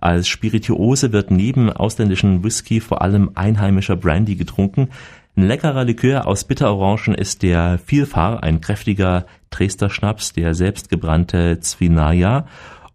Als 0.00 0.28
Spirituose 0.28 1.12
wird 1.12 1.30
neben 1.30 1.72
ausländischen 1.72 2.44
Whisky 2.44 2.80
vor 2.80 3.02
allem 3.02 3.30
einheimischer 3.34 3.96
Brandy 3.96 4.36
getrunken. 4.36 4.90
Ein 5.38 5.46
leckerer 5.46 5.84
Likör 5.84 6.26
aus 6.26 6.42
Bitterorangen 6.42 7.14
ist 7.14 7.44
der 7.44 7.78
Vielfahr, 7.78 8.42
ein 8.42 8.60
kräftiger 8.60 9.24
Dresdner 9.50 9.88
Schnaps, 9.88 10.32
der 10.32 10.52
selbstgebrannte 10.52 11.60
Zwinaja. 11.60 12.46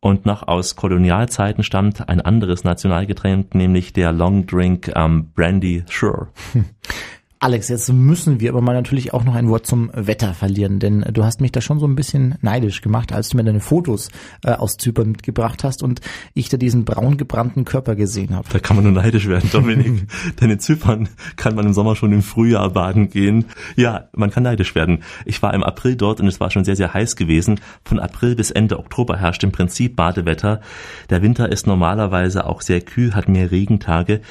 Und 0.02 0.26
noch 0.26 0.46
aus 0.46 0.76
Kolonialzeiten 0.76 1.64
stammt 1.64 2.10
ein 2.10 2.20
anderes 2.20 2.66
Nationalgetränk, 2.66 3.56
nämlich 3.56 3.94
der 3.94 4.12
Long 4.12 4.46
Drink 4.46 4.92
ähm, 4.94 5.32
Brandy 5.34 5.86
Sure. 5.90 6.28
Alex, 7.44 7.68
jetzt 7.68 7.92
müssen 7.92 8.40
wir 8.40 8.52
aber 8.52 8.62
mal 8.62 8.72
natürlich 8.72 9.14
auch 9.14 9.26
noch 9.26 9.36
ein 9.36 9.50
Wort 9.50 9.68
zum 9.68 9.92
Wetter 9.94 10.34
verlieren, 10.34 10.80
denn 10.80 11.02
du 11.12 11.26
hast 11.26 11.42
mich 11.42 11.52
da 11.52 11.60
schon 11.60 11.78
so 11.78 11.86
ein 11.86 11.94
bisschen 11.94 12.36
neidisch 12.40 12.80
gemacht, 12.80 13.12
als 13.12 13.28
du 13.28 13.36
mir 13.36 13.44
deine 13.44 13.60
Fotos 13.60 14.08
äh, 14.46 14.52
aus 14.52 14.78
Zypern 14.78 15.12
mitgebracht 15.12 15.66
hast 15.66 15.84
und 15.84 16.00
ich 16.36 16.48
da 16.48 16.56
diesen 16.56 16.86
braun 16.86 17.18
gebrannten 17.18 17.66
Körper 17.66 17.96
gesehen 17.96 18.34
habe. 18.34 18.48
Da 18.50 18.60
kann 18.60 18.78
man 18.78 18.86
nur 18.86 18.94
neidisch 18.94 19.28
werden, 19.28 19.50
Dominik. 19.52 20.08
Denn 20.40 20.52
in 20.52 20.60
Zypern 20.62 21.10
kann 21.36 21.54
man 21.56 21.66
im 21.66 21.74
Sommer 21.74 21.98
schon 21.98 22.14
im 22.14 22.22
Frühjahr 22.22 22.70
baden 22.70 23.10
gehen. 23.10 23.48
Ja, 23.76 24.08
man 24.14 24.32
kann 24.32 24.44
neidisch 24.44 24.74
werden. 24.74 25.04
Ich 25.26 25.42
war 25.42 25.54
im 25.54 25.66
April 25.66 25.98
dort 25.98 26.22
und 26.22 26.28
es 26.28 26.40
war 26.40 26.50
schon 26.50 26.64
sehr, 26.64 26.78
sehr 26.78 26.94
heiß 26.94 27.18
gewesen. 27.18 27.60
Von 27.84 28.00
April 28.00 28.38
bis 28.38 28.52
Ende 28.52 28.80
Oktober 28.80 29.18
herrscht 29.18 29.44
im 29.44 29.52
Prinzip 29.52 29.98
Badewetter. 29.98 30.62
Der 31.10 31.22
Winter 31.22 31.52
ist 31.52 31.68
normalerweise 31.68 32.46
auch 32.46 32.62
sehr 32.62 32.80
kühl, 32.80 33.16
hat 33.16 33.28
mehr 33.28 33.52
Regentage. 33.52 34.22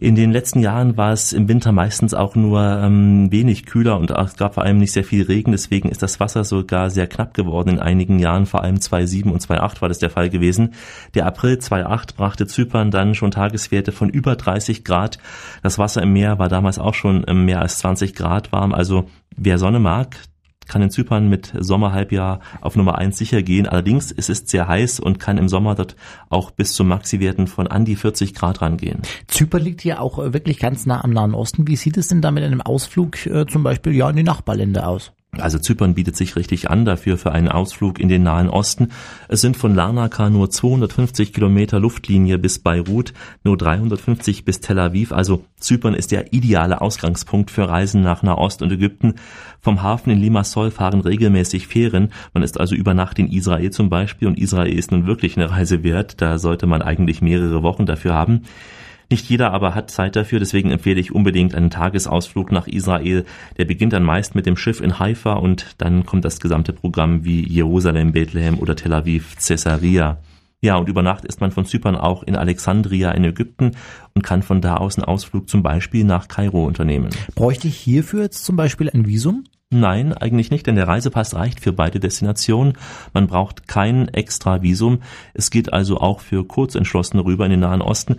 In 0.00 0.16
den 0.16 0.32
letzten 0.32 0.58
Jahren 0.58 0.96
war 0.96 1.12
es 1.12 1.32
im 1.32 1.46
Winter 1.46 1.70
meistens 1.70 2.14
auch 2.14 2.34
nur 2.34 2.60
ähm, 2.60 3.30
wenig 3.30 3.64
kühler 3.64 3.96
und 3.96 4.10
es 4.10 4.34
gab 4.34 4.54
vor 4.54 4.64
allem 4.64 4.78
nicht 4.78 4.90
sehr 4.90 5.04
viel 5.04 5.22
Regen, 5.22 5.52
deswegen 5.52 5.88
ist 5.88 6.02
das 6.02 6.18
Wasser 6.18 6.42
sogar 6.42 6.90
sehr 6.90 7.06
knapp 7.06 7.32
geworden 7.32 7.68
in 7.68 7.78
einigen 7.78 8.18
Jahren, 8.18 8.46
vor 8.46 8.64
allem 8.64 8.80
2007 8.80 9.30
und 9.30 9.38
2008 9.38 9.82
war 9.82 9.88
das 9.88 10.00
der 10.00 10.10
Fall 10.10 10.30
gewesen. 10.30 10.74
Der 11.14 11.26
April 11.26 11.60
2008 11.60 12.16
brachte 12.16 12.48
Zypern 12.48 12.90
dann 12.90 13.14
schon 13.14 13.30
Tageswerte 13.30 13.92
von 13.92 14.08
über 14.08 14.34
30 14.34 14.82
Grad. 14.82 15.20
Das 15.62 15.78
Wasser 15.78 16.02
im 16.02 16.12
Meer 16.12 16.40
war 16.40 16.48
damals 16.48 16.80
auch 16.80 16.94
schon 16.94 17.24
ähm, 17.28 17.44
mehr 17.44 17.62
als 17.62 17.78
20 17.78 18.16
Grad 18.16 18.50
warm, 18.50 18.74
also 18.74 19.08
wer 19.36 19.58
Sonne 19.58 19.78
mag, 19.78 20.16
kann 20.66 20.82
in 20.82 20.90
Zypern 20.90 21.28
mit 21.28 21.52
Sommerhalbjahr 21.58 22.40
auf 22.60 22.76
Nummer 22.76 22.98
eins 22.98 23.18
sicher 23.18 23.42
gehen. 23.42 23.66
Allerdings 23.66 24.12
es 24.12 24.28
ist 24.28 24.48
sehr 24.48 24.68
heiß 24.68 25.00
und 25.00 25.18
kann 25.18 25.38
im 25.38 25.48
Sommer 25.48 25.74
dort 25.74 25.96
auch 26.28 26.50
bis 26.50 26.72
zu 26.72 26.84
Maxi-Werten 26.84 27.46
von 27.46 27.66
an 27.66 27.84
die 27.84 27.96
40 27.96 28.34
Grad 28.34 28.62
rangehen. 28.62 29.02
Zypern 29.26 29.62
liegt 29.62 29.84
ja 29.84 30.00
auch 30.00 30.18
äh, 30.18 30.32
wirklich 30.32 30.58
ganz 30.58 30.86
nah 30.86 31.02
am 31.02 31.10
Nahen 31.10 31.34
Osten. 31.34 31.66
Wie 31.66 31.76
sieht 31.76 31.96
es 31.96 32.08
denn 32.08 32.20
da 32.20 32.30
mit 32.30 32.44
einem 32.44 32.60
Ausflug 32.60 33.26
äh, 33.26 33.46
zum 33.46 33.62
Beispiel 33.62 33.94
ja 33.94 34.08
in 34.10 34.16
die 34.16 34.22
Nachbarländer 34.22 34.88
aus? 34.88 35.12
Also 35.40 35.58
Zypern 35.58 35.94
bietet 35.94 36.16
sich 36.16 36.36
richtig 36.36 36.70
an 36.70 36.84
dafür 36.84 37.18
für 37.18 37.32
einen 37.32 37.48
Ausflug 37.48 37.98
in 37.98 38.08
den 38.08 38.22
Nahen 38.22 38.48
Osten. 38.48 38.88
Es 39.28 39.40
sind 39.40 39.56
von 39.56 39.74
Larnaca 39.74 40.30
nur 40.30 40.50
250 40.50 41.32
Kilometer 41.32 41.80
Luftlinie 41.80 42.38
bis 42.38 42.58
Beirut, 42.58 43.12
nur 43.42 43.56
350 43.56 44.44
bis 44.44 44.60
Tel 44.60 44.78
Aviv. 44.78 45.12
Also 45.12 45.44
Zypern 45.58 45.94
ist 45.94 46.12
der 46.12 46.32
ideale 46.32 46.80
Ausgangspunkt 46.80 47.50
für 47.50 47.68
Reisen 47.68 48.02
nach 48.02 48.22
Nahost 48.22 48.62
und 48.62 48.72
Ägypten. 48.72 49.14
Vom 49.60 49.82
Hafen 49.82 50.10
in 50.10 50.20
Limassol 50.20 50.70
fahren 50.70 51.00
regelmäßig 51.00 51.66
Fähren. 51.66 52.12
Man 52.32 52.42
ist 52.42 52.60
also 52.60 52.74
über 52.74 52.94
Nacht 52.94 53.18
in 53.18 53.30
Israel 53.30 53.70
zum 53.70 53.88
Beispiel 53.88 54.28
und 54.28 54.38
Israel 54.38 54.72
ist 54.72 54.92
nun 54.92 55.06
wirklich 55.06 55.36
eine 55.36 55.50
Reise 55.50 55.82
wert. 55.82 56.20
Da 56.20 56.38
sollte 56.38 56.66
man 56.66 56.82
eigentlich 56.82 57.22
mehrere 57.22 57.62
Wochen 57.62 57.86
dafür 57.86 58.14
haben. 58.14 58.42
Nicht 59.10 59.28
jeder 59.28 59.52
aber 59.52 59.74
hat 59.74 59.90
Zeit 59.90 60.16
dafür, 60.16 60.38
deswegen 60.38 60.70
empfehle 60.70 61.00
ich 61.00 61.12
unbedingt 61.12 61.54
einen 61.54 61.70
Tagesausflug 61.70 62.52
nach 62.52 62.66
Israel. 62.66 63.24
Der 63.58 63.64
beginnt 63.64 63.92
dann 63.92 64.02
meist 64.02 64.34
mit 64.34 64.46
dem 64.46 64.56
Schiff 64.56 64.80
in 64.80 64.98
Haifa 64.98 65.34
und 65.34 65.74
dann 65.78 66.06
kommt 66.06 66.24
das 66.24 66.40
gesamte 66.40 66.72
Programm 66.72 67.24
wie 67.24 67.46
Jerusalem, 67.46 68.12
Bethlehem 68.12 68.58
oder 68.58 68.76
Tel 68.76 68.92
Aviv, 68.92 69.36
Caesarea. 69.36 70.18
Ja, 70.64 70.76
und 70.76 70.88
über 70.88 71.02
Nacht 71.02 71.26
ist 71.26 71.42
man 71.42 71.50
von 71.50 71.66
Zypern 71.66 71.94
auch 71.94 72.22
in 72.22 72.36
Alexandria 72.36 73.10
in 73.10 73.24
Ägypten 73.24 73.72
und 74.14 74.22
kann 74.22 74.42
von 74.42 74.62
da 74.62 74.78
aus 74.78 74.96
einen 74.96 75.04
Ausflug 75.04 75.46
zum 75.50 75.62
Beispiel 75.62 76.04
nach 76.04 76.26
Kairo 76.26 76.64
unternehmen. 76.64 77.10
Bräuchte 77.34 77.68
ich 77.68 77.76
hierfür 77.76 78.22
jetzt 78.22 78.46
zum 78.46 78.56
Beispiel 78.56 78.88
ein 78.88 79.06
Visum? 79.06 79.44
Nein, 79.68 80.12
eigentlich 80.14 80.50
nicht, 80.50 80.66
denn 80.66 80.76
der 80.76 80.88
Reisepass 80.88 81.34
reicht 81.34 81.60
für 81.60 81.72
beide 81.72 82.00
Destinationen. 82.00 82.78
Man 83.12 83.26
braucht 83.26 83.66
kein 83.66 84.08
extra 84.08 84.62
Visum. 84.62 85.00
Es 85.34 85.50
geht 85.50 85.72
also 85.72 85.98
auch 85.98 86.20
für 86.20 86.46
Kurzentschlossene 86.46 87.24
rüber 87.24 87.44
in 87.44 87.50
den 87.50 87.60
Nahen 87.60 87.82
Osten. 87.82 88.16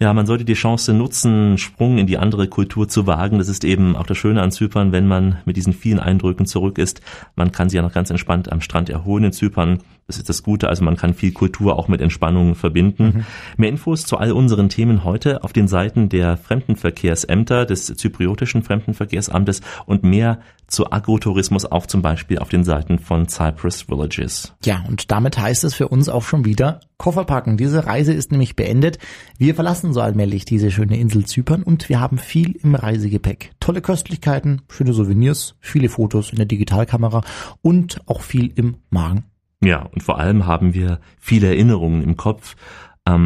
Ja, 0.00 0.14
man 0.14 0.26
sollte 0.26 0.44
die 0.44 0.54
Chance 0.54 0.94
nutzen, 0.94 1.58
Sprung 1.58 1.98
in 1.98 2.06
die 2.06 2.18
andere 2.18 2.46
Kultur 2.46 2.88
zu 2.88 3.08
wagen. 3.08 3.38
Das 3.38 3.48
ist 3.48 3.64
eben 3.64 3.96
auch 3.96 4.06
das 4.06 4.16
Schöne 4.16 4.40
an 4.42 4.52
Zypern, 4.52 4.92
wenn 4.92 5.08
man 5.08 5.38
mit 5.44 5.56
diesen 5.56 5.72
vielen 5.72 5.98
Eindrücken 5.98 6.46
zurück 6.46 6.78
ist. 6.78 7.00
Man 7.34 7.50
kann 7.50 7.68
sich 7.68 7.78
ja 7.78 7.82
noch 7.82 7.92
ganz 7.92 8.08
entspannt 8.08 8.52
am 8.52 8.60
Strand 8.60 8.90
erholen 8.90 9.24
in 9.24 9.32
Zypern. 9.32 9.80
Das 10.08 10.16
ist 10.16 10.30
das 10.30 10.42
Gute, 10.42 10.70
also 10.70 10.82
man 10.84 10.96
kann 10.96 11.12
viel 11.12 11.32
Kultur 11.32 11.78
auch 11.78 11.86
mit 11.86 12.00
Entspannung 12.00 12.54
verbinden. 12.54 13.26
Mehr 13.58 13.68
Infos 13.68 14.06
zu 14.06 14.16
all 14.16 14.32
unseren 14.32 14.70
Themen 14.70 15.04
heute 15.04 15.44
auf 15.44 15.52
den 15.52 15.68
Seiten 15.68 16.08
der 16.08 16.38
Fremdenverkehrsämter, 16.38 17.66
des 17.66 17.84
zypriotischen 17.88 18.62
Fremdenverkehrsamtes 18.62 19.60
und 19.84 20.04
mehr 20.04 20.40
zu 20.66 20.90
Agrotourismus 20.90 21.66
auch 21.66 21.84
zum 21.84 22.00
Beispiel 22.00 22.38
auf 22.38 22.48
den 22.48 22.64
Seiten 22.64 22.98
von 22.98 23.28
Cyprus 23.28 23.82
Villages. 23.82 24.54
Ja, 24.64 24.82
und 24.88 25.10
damit 25.10 25.38
heißt 25.38 25.64
es 25.64 25.74
für 25.74 25.88
uns 25.88 26.08
auch 26.08 26.22
schon 26.22 26.46
wieder 26.46 26.80
Koffer 26.96 27.26
packen. 27.26 27.58
Diese 27.58 27.84
Reise 27.84 28.14
ist 28.14 28.30
nämlich 28.30 28.56
beendet. 28.56 28.98
Wir 29.36 29.54
verlassen 29.54 29.92
so 29.92 30.00
allmählich 30.00 30.46
diese 30.46 30.70
schöne 30.70 30.98
Insel 30.98 31.26
Zypern 31.26 31.62
und 31.62 31.90
wir 31.90 32.00
haben 32.00 32.16
viel 32.16 32.52
im 32.62 32.74
Reisegepäck. 32.74 33.50
Tolle 33.60 33.82
Köstlichkeiten, 33.82 34.62
schöne 34.70 34.94
Souvenirs, 34.94 35.56
viele 35.60 35.90
Fotos 35.90 36.30
in 36.30 36.36
der 36.36 36.46
Digitalkamera 36.46 37.20
und 37.60 38.00
auch 38.06 38.22
viel 38.22 38.50
im 38.54 38.78
Magen. 38.88 39.24
Ja, 39.60 39.82
und 39.92 40.02
vor 40.02 40.18
allem 40.18 40.46
haben 40.46 40.72
wir 40.72 41.00
viele 41.18 41.48
Erinnerungen 41.48 42.02
im 42.02 42.16
Kopf 42.16 42.54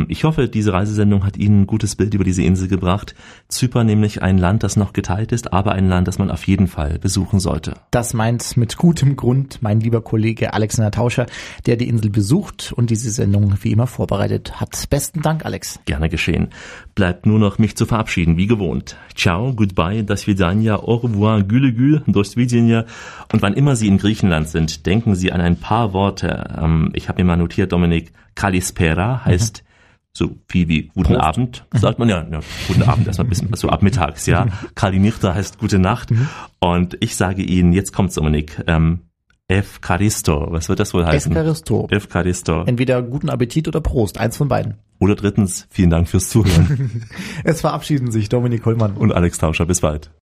ich 0.09 0.25
hoffe, 0.25 0.49
diese 0.49 0.73
Reisesendung 0.73 1.25
hat 1.25 1.37
Ihnen 1.37 1.63
ein 1.63 1.67
gutes 1.67 1.97
Bild 1.97 2.15
über 2.15 2.25
diese 2.25 2.43
Insel 2.43 2.69
gebracht. 2.69 3.15
Zypern 3.49 3.87
nämlich 3.87 4.23
ein 4.23 4.39
Land, 4.39 4.63
das 4.63 4.77
noch 4.77 4.93
geteilt 4.93 5.33
ist, 5.33 5.53
aber 5.53 5.73
ein 5.73 5.89
Land, 5.89 6.09
das 6.09 6.19
man 6.19 6.31
auf 6.31 6.47
jeden 6.47 6.69
Fall 6.69 6.99
besuchen 6.99 7.41
sollte. 7.41 7.75
Das 7.91 8.15
meint 8.15 8.57
mit 8.57 8.77
gutem 8.77 9.17
Grund 9.17 9.59
mein 9.61 9.81
lieber 9.81 10.03
Kollege 10.03 10.53
Alexander 10.55 10.91
Tauscher, 10.91 11.27
der 11.67 11.77
die 11.77 11.89
Insel 11.89 12.11
besucht 12.11 12.73
und 12.77 12.91
diese 12.91 13.11
Sendung 13.11 13.55
wie 13.63 13.73
immer 13.73 13.87
vorbereitet 13.87 14.61
hat. 14.61 14.89
Besten 14.91 15.23
Dank, 15.23 15.45
Alex. 15.45 15.81
Gerne 15.85 16.09
geschehen. 16.09 16.49
Bleibt 16.95 17.27
nur 17.27 17.39
noch 17.39 17.59
mich 17.59 17.77
zu 17.77 17.87
verabschieden, 17.87 18.37
wie 18.37 18.47
gewohnt. 18.47 18.97
Ciao, 19.15 19.53
goodbye, 19.53 20.05
das 20.05 20.27
Vidania, 20.27 20.77
au 20.77 20.97
revoir, 20.97 21.43
güle 21.43 21.73
gül, 21.73 22.03
do 22.07 22.23
svidenia. 22.23 22.85
Und 23.33 23.43
wann 23.43 23.55
immer 23.55 23.77
Sie 23.77 23.89
in 23.89 23.99
Griechenland 23.99 24.49
sind, 24.49 24.87
denken 24.87 25.15
Sie 25.15 25.33
an 25.33 25.41
ein 25.41 25.57
paar 25.57 25.93
Worte. 25.93 26.59
Ähm, 26.61 26.91
ich 26.95 27.09
habe 27.09 27.23
mir 27.23 27.27
mal 27.27 27.37
notiert, 27.37 27.73
Dominik, 27.73 28.13
Kalispera 28.35 29.25
heißt 29.25 29.63
mhm 29.65 29.72
so 30.15 30.37
viel 30.49 30.69
wie 30.69 30.89
guten 30.89 31.15
Prost. 31.15 31.21
Abend, 31.21 31.67
sagt 31.73 31.99
man 31.99 32.09
ja, 32.09 32.27
ja 32.31 32.41
guten 32.69 32.83
Abend 32.83 33.07
erstmal 33.07 33.29
bis 33.29 33.43
so 33.55 33.69
ab 33.69 33.83
mittags, 33.83 34.27
ja. 34.27 34.47
Kalinichta 34.75 35.35
heißt 35.35 35.59
gute 35.59 35.79
Nacht. 35.79 36.11
Mhm. 36.11 36.29
Und 36.61 36.97
ich 37.01 37.17
sage 37.17 37.43
Ihnen, 37.43 37.73
jetzt 37.73 37.93
kommt's, 37.93 38.15
Dominik, 38.15 38.63
ähm, 38.67 39.01
F. 39.49 39.81
Caristo. 39.81 40.49
Was 40.51 40.69
wird 40.69 40.81
das 40.81 40.95
wohl 40.95 41.05
heißen? 41.05 41.35
F. 41.91 42.09
Caristo. 42.09 42.65
Entweder 42.65 43.03
guten 43.03 43.29
Appetit 43.29 43.69
oder 43.69 43.81
Prost, 43.81 44.19
eins 44.19 44.37
von 44.37 44.49
beiden. 44.49 44.77
Oder 44.99 45.17
drittens, 45.17 45.67
vielen 45.69 45.91
Dank 45.91 46.09
fürs 46.09 46.29
Zuhören. 46.29 47.03
es 47.45 47.61
verabschieden 47.61 48.13
sich 48.13 48.29
Dominik 48.29 48.65
Hollmann 48.65 48.93
und 48.93 49.13
Alex 49.13 49.39
Tauscher. 49.39 49.67
Bis 49.67 49.81
bald. 49.81 50.13